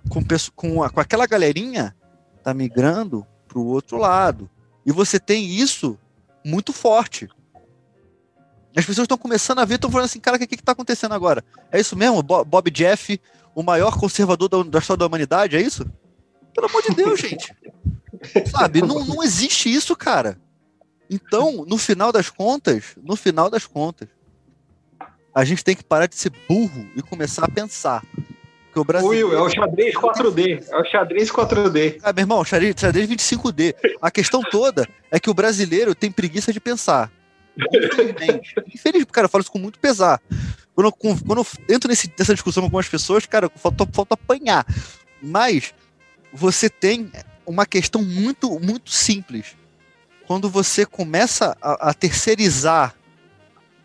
com, 0.09 0.21
com, 0.55 0.89
com 0.89 0.99
aquela 0.99 1.27
galerinha, 1.27 1.95
tá 2.43 2.53
migrando 2.53 3.25
para 3.47 3.59
o 3.59 3.67
outro 3.67 3.97
lado. 3.97 4.49
E 4.85 4.91
você 4.91 5.19
tem 5.19 5.45
isso 5.45 5.97
muito 6.43 6.73
forte. 6.73 7.29
As 8.75 8.85
pessoas 8.85 9.05
estão 9.05 9.17
começando 9.17 9.59
a 9.59 9.65
ver, 9.65 9.75
estão 9.75 9.91
falando 9.91 10.05
assim, 10.05 10.19
cara, 10.19 10.35
o 10.35 10.39
que 10.39 10.55
está 10.55 10.71
acontecendo 10.71 11.13
agora? 11.13 11.45
É 11.71 11.79
isso 11.79 11.95
mesmo? 11.95 12.23
Bob 12.23 12.71
Jeff, 12.71 13.21
o 13.53 13.61
maior 13.61 13.97
conservador 13.97 14.49
da, 14.49 14.63
da 14.63 14.79
história 14.79 14.99
da 14.99 15.05
humanidade, 15.05 15.55
é 15.55 15.61
isso? 15.61 15.85
Pelo 16.55 16.67
amor 16.67 16.81
de 16.81 16.95
Deus, 16.95 17.19
gente. 17.21 17.55
Sabe, 18.49 18.81
não, 18.81 19.05
não 19.05 19.23
existe 19.23 19.71
isso, 19.71 19.95
cara. 19.95 20.39
Então, 21.13 21.63
no 21.67 21.77
final 21.77 22.11
das 22.11 22.31
contas, 22.31 22.95
no 23.03 23.15
final 23.15 23.47
das 23.47 23.67
contas, 23.67 24.09
a 25.33 25.45
gente 25.45 25.63
tem 25.63 25.75
que 25.75 25.83
parar 25.83 26.07
de 26.07 26.15
ser 26.15 26.31
burro 26.49 26.87
e 26.95 27.03
começar 27.03 27.45
a 27.45 27.51
pensar. 27.51 28.03
Que 28.71 28.79
o 28.79 28.83
Brasil 28.83 29.07
Will, 29.07 29.33
é 29.33 29.39
o 29.39 29.47
xadrez 29.47 29.93
4D. 29.93 30.65
É 30.67 30.75
o 30.75 30.83
xadrez 30.83 31.31
4D. 31.31 31.99
Ah, 32.01 32.11
meu 32.11 32.23
irmão, 32.23 32.43
xadrez, 32.43 32.73
xadrez 32.75 33.07
25D. 33.07 33.75
A 34.01 34.09
questão 34.09 34.41
toda 34.41 34.89
é 35.11 35.19
que 35.19 35.29
o 35.29 35.33
brasileiro 35.35 35.93
tem 35.93 36.11
preguiça 36.11 36.51
de 36.51 36.59
pensar. 36.59 37.11
Infelizmente. 37.55 38.55
Infelizmente, 38.73 39.05
cara, 39.11 39.25
eu 39.25 39.29
falo 39.29 39.43
isso 39.43 39.51
com 39.51 39.59
muito 39.59 39.77
pesar. 39.77 40.19
Quando 40.73 40.87
eu, 40.87 40.91
quando 40.91 41.41
eu 41.41 41.47
entro 41.69 41.87
nesse, 41.87 42.11
nessa 42.17 42.33
discussão 42.33 42.61
com 42.61 42.65
algumas 42.65 42.89
pessoas, 42.89 43.27
cara, 43.27 43.51
falta, 43.55 43.87
falta 43.93 44.15
apanhar. 44.15 44.65
Mas 45.21 45.75
você 46.33 46.71
tem 46.71 47.11
uma 47.45 47.67
questão 47.67 48.01
muito, 48.01 48.59
muito 48.59 48.89
simples 48.89 49.55
quando 50.27 50.49
você 50.49 50.85
começa 50.85 51.57
a, 51.61 51.89
a 51.89 51.93
terceirizar 51.93 52.95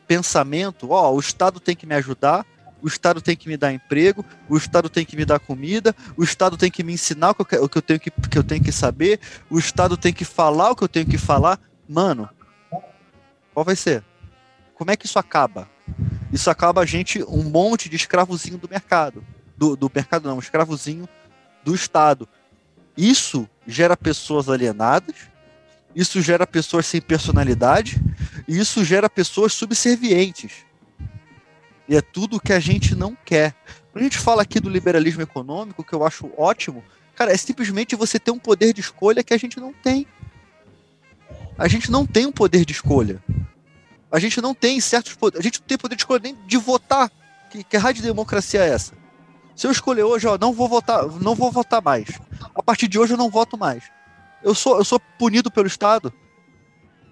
pensamento, 0.07 0.91
ó, 0.91 1.13
o 1.13 1.21
Estado 1.21 1.61
tem 1.61 1.77
que 1.77 1.87
me 1.87 1.95
ajudar, 1.95 2.47
o 2.81 2.89
Estado 2.89 3.21
tem 3.21 3.37
que 3.37 3.49
me 3.49 3.57
dar 3.57 3.73
emprego, 3.73 4.25
o 4.49 4.57
Estado 4.57 4.89
tem 4.89 5.05
que 5.05 5.17
me 5.17 5.25
dar 5.25 5.39
comida, 5.39 5.95
o 6.17 6.23
Estado 6.23 6.57
tem 6.57 6.71
que 6.71 6.83
me 6.83 6.93
ensinar 6.93 7.31
o 7.31 7.45
que 7.45 7.57
eu, 7.57 7.69
que 7.69 7.79
eu, 7.79 7.83
tenho, 7.83 8.01
que, 8.01 8.11
que 8.11 8.39
eu 8.39 8.45
tenho 8.45 8.63
que 8.63 8.73
saber, 8.73 9.21
o 9.51 9.59
Estado 9.59 9.97
tem 9.97 10.13
que 10.13 10.25
falar 10.25 10.71
o 10.71 10.77
que 10.77 10.85
eu 10.85 10.89
tenho 10.89 11.07
que 11.07 11.19
falar. 11.19 11.61
Mano, 11.89 12.29
qual 13.53 13.65
vai 13.65 13.77
ser? 13.77 14.05
Como 14.75 14.91
é 14.91 14.97
que 14.97 15.07
isso 15.07 15.19
acaba? 15.19 15.69
Isso 16.33 16.49
acaba 16.51 16.83
a 16.83 16.87
gente 16.87 17.23
um 17.25 17.43
monte 17.43 17.89
de 17.89 17.97
escravozinho 17.97 18.59
do 18.59 18.69
mercado. 18.69 19.25
Do, 19.57 19.75
do 19.75 19.91
mercado 19.93 20.29
não, 20.29 20.39
escravozinho 20.39 21.09
do 21.65 21.75
Estado. 21.75 22.29
Isso 22.97 23.49
gera 23.67 23.97
pessoas 23.97 24.49
alienadas, 24.49 25.17
isso 25.95 26.21
gera 26.21 26.47
pessoas 26.47 26.87
sem 26.87 27.01
personalidade 27.01 28.01
e 28.47 28.59
isso 28.59 28.85
gera 28.85 29.09
pessoas 29.09 29.53
subservientes. 29.53 30.65
E 31.89 31.97
é 31.97 32.03
tudo 32.03 32.41
que 32.41 32.53
a 32.53 32.61
gente 32.61 32.95
não 32.95 33.17
quer. 33.25 33.55
Quando 33.93 34.03
a 34.03 34.05
gente 34.05 34.19
fala 34.19 34.43
aqui 34.43 34.61
do 34.61 34.69
liberalismo 34.69 35.23
econômico, 35.23 35.83
que 35.83 35.95
eu 35.95 36.05
acho 36.05 36.31
ótimo, 36.37 36.85
cara, 37.15 37.33
é 37.33 37.37
simplesmente 37.37 37.97
você 37.97 38.19
ter 38.19 38.31
um 38.31 38.39
poder 38.39 38.73
de 38.73 38.81
escolha 38.81 39.25
que 39.25 39.33
a 39.33 39.39
gente 39.39 39.59
não 39.59 39.73
tem. 39.73 40.07
A 41.57 41.67
gente 41.67 41.91
não 41.91 42.07
tem 42.07 42.27
um 42.27 42.33
poder 42.33 42.65
de 42.65 42.73
escolha. 42.73 43.23
A 44.13 44.19
gente 44.19 44.41
não 44.41 44.55
tem 44.55 44.81
certos 44.81 45.15
poderes. 45.15 45.41
A 45.41 45.49
gente 45.49 45.61
não 45.61 45.67
tem 45.67 45.79
poder 45.79 45.97
de 45.97 46.03
escolha 46.03 46.21
nem 46.23 46.37
de 46.47 46.57
votar. 46.57 47.11
Que, 47.51 47.65
que 47.65 47.77
raio 47.77 47.95
de 47.95 48.03
democracia 48.03 48.61
é 48.61 48.69
essa? 48.69 48.93
Se 49.57 49.67
eu 49.67 49.73
escolher 49.73 50.05
hoje, 50.05 50.27
ó, 50.27 50.39
não 50.39 50.53
vou 50.53 50.69
votar, 50.69 51.05
não 51.21 51.35
vou 51.35 51.51
votar 51.51 51.83
mais. 51.83 52.09
A 52.55 52.63
partir 52.63 52.87
de 52.87 52.99
hoje 52.99 53.15
eu 53.15 53.19
não 53.19 53.29
voto 53.29 53.59
mais. 53.59 53.83
Eu 54.43 54.55
sou, 54.55 54.79
eu 54.79 54.85
sou 54.85 55.01
punido 55.19 55.51
pelo 55.51 55.67
Estado. 55.67 56.13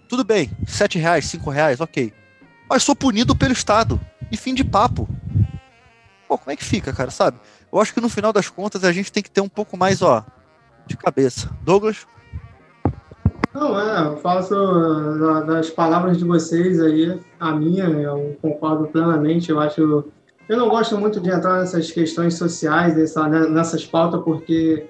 Tudo 0.08 0.24
bem, 0.24 0.50
sete 0.66 0.98
reais, 0.98 1.26
cinco 1.26 1.50
reais, 1.50 1.80
ok. 1.80 2.12
Mas 2.68 2.82
sou 2.82 2.94
punido 2.94 3.34
pelo 3.34 3.52
Estado. 3.52 4.00
E 4.30 4.36
fim 4.36 4.54
de 4.54 4.64
papo. 4.64 5.08
Pô, 6.28 6.36
como 6.38 6.50
é 6.50 6.56
que 6.56 6.64
fica, 6.64 6.92
cara, 6.92 7.10
sabe? 7.10 7.38
Eu 7.72 7.80
acho 7.80 7.92
que 7.92 8.00
no 8.00 8.08
final 8.08 8.32
das 8.32 8.48
contas 8.48 8.84
a 8.84 8.92
gente 8.92 9.12
tem 9.12 9.22
que 9.22 9.30
ter 9.30 9.40
um 9.40 9.48
pouco 9.48 9.76
mais, 9.76 10.02
ó, 10.02 10.24
de 10.86 10.96
cabeça. 10.96 11.50
Douglas? 11.62 12.06
Não, 13.54 13.80
é, 13.80 14.06
eu 14.06 14.16
faço 14.18 14.54
das 15.46 15.70
palavras 15.70 16.18
de 16.18 16.24
vocês 16.24 16.80
aí, 16.80 17.18
a 17.40 17.52
minha, 17.52 17.84
eu 17.84 18.36
concordo 18.42 18.86
plenamente, 18.88 19.50
eu 19.50 19.58
acho... 19.58 20.04
Eu 20.48 20.56
não 20.56 20.68
gosto 20.68 20.96
muito 20.98 21.20
de 21.20 21.30
entrar 21.30 21.58
nessas 21.58 21.90
questões 21.90 22.34
sociais, 22.34 22.96
nessa, 22.96 23.26
né, 23.28 23.48
nessas 23.48 23.84
pautas, 23.84 24.22
porque 24.22 24.86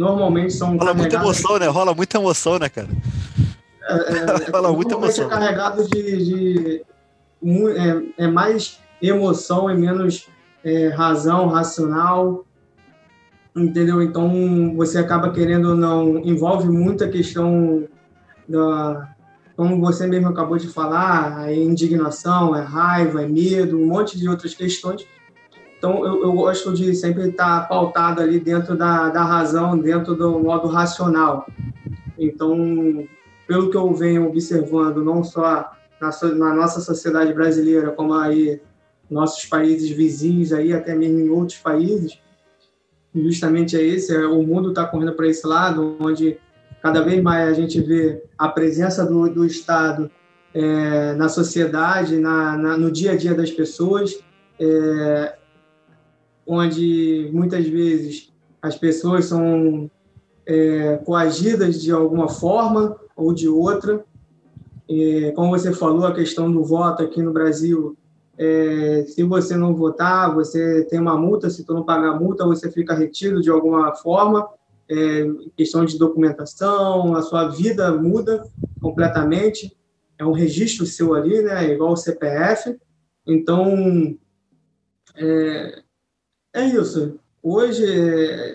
normalmente 0.00 0.54
são... 0.54 0.78
Rola 0.78 0.94
muita 0.94 1.16
emoção, 1.16 1.58
né? 1.58 1.66
Rola 1.66 1.94
muita 1.94 2.16
emoção, 2.16 2.58
né, 2.58 2.68
cara? 2.70 2.88
É, 3.82 3.92
é, 3.92 4.48
Rola 4.50 4.72
muita 4.72 4.94
emoção. 4.94 5.26
é 5.26 5.28
carregado 5.28 5.86
de... 5.88 6.24
de 6.24 6.84
é, 8.18 8.24
é 8.24 8.26
mais 8.26 8.80
emoção 9.00 9.70
e 9.70 9.76
menos 9.76 10.26
é, 10.64 10.88
razão, 10.88 11.48
racional, 11.48 12.44
entendeu? 13.54 14.02
Então 14.02 14.74
você 14.74 14.98
acaba 14.98 15.30
querendo 15.32 15.74
não, 15.74 16.18
envolve 16.18 16.68
muita 16.68 17.08
questão 17.08 17.86
da, 18.48 19.08
como 19.56 19.80
você 19.80 20.06
mesmo 20.06 20.28
acabou 20.28 20.56
de 20.56 20.68
falar, 20.68 21.50
é 21.50 21.54
indignação, 21.54 22.54
é 22.56 22.62
raiva, 22.62 23.22
é 23.22 23.28
medo, 23.28 23.78
um 23.78 23.86
monte 23.86 24.18
de 24.18 24.28
outras 24.28 24.54
questões. 24.54 25.06
Então 25.80 26.04
eu, 26.04 26.22
eu 26.24 26.32
gosto 26.34 26.74
de 26.74 26.94
sempre 26.94 27.30
estar 27.30 27.66
pautado 27.66 28.20
ali 28.20 28.38
dentro 28.38 28.76
da, 28.76 29.08
da 29.08 29.24
razão, 29.24 29.78
dentro 29.78 30.14
do 30.14 30.38
modo 30.38 30.68
racional. 30.68 31.46
Então, 32.18 33.08
pelo 33.48 33.70
que 33.70 33.78
eu 33.78 33.90
venho 33.94 34.28
observando, 34.28 35.02
não 35.02 35.24
só 35.24 35.72
na, 35.98 36.10
na 36.34 36.54
nossa 36.54 36.80
sociedade 36.80 37.32
brasileira, 37.32 37.92
como 37.92 38.12
aí 38.12 38.60
nossos 39.10 39.46
países 39.46 39.88
vizinhos 39.88 40.52
aí, 40.52 40.74
até 40.74 40.94
mesmo 40.94 41.18
em 41.18 41.30
outros 41.30 41.56
países, 41.56 42.18
justamente 43.14 43.74
é 43.74 43.82
esse, 43.82 44.14
é, 44.14 44.26
o 44.26 44.42
mundo 44.42 44.68
está 44.68 44.84
correndo 44.84 45.14
para 45.14 45.28
esse 45.28 45.46
lado, 45.46 45.96
onde 45.98 46.36
cada 46.82 47.00
vez 47.00 47.22
mais 47.22 47.48
a 47.48 47.54
gente 47.54 47.80
vê 47.80 48.22
a 48.36 48.50
presença 48.50 49.02
do, 49.06 49.30
do 49.30 49.46
Estado 49.46 50.10
é, 50.52 51.14
na 51.14 51.30
sociedade, 51.30 52.18
na, 52.18 52.54
na, 52.54 52.76
no 52.76 52.92
dia 52.92 53.12
a 53.12 53.16
dia 53.16 53.32
das 53.32 53.50
pessoas, 53.50 54.22
é, 54.60 55.39
onde 56.52 57.30
muitas 57.32 57.66
vezes 57.66 58.32
as 58.60 58.76
pessoas 58.76 59.26
são 59.26 59.90
é, 60.44 60.96
coagidas 61.04 61.80
de 61.80 61.92
alguma 61.92 62.28
forma 62.28 62.96
ou 63.14 63.32
de 63.32 63.48
outra. 63.48 64.04
É, 64.88 65.30
como 65.32 65.50
você 65.50 65.72
falou, 65.72 66.04
a 66.04 66.14
questão 66.14 66.50
do 66.50 66.64
voto 66.64 67.02
aqui 67.02 67.22
no 67.22 67.32
Brasil 67.32 67.96
é, 68.36 69.04
se 69.06 69.22
você 69.22 69.54
não 69.54 69.74
votar, 69.74 70.34
você 70.34 70.82
tem 70.86 70.98
uma 70.98 71.14
multa, 71.14 71.50
se 71.50 71.62
tu 71.62 71.74
não 71.74 71.84
pagar 71.84 72.12
a 72.12 72.18
multa, 72.18 72.46
você 72.46 72.70
fica 72.72 72.94
retido 72.94 73.42
de 73.42 73.50
alguma 73.50 73.94
forma, 73.94 74.48
é, 74.88 75.26
questão 75.54 75.84
de 75.84 75.98
documentação, 75.98 77.14
a 77.14 77.20
sua 77.20 77.48
vida 77.48 77.92
muda 77.92 78.42
completamente, 78.80 79.76
é 80.16 80.24
um 80.24 80.32
registro 80.32 80.86
seu 80.86 81.12
ali, 81.12 81.42
né, 81.42 81.70
igual 81.70 81.92
o 81.92 81.96
CPF, 81.96 82.78
então, 83.26 84.16
é, 85.14 85.82
é 86.54 86.64
isso. 86.64 87.18
Hoje, 87.42 87.84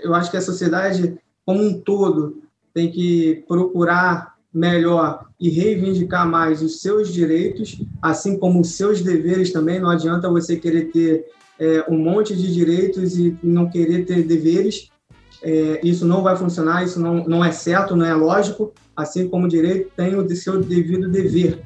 eu 0.03 0.13
acho 0.13 0.29
que 0.29 0.37
a 0.37 0.41
sociedade 0.41 1.17
como 1.45 1.63
um 1.63 1.79
todo 1.79 2.41
tem 2.73 2.91
que 2.91 3.43
procurar 3.47 4.35
melhor 4.53 5.27
e 5.39 5.49
reivindicar 5.49 6.27
mais 6.27 6.61
os 6.61 6.81
seus 6.81 7.13
direitos, 7.13 7.81
assim 8.01 8.37
como 8.37 8.61
os 8.61 8.71
seus 8.71 9.01
deveres 9.01 9.51
também. 9.51 9.79
Não 9.79 9.89
adianta 9.89 10.29
você 10.29 10.55
querer 10.55 10.91
ter 10.91 11.25
é, 11.59 11.85
um 11.89 11.97
monte 11.97 12.35
de 12.35 12.53
direitos 12.53 13.17
e 13.17 13.37
não 13.43 13.69
querer 13.69 14.05
ter 14.05 14.23
deveres. 14.23 14.89
É, 15.43 15.81
isso 15.83 16.05
não 16.05 16.23
vai 16.23 16.35
funcionar, 16.35 16.83
isso 16.83 16.99
não, 16.99 17.27
não 17.27 17.43
é 17.43 17.51
certo, 17.51 17.95
não 17.95 18.05
é 18.05 18.13
lógico. 18.13 18.73
Assim 18.95 19.27
como 19.27 19.45
o 19.45 19.49
direito 19.49 19.91
tem 19.95 20.15
o 20.15 20.35
seu 20.35 20.61
devido 20.61 21.09
dever. 21.09 21.61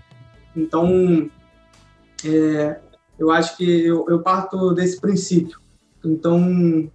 Então, 0.56 1.30
é, 2.26 2.80
eu 3.18 3.30
acho 3.32 3.56
que 3.56 3.86
eu, 3.86 4.06
eu, 4.10 4.20
parto 4.20 4.74
desse 4.74 5.00
princípio. 5.00 5.60
Então, 6.04 6.90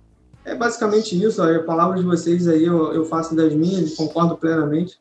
é 0.44 0.55
basicamente 0.55 1.20
isso. 1.22 1.42
A 1.42 1.62
palavra 1.62 1.98
de 1.98 2.05
vocês 2.05 2.46
aí 2.48 2.64
eu, 2.64 2.92
eu 2.92 3.05
faço 3.05 3.34
das 3.34 3.55
minhas, 3.55 3.94
concordo 3.94 4.36
plenamente. 4.36 4.98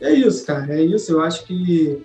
É 0.00 0.12
isso, 0.12 0.44
cara. 0.44 0.74
É 0.74 0.82
isso. 0.82 1.12
Eu 1.12 1.20
acho 1.20 1.44
que 1.44 2.02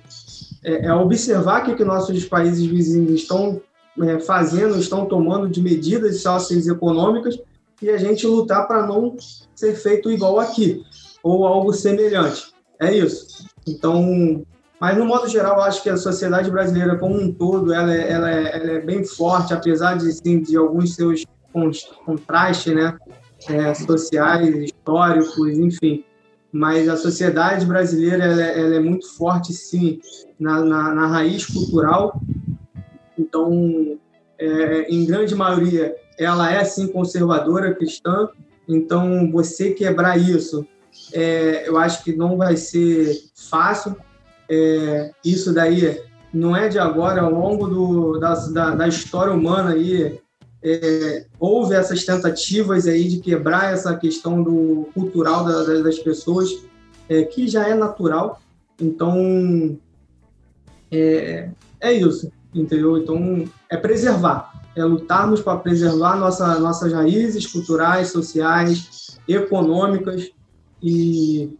é, 0.64 0.88
é 0.88 0.93
observar 0.93 1.62
o 1.62 1.66
que, 1.66 1.76
que 1.76 1.84
nossos 1.84 2.26
países 2.26 2.66
vizinhos 2.66 3.22
estão 3.22 3.62
é, 4.02 4.20
fazendo, 4.20 4.78
estão 4.78 5.06
tomando 5.06 5.50
de 5.50 5.62
medidas 5.62 6.22
socioeconômicas 6.22 7.39
e 7.82 7.89
a 7.89 7.98
gente 7.98 8.26
lutar 8.28 8.68
para 8.68 8.86
não 8.86 9.16
ser 9.56 9.76
feito 9.76 10.12
igual 10.12 10.39
aqui 10.39 10.84
ou 11.24 11.46
algo 11.46 11.74
semelhante. 11.74 12.54
É 12.80 12.93
isso. 12.93 13.46
Então, 13.66 14.46
mas 14.80 14.98
no 14.98 15.06
modo 15.06 15.28
geral, 15.28 15.62
acho 15.62 15.82
que 15.82 15.89
a 15.89 15.98
sociedade 15.98 16.52
brasileira 16.52 16.98
como 16.98 17.20
um 17.20 17.32
todo, 17.32 17.74
ela 17.74 17.93
é, 17.93 18.12
ela 18.12 18.32
é, 18.32 18.56
ela 18.56 18.72
é 18.72 18.82
bem 18.82 19.04
forte, 19.04 19.54
apesar 19.54 19.98
de, 19.98 20.12
sim, 20.12 20.41
de 20.41 20.58
alguns 20.58 20.96
seus 20.96 21.26
contrastes, 22.06 22.74
né, 22.74 22.97
é, 23.49 23.74
sociais, 23.74 24.56
históricos, 24.56 25.58
enfim 25.58 26.03
mas 26.56 26.88
a 26.88 26.95
sociedade 26.95 27.66
brasileira 27.66 28.24
ela, 28.24 28.41
é, 28.41 28.60
ela 28.62 28.76
é 28.76 28.80
muito 28.80 29.14
forte, 29.18 29.51
sim, 29.51 29.99
na, 30.39 30.64
na, 30.64 30.95
na 30.95 31.08
raiz 31.08 31.45
cultural. 31.45 32.22
Então, 33.20 33.99
é, 34.39 34.84
em 34.89 35.06
grande 35.06 35.36
maioria, 35.36 35.93
ela 36.18 36.49
é, 36.49 36.64
sim, 36.64 36.88
conservadora, 36.88 37.76
cristã. 37.76 38.30
Então, 38.70 39.30
você 39.30 39.72
quebrar 39.72 40.18
isso, 40.18 40.66
é, 41.12 41.68
eu 41.68 41.78
acho 41.78 42.06
que 42.06 42.16
não 42.16 42.38
vai 42.38 42.56
ser 42.56 43.14
fácil. 43.49 43.93
É, 44.49 45.12
isso 45.26 45.53
daí 45.53 46.01
não 46.34 46.56
é 46.56 46.70
de 46.70 46.80
agora, 46.80 47.20
ao 47.20 47.32
longo 47.32 47.68
do, 47.68 48.18
da, 48.18 48.34
da, 48.34 48.76
da 48.76 48.88
história 48.88 49.34
humana 49.34 49.72
aí, 49.72 50.22
é, 50.66 51.26
houve 51.39 51.76
essas 51.76 52.03
tentativas 52.03 52.88
aí 52.88 53.07
de 53.07 53.20
quebrar 53.20 53.72
essa 53.72 53.95
questão 53.95 54.41
do 54.41 54.89
cultural 54.95 55.45
da, 55.45 55.63
da, 55.63 55.82
das 55.84 55.99
pessoas, 55.99 56.49
é, 57.07 57.22
que 57.22 57.47
já 57.47 57.68
é 57.68 57.76
natural. 57.76 58.41
Então, 58.82 59.78
é, 60.91 61.49
é 61.80 61.93
isso, 61.93 62.32
entendeu? 62.53 62.97
Então, 62.97 63.45
é 63.70 63.78
preservar, 63.78 64.59
é 64.76 64.84
lutarmos 64.84 65.39
para 65.39 65.59
preservar 65.59 66.16
nossa, 66.16 66.59
nossas 66.59 66.91
raízes 66.91 67.45
culturais, 67.45 68.09
sociais, 68.09 69.20
econômicas 69.28 70.32
e, 70.82 71.55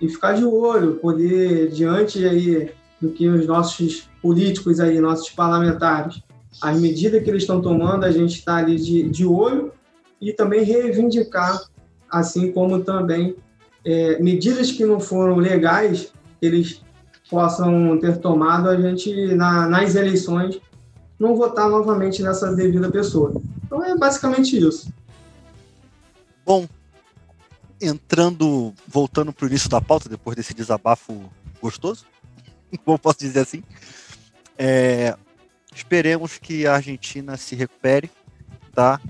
e 0.00 0.08
ficar 0.08 0.32
de 0.32 0.44
olho, 0.44 0.96
poder, 0.96 1.70
diante 1.70 2.26
aí 2.26 2.72
do 3.00 3.10
que 3.10 3.28
os 3.28 3.46
nossos 3.46 4.08
políticos 4.20 4.80
aí, 4.80 4.98
nossos 5.00 5.30
parlamentares, 5.30 6.20
as 6.60 6.78
medidas 6.78 7.22
que 7.22 7.30
eles 7.30 7.42
estão 7.42 7.60
tomando, 7.60 8.04
a 8.04 8.10
gente 8.10 8.38
está 8.38 8.56
ali 8.56 8.76
de, 8.76 9.08
de 9.08 9.26
olho 9.26 9.72
e 10.20 10.32
também 10.32 10.62
reivindicar, 10.62 11.60
assim 12.10 12.52
como 12.52 12.82
também 12.82 13.36
é, 13.84 14.20
medidas 14.20 14.72
que 14.72 14.84
não 14.84 14.98
foram 14.98 15.36
legais, 15.36 16.12
eles 16.42 16.82
possam 17.30 17.98
ter 17.98 18.18
tomado, 18.18 18.68
a 18.68 18.80
gente, 18.80 19.34
na, 19.34 19.68
nas 19.68 19.94
eleições, 19.94 20.60
não 21.18 21.36
votar 21.36 21.68
novamente 21.68 22.22
nessa 22.22 22.54
devida 22.54 22.90
pessoa. 22.90 23.40
Então 23.64 23.84
é 23.84 23.96
basicamente 23.96 24.56
isso. 24.58 24.92
Bom, 26.44 26.66
entrando, 27.80 28.72
voltando 28.86 29.32
para 29.32 29.44
o 29.44 29.48
início 29.48 29.68
da 29.68 29.80
pauta, 29.80 30.08
depois 30.08 30.36
desse 30.36 30.54
desabafo 30.54 31.30
gostoso, 31.60 32.06
como 32.84 32.98
posso 32.98 33.18
dizer 33.18 33.40
assim, 33.40 33.62
é, 34.56 35.16
Esperemos 35.78 36.38
que 36.38 36.66
a 36.66 36.74
Argentina 36.74 37.36
se 37.36 37.54
recupere, 37.54 38.10
tá? 38.74 39.00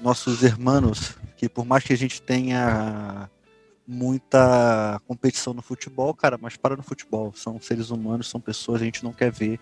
Nossos 0.00 0.42
irmãos, 0.42 1.14
que 1.36 1.46
por 1.46 1.66
mais 1.66 1.84
que 1.84 1.92
a 1.92 1.96
gente 1.96 2.22
tenha 2.22 3.28
muita 3.86 4.98
competição 5.06 5.52
no 5.52 5.60
futebol, 5.60 6.14
cara, 6.14 6.38
mas 6.40 6.56
para 6.56 6.74
no 6.74 6.82
futebol, 6.82 7.34
são 7.36 7.60
seres 7.60 7.90
humanos, 7.90 8.30
são 8.30 8.40
pessoas, 8.40 8.80
a 8.80 8.86
gente 8.86 9.04
não 9.04 9.12
quer 9.12 9.30
ver 9.30 9.60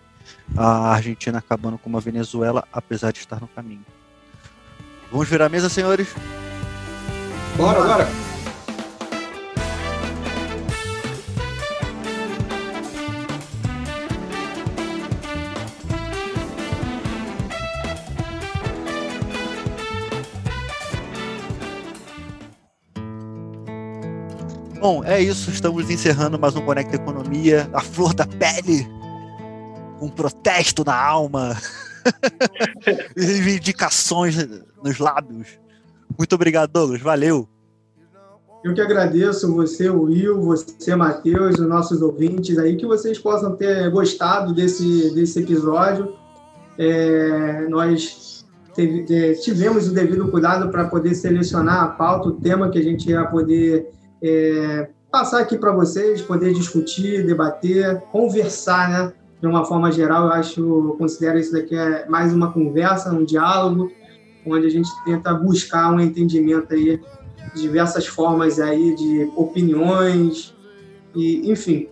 a 0.55 0.93
Argentina 0.93 1.39
acabando 1.39 1.77
como 1.77 1.97
a 1.97 1.99
Venezuela, 1.99 2.65
apesar 2.71 3.11
de 3.11 3.19
estar 3.19 3.41
no 3.41 3.49
caminho. 3.49 3.85
Vamos 5.11 5.27
virar 5.27 5.47
a 5.47 5.49
mesa, 5.49 5.67
senhores? 5.67 6.07
Bora, 7.57 7.81
bora! 7.81 8.34
Bom, 24.87 25.03
é 25.03 25.19
isso. 25.19 25.49
Estamos 25.49 25.89
encerrando 25.89 26.37
mais 26.37 26.55
um 26.55 26.61
Conecta 26.61 26.95
Economia. 26.95 27.67
A 27.73 27.81
flor 27.81 28.13
da 28.13 28.27
pele. 28.27 28.87
Um 29.99 30.07
protesto 30.07 30.83
na 30.85 30.95
alma. 30.95 31.57
Reivindicações 33.17 34.47
nos 34.83 34.99
lábios. 34.99 35.57
Muito 36.15 36.35
obrigado, 36.35 36.69
Douglas. 36.69 37.01
Valeu. 37.01 37.49
Eu 38.63 38.75
que 38.75 38.81
agradeço 38.81 39.51
você, 39.55 39.89
Will, 39.89 40.39
você, 40.39 40.95
Matheus, 40.95 41.57
os 41.57 41.67
nossos 41.67 42.03
ouvintes 42.03 42.59
aí, 42.59 42.75
que 42.75 42.85
vocês 42.85 43.17
possam 43.17 43.55
ter 43.55 43.89
gostado 43.89 44.53
desse, 44.53 45.11
desse 45.15 45.39
episódio. 45.39 46.13
É, 46.77 47.67
nós 47.69 48.45
é, 48.77 49.33
tivemos 49.33 49.87
o 49.87 49.95
devido 49.95 50.29
cuidado 50.29 50.69
para 50.69 50.85
poder 50.85 51.15
selecionar 51.15 51.85
a 51.85 51.87
pauta, 51.87 52.29
o 52.29 52.33
tema 52.33 52.69
que 52.69 52.77
a 52.77 52.83
gente 52.83 53.09
ia 53.09 53.25
poder 53.25 53.94
é, 54.21 54.89
passar 55.11 55.39
aqui 55.39 55.57
para 55.57 55.71
vocês, 55.71 56.21
poder 56.21 56.53
discutir, 56.53 57.25
debater, 57.25 58.01
conversar, 58.11 58.89
né? 58.89 59.13
De 59.41 59.47
uma 59.47 59.65
forma 59.65 59.91
geral, 59.91 60.25
eu 60.25 60.31
acho, 60.31 60.59
eu 60.61 60.95
considero 60.97 61.37
isso 61.37 61.51
daqui 61.51 61.75
é 61.75 62.07
mais 62.07 62.33
uma 62.33 62.51
conversa, 62.51 63.11
um 63.11 63.23
diálogo, 63.23 63.91
onde 64.45 64.65
a 64.65 64.69
gente 64.69 64.89
tenta 65.03 65.33
buscar 65.33 65.91
um 65.91 65.99
entendimento 65.99 66.73
aí 66.73 67.01
diversas 67.53 68.07
formas 68.07 68.59
aí 68.59 68.95
de 68.95 69.31
opiniões 69.35 70.55
e, 71.15 71.49
enfim, 71.49 71.87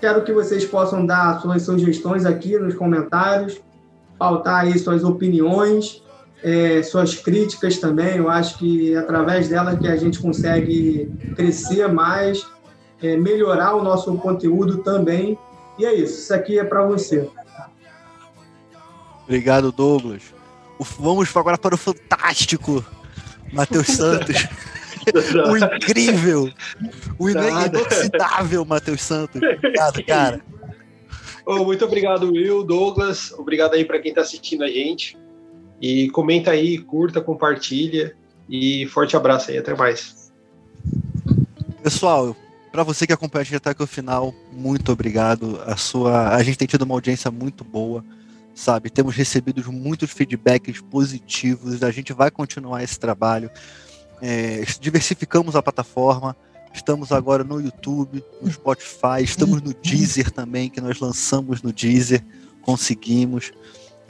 quero 0.00 0.22
que 0.22 0.32
vocês 0.32 0.64
possam 0.64 1.04
dar 1.04 1.40
suas 1.40 1.62
sugestões 1.62 2.24
aqui 2.24 2.56
nos 2.58 2.74
comentários, 2.74 3.60
pautar 4.18 4.60
aí 4.60 4.78
suas 4.78 5.02
opiniões, 5.02 6.02
é, 6.42 6.82
suas 6.82 7.14
críticas 7.14 7.78
também. 7.78 8.16
Eu 8.16 8.28
acho 8.28 8.58
que 8.58 8.94
é 8.94 8.98
através 8.98 9.48
delas 9.48 9.78
que 9.78 9.88
a 9.88 9.96
gente 9.96 10.18
consegue 10.18 11.10
crescer 11.36 11.88
mais 11.88 12.46
é, 13.02 13.16
melhorar 13.16 13.74
o 13.74 13.82
nosso 13.82 14.14
conteúdo 14.18 14.78
também. 14.78 15.38
E 15.78 15.84
é 15.84 15.94
isso, 15.94 16.18
isso 16.20 16.34
aqui 16.34 16.58
é 16.58 16.64
para 16.64 16.84
você. 16.84 17.28
Obrigado, 19.24 19.72
Douglas. 19.72 20.22
Vamos 20.98 21.34
agora 21.36 21.56
para 21.56 21.74
o 21.74 21.78
fantástico 21.78 22.84
Matheus 23.52 23.86
Santos. 23.96 24.46
o 25.48 25.56
incrível, 25.56 26.50
o 27.18 27.28
inoxidável 27.28 28.64
Matheus 28.64 29.02
Santos. 29.02 29.40
Obrigado, 29.42 30.04
cara. 30.04 30.40
Oh, 31.46 31.64
muito 31.64 31.84
obrigado, 31.84 32.30
Will, 32.30 32.62
Douglas. 32.62 33.32
Obrigado 33.32 33.74
aí 33.74 33.84
para 33.84 33.98
quem 33.98 34.10
está 34.10 34.20
assistindo 34.20 34.62
a 34.62 34.68
gente. 34.68 35.16
E 35.80 36.10
comenta 36.10 36.50
aí, 36.50 36.78
curta, 36.78 37.20
compartilha. 37.20 38.14
E 38.48 38.86
forte 38.88 39.16
abraço 39.16 39.50
aí, 39.50 39.58
até 39.58 39.74
mais. 39.74 40.32
Pessoal, 41.82 42.36
para 42.72 42.82
você 42.82 43.06
que 43.06 43.12
acompanha 43.12 43.42
a 43.42 43.44
gente 43.44 43.56
até 43.56 43.70
aqui 43.70 43.82
o 43.82 43.86
final, 43.86 44.34
muito 44.52 44.92
obrigado. 44.92 45.60
A 45.66 45.76
sua, 45.76 46.34
a 46.34 46.42
gente 46.42 46.58
tem 46.58 46.68
tido 46.68 46.82
uma 46.82 46.94
audiência 46.94 47.30
muito 47.30 47.64
boa, 47.64 48.04
sabe? 48.54 48.90
Temos 48.90 49.14
recebido 49.14 49.72
muitos 49.72 50.10
feedbacks 50.10 50.80
positivos. 50.80 51.82
A 51.82 51.90
gente 51.90 52.12
vai 52.12 52.30
continuar 52.30 52.82
esse 52.82 52.98
trabalho. 52.98 53.50
É, 54.20 54.64
diversificamos 54.80 55.56
a 55.56 55.62
plataforma. 55.62 56.36
Estamos 56.72 57.10
agora 57.10 57.42
no 57.42 57.60
YouTube, 57.60 58.22
no 58.40 58.50
Spotify, 58.50 59.22
estamos 59.22 59.60
no 59.60 59.74
Deezer 59.74 60.30
também, 60.30 60.70
que 60.70 60.80
nós 60.80 61.00
lançamos 61.00 61.62
no 61.62 61.72
Deezer, 61.72 62.24
conseguimos. 62.62 63.52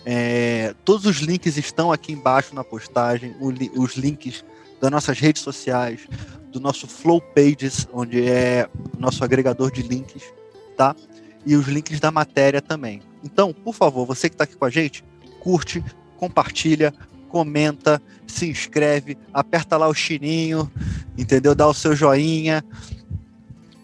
É, 0.05 0.75
todos 0.85 1.07
os 1.07 1.19
links 1.19 1.57
estão 1.57 1.93
aqui 1.93 2.13
embaixo 2.13 2.55
na 2.55 2.65
postagem, 2.65 3.35
os 3.41 3.97
links 3.97 4.45
das 4.81 4.91
nossas 4.91 5.19
redes 5.19 5.43
sociais, 5.43 6.09
do 6.51 6.59
nosso 6.59 6.87
Flow 6.87 7.21
Pages, 7.21 7.87
onde 7.93 8.27
é 8.27 8.69
nosso 8.99 9.23
agregador 9.23 9.71
de 9.71 9.83
links, 9.83 10.23
tá? 10.77 10.97
E 11.45 11.55
os 11.55 11.67
links 11.69 12.01
da 12.01 12.11
matéria 12.11 12.61
também. 12.61 13.03
Então, 13.23 13.53
por 13.53 13.75
favor, 13.75 14.07
você 14.07 14.29
que 14.29 14.35
está 14.35 14.45
aqui 14.45 14.57
com 14.57 14.65
a 14.65 14.71
gente, 14.71 15.05
curte, 15.41 15.85
compartilha, 16.17 16.93
comenta, 17.29 18.03
se 18.27 18.49
inscreve, 18.49 19.17
aperta 19.33 19.77
lá 19.77 19.89
o 19.89 19.95
chininho, 19.95 20.71
entendeu? 21.17 21.55
Dá 21.55 21.67
o 21.67 21.75
seu 21.75 21.95
joinha, 21.95 22.65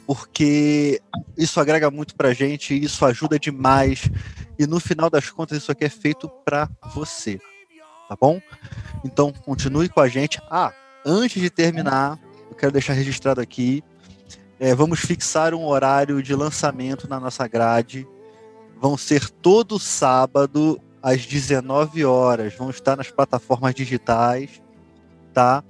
porque 0.06 1.02
isso 1.36 1.58
agrega 1.58 1.90
muito 1.90 2.14
pra 2.14 2.32
gente, 2.32 2.80
isso 2.80 3.04
ajuda 3.04 3.38
demais. 3.38 4.08
E 4.58 4.66
no 4.66 4.78
final 4.78 5.10
das 5.10 5.30
contas, 5.30 5.58
isso 5.58 5.72
aqui 5.72 5.84
é 5.84 5.88
feito 5.88 6.28
para 6.44 6.68
você, 6.94 7.38
tá 8.08 8.16
bom? 8.18 8.40
Então, 9.04 9.32
continue 9.32 9.88
com 9.88 10.00
a 10.00 10.08
gente. 10.08 10.40
Ah, 10.50 10.72
antes 11.04 11.42
de 11.42 11.50
terminar, 11.50 12.18
eu 12.48 12.56
quero 12.56 12.72
deixar 12.72 12.92
registrado 12.92 13.40
aqui. 13.40 13.82
É, 14.58 14.74
vamos 14.74 15.00
fixar 15.00 15.52
um 15.52 15.66
horário 15.66 16.22
de 16.22 16.34
lançamento 16.34 17.08
na 17.08 17.20
nossa 17.20 17.46
grade. 17.46 18.06
Vão 18.80 18.96
ser 18.96 19.28
todo 19.28 19.78
sábado 19.78 20.80
às 21.02 21.26
19 21.26 22.04
horas. 22.04 22.54
Vão 22.54 22.70
estar 22.70 22.96
nas 22.96 23.10
plataformas 23.10 23.74
digitais, 23.74 24.62
tá? 25.34 25.62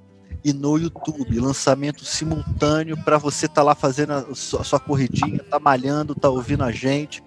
E 0.47 0.53
no 0.53 0.79
YouTube, 0.79 1.41
lançamento 1.41 2.05
simultâneo 2.05 2.97
para 3.03 3.19
você 3.19 3.47
estar 3.47 3.63
tá 3.63 3.63
lá 3.65 3.75
fazendo 3.75 4.13
a 4.13 4.33
sua, 4.33 4.61
a 4.61 4.65
sua 4.65 4.79
corridinha, 4.79 5.43
tá 5.43 5.59
malhando, 5.59 6.15
tá 6.15 6.31
ouvindo 6.31 6.63
a 6.63 6.71
gente. 6.71 7.21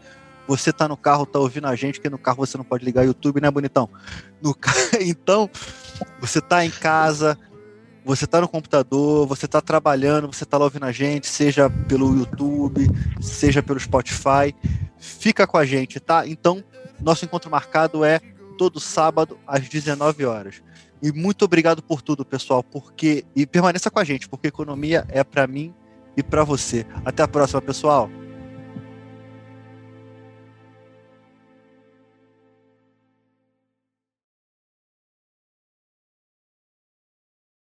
Você 0.48 0.72
tá 0.72 0.88
no 0.88 0.96
carro, 0.96 1.26
tá 1.26 1.38
ouvindo 1.38 1.68
a 1.68 1.76
gente, 1.76 1.96
porque 1.96 2.10
no 2.10 2.18
carro 2.18 2.38
você 2.38 2.58
não 2.58 2.64
pode 2.64 2.86
ligar 2.86 3.06
YouTube, 3.06 3.42
né, 3.42 3.52
bonitão? 3.52 3.90
No... 4.42 4.56
então, 5.02 5.50
você 6.22 6.40
tá 6.40 6.64
em 6.64 6.70
casa, 6.70 7.38
você 8.06 8.24
está 8.24 8.40
no 8.40 8.48
computador, 8.48 9.28
você 9.28 9.48
está 9.48 9.60
trabalhando, 9.60 10.28
você 10.28 10.46
está 10.46 10.58
lá 10.58 10.64
ouvindo 10.64 10.86
a 10.86 10.92
gente, 10.94 11.28
seja 11.28 11.70
pelo 11.70 12.18
YouTube, 12.18 12.90
seja 13.20 13.62
pelo 13.62 13.82
Spotify, 13.82 14.56
fica 14.98 15.46
com 15.46 15.58
a 15.58 15.66
gente, 15.66 16.00
tá? 16.00 16.26
Então, 16.26 16.64
nosso 17.02 17.26
encontro 17.26 17.52
marcado 17.52 18.06
é 18.06 18.22
todo 18.58 18.80
sábado 18.80 19.38
às 19.46 19.68
19 19.68 20.24
horas. 20.24 20.62
E 21.02 21.12
muito 21.12 21.46
obrigado 21.46 21.82
por 21.82 22.02
tudo, 22.02 22.26
pessoal, 22.26 22.64
porque 22.64 23.24
e 23.36 23.46
permaneça 23.46 23.90
com 23.90 24.00
a 24.00 24.04
gente, 24.04 24.28
porque 24.28 24.48
economia 24.48 25.06
é 25.08 25.24
para 25.24 25.48
mim 25.48 25.74
e 26.18 26.24
para 26.24 26.44
você. 26.44 26.86
Até 27.06 27.24
a 27.24 27.28
próxima, 27.28 27.62
pessoal. 27.62 28.10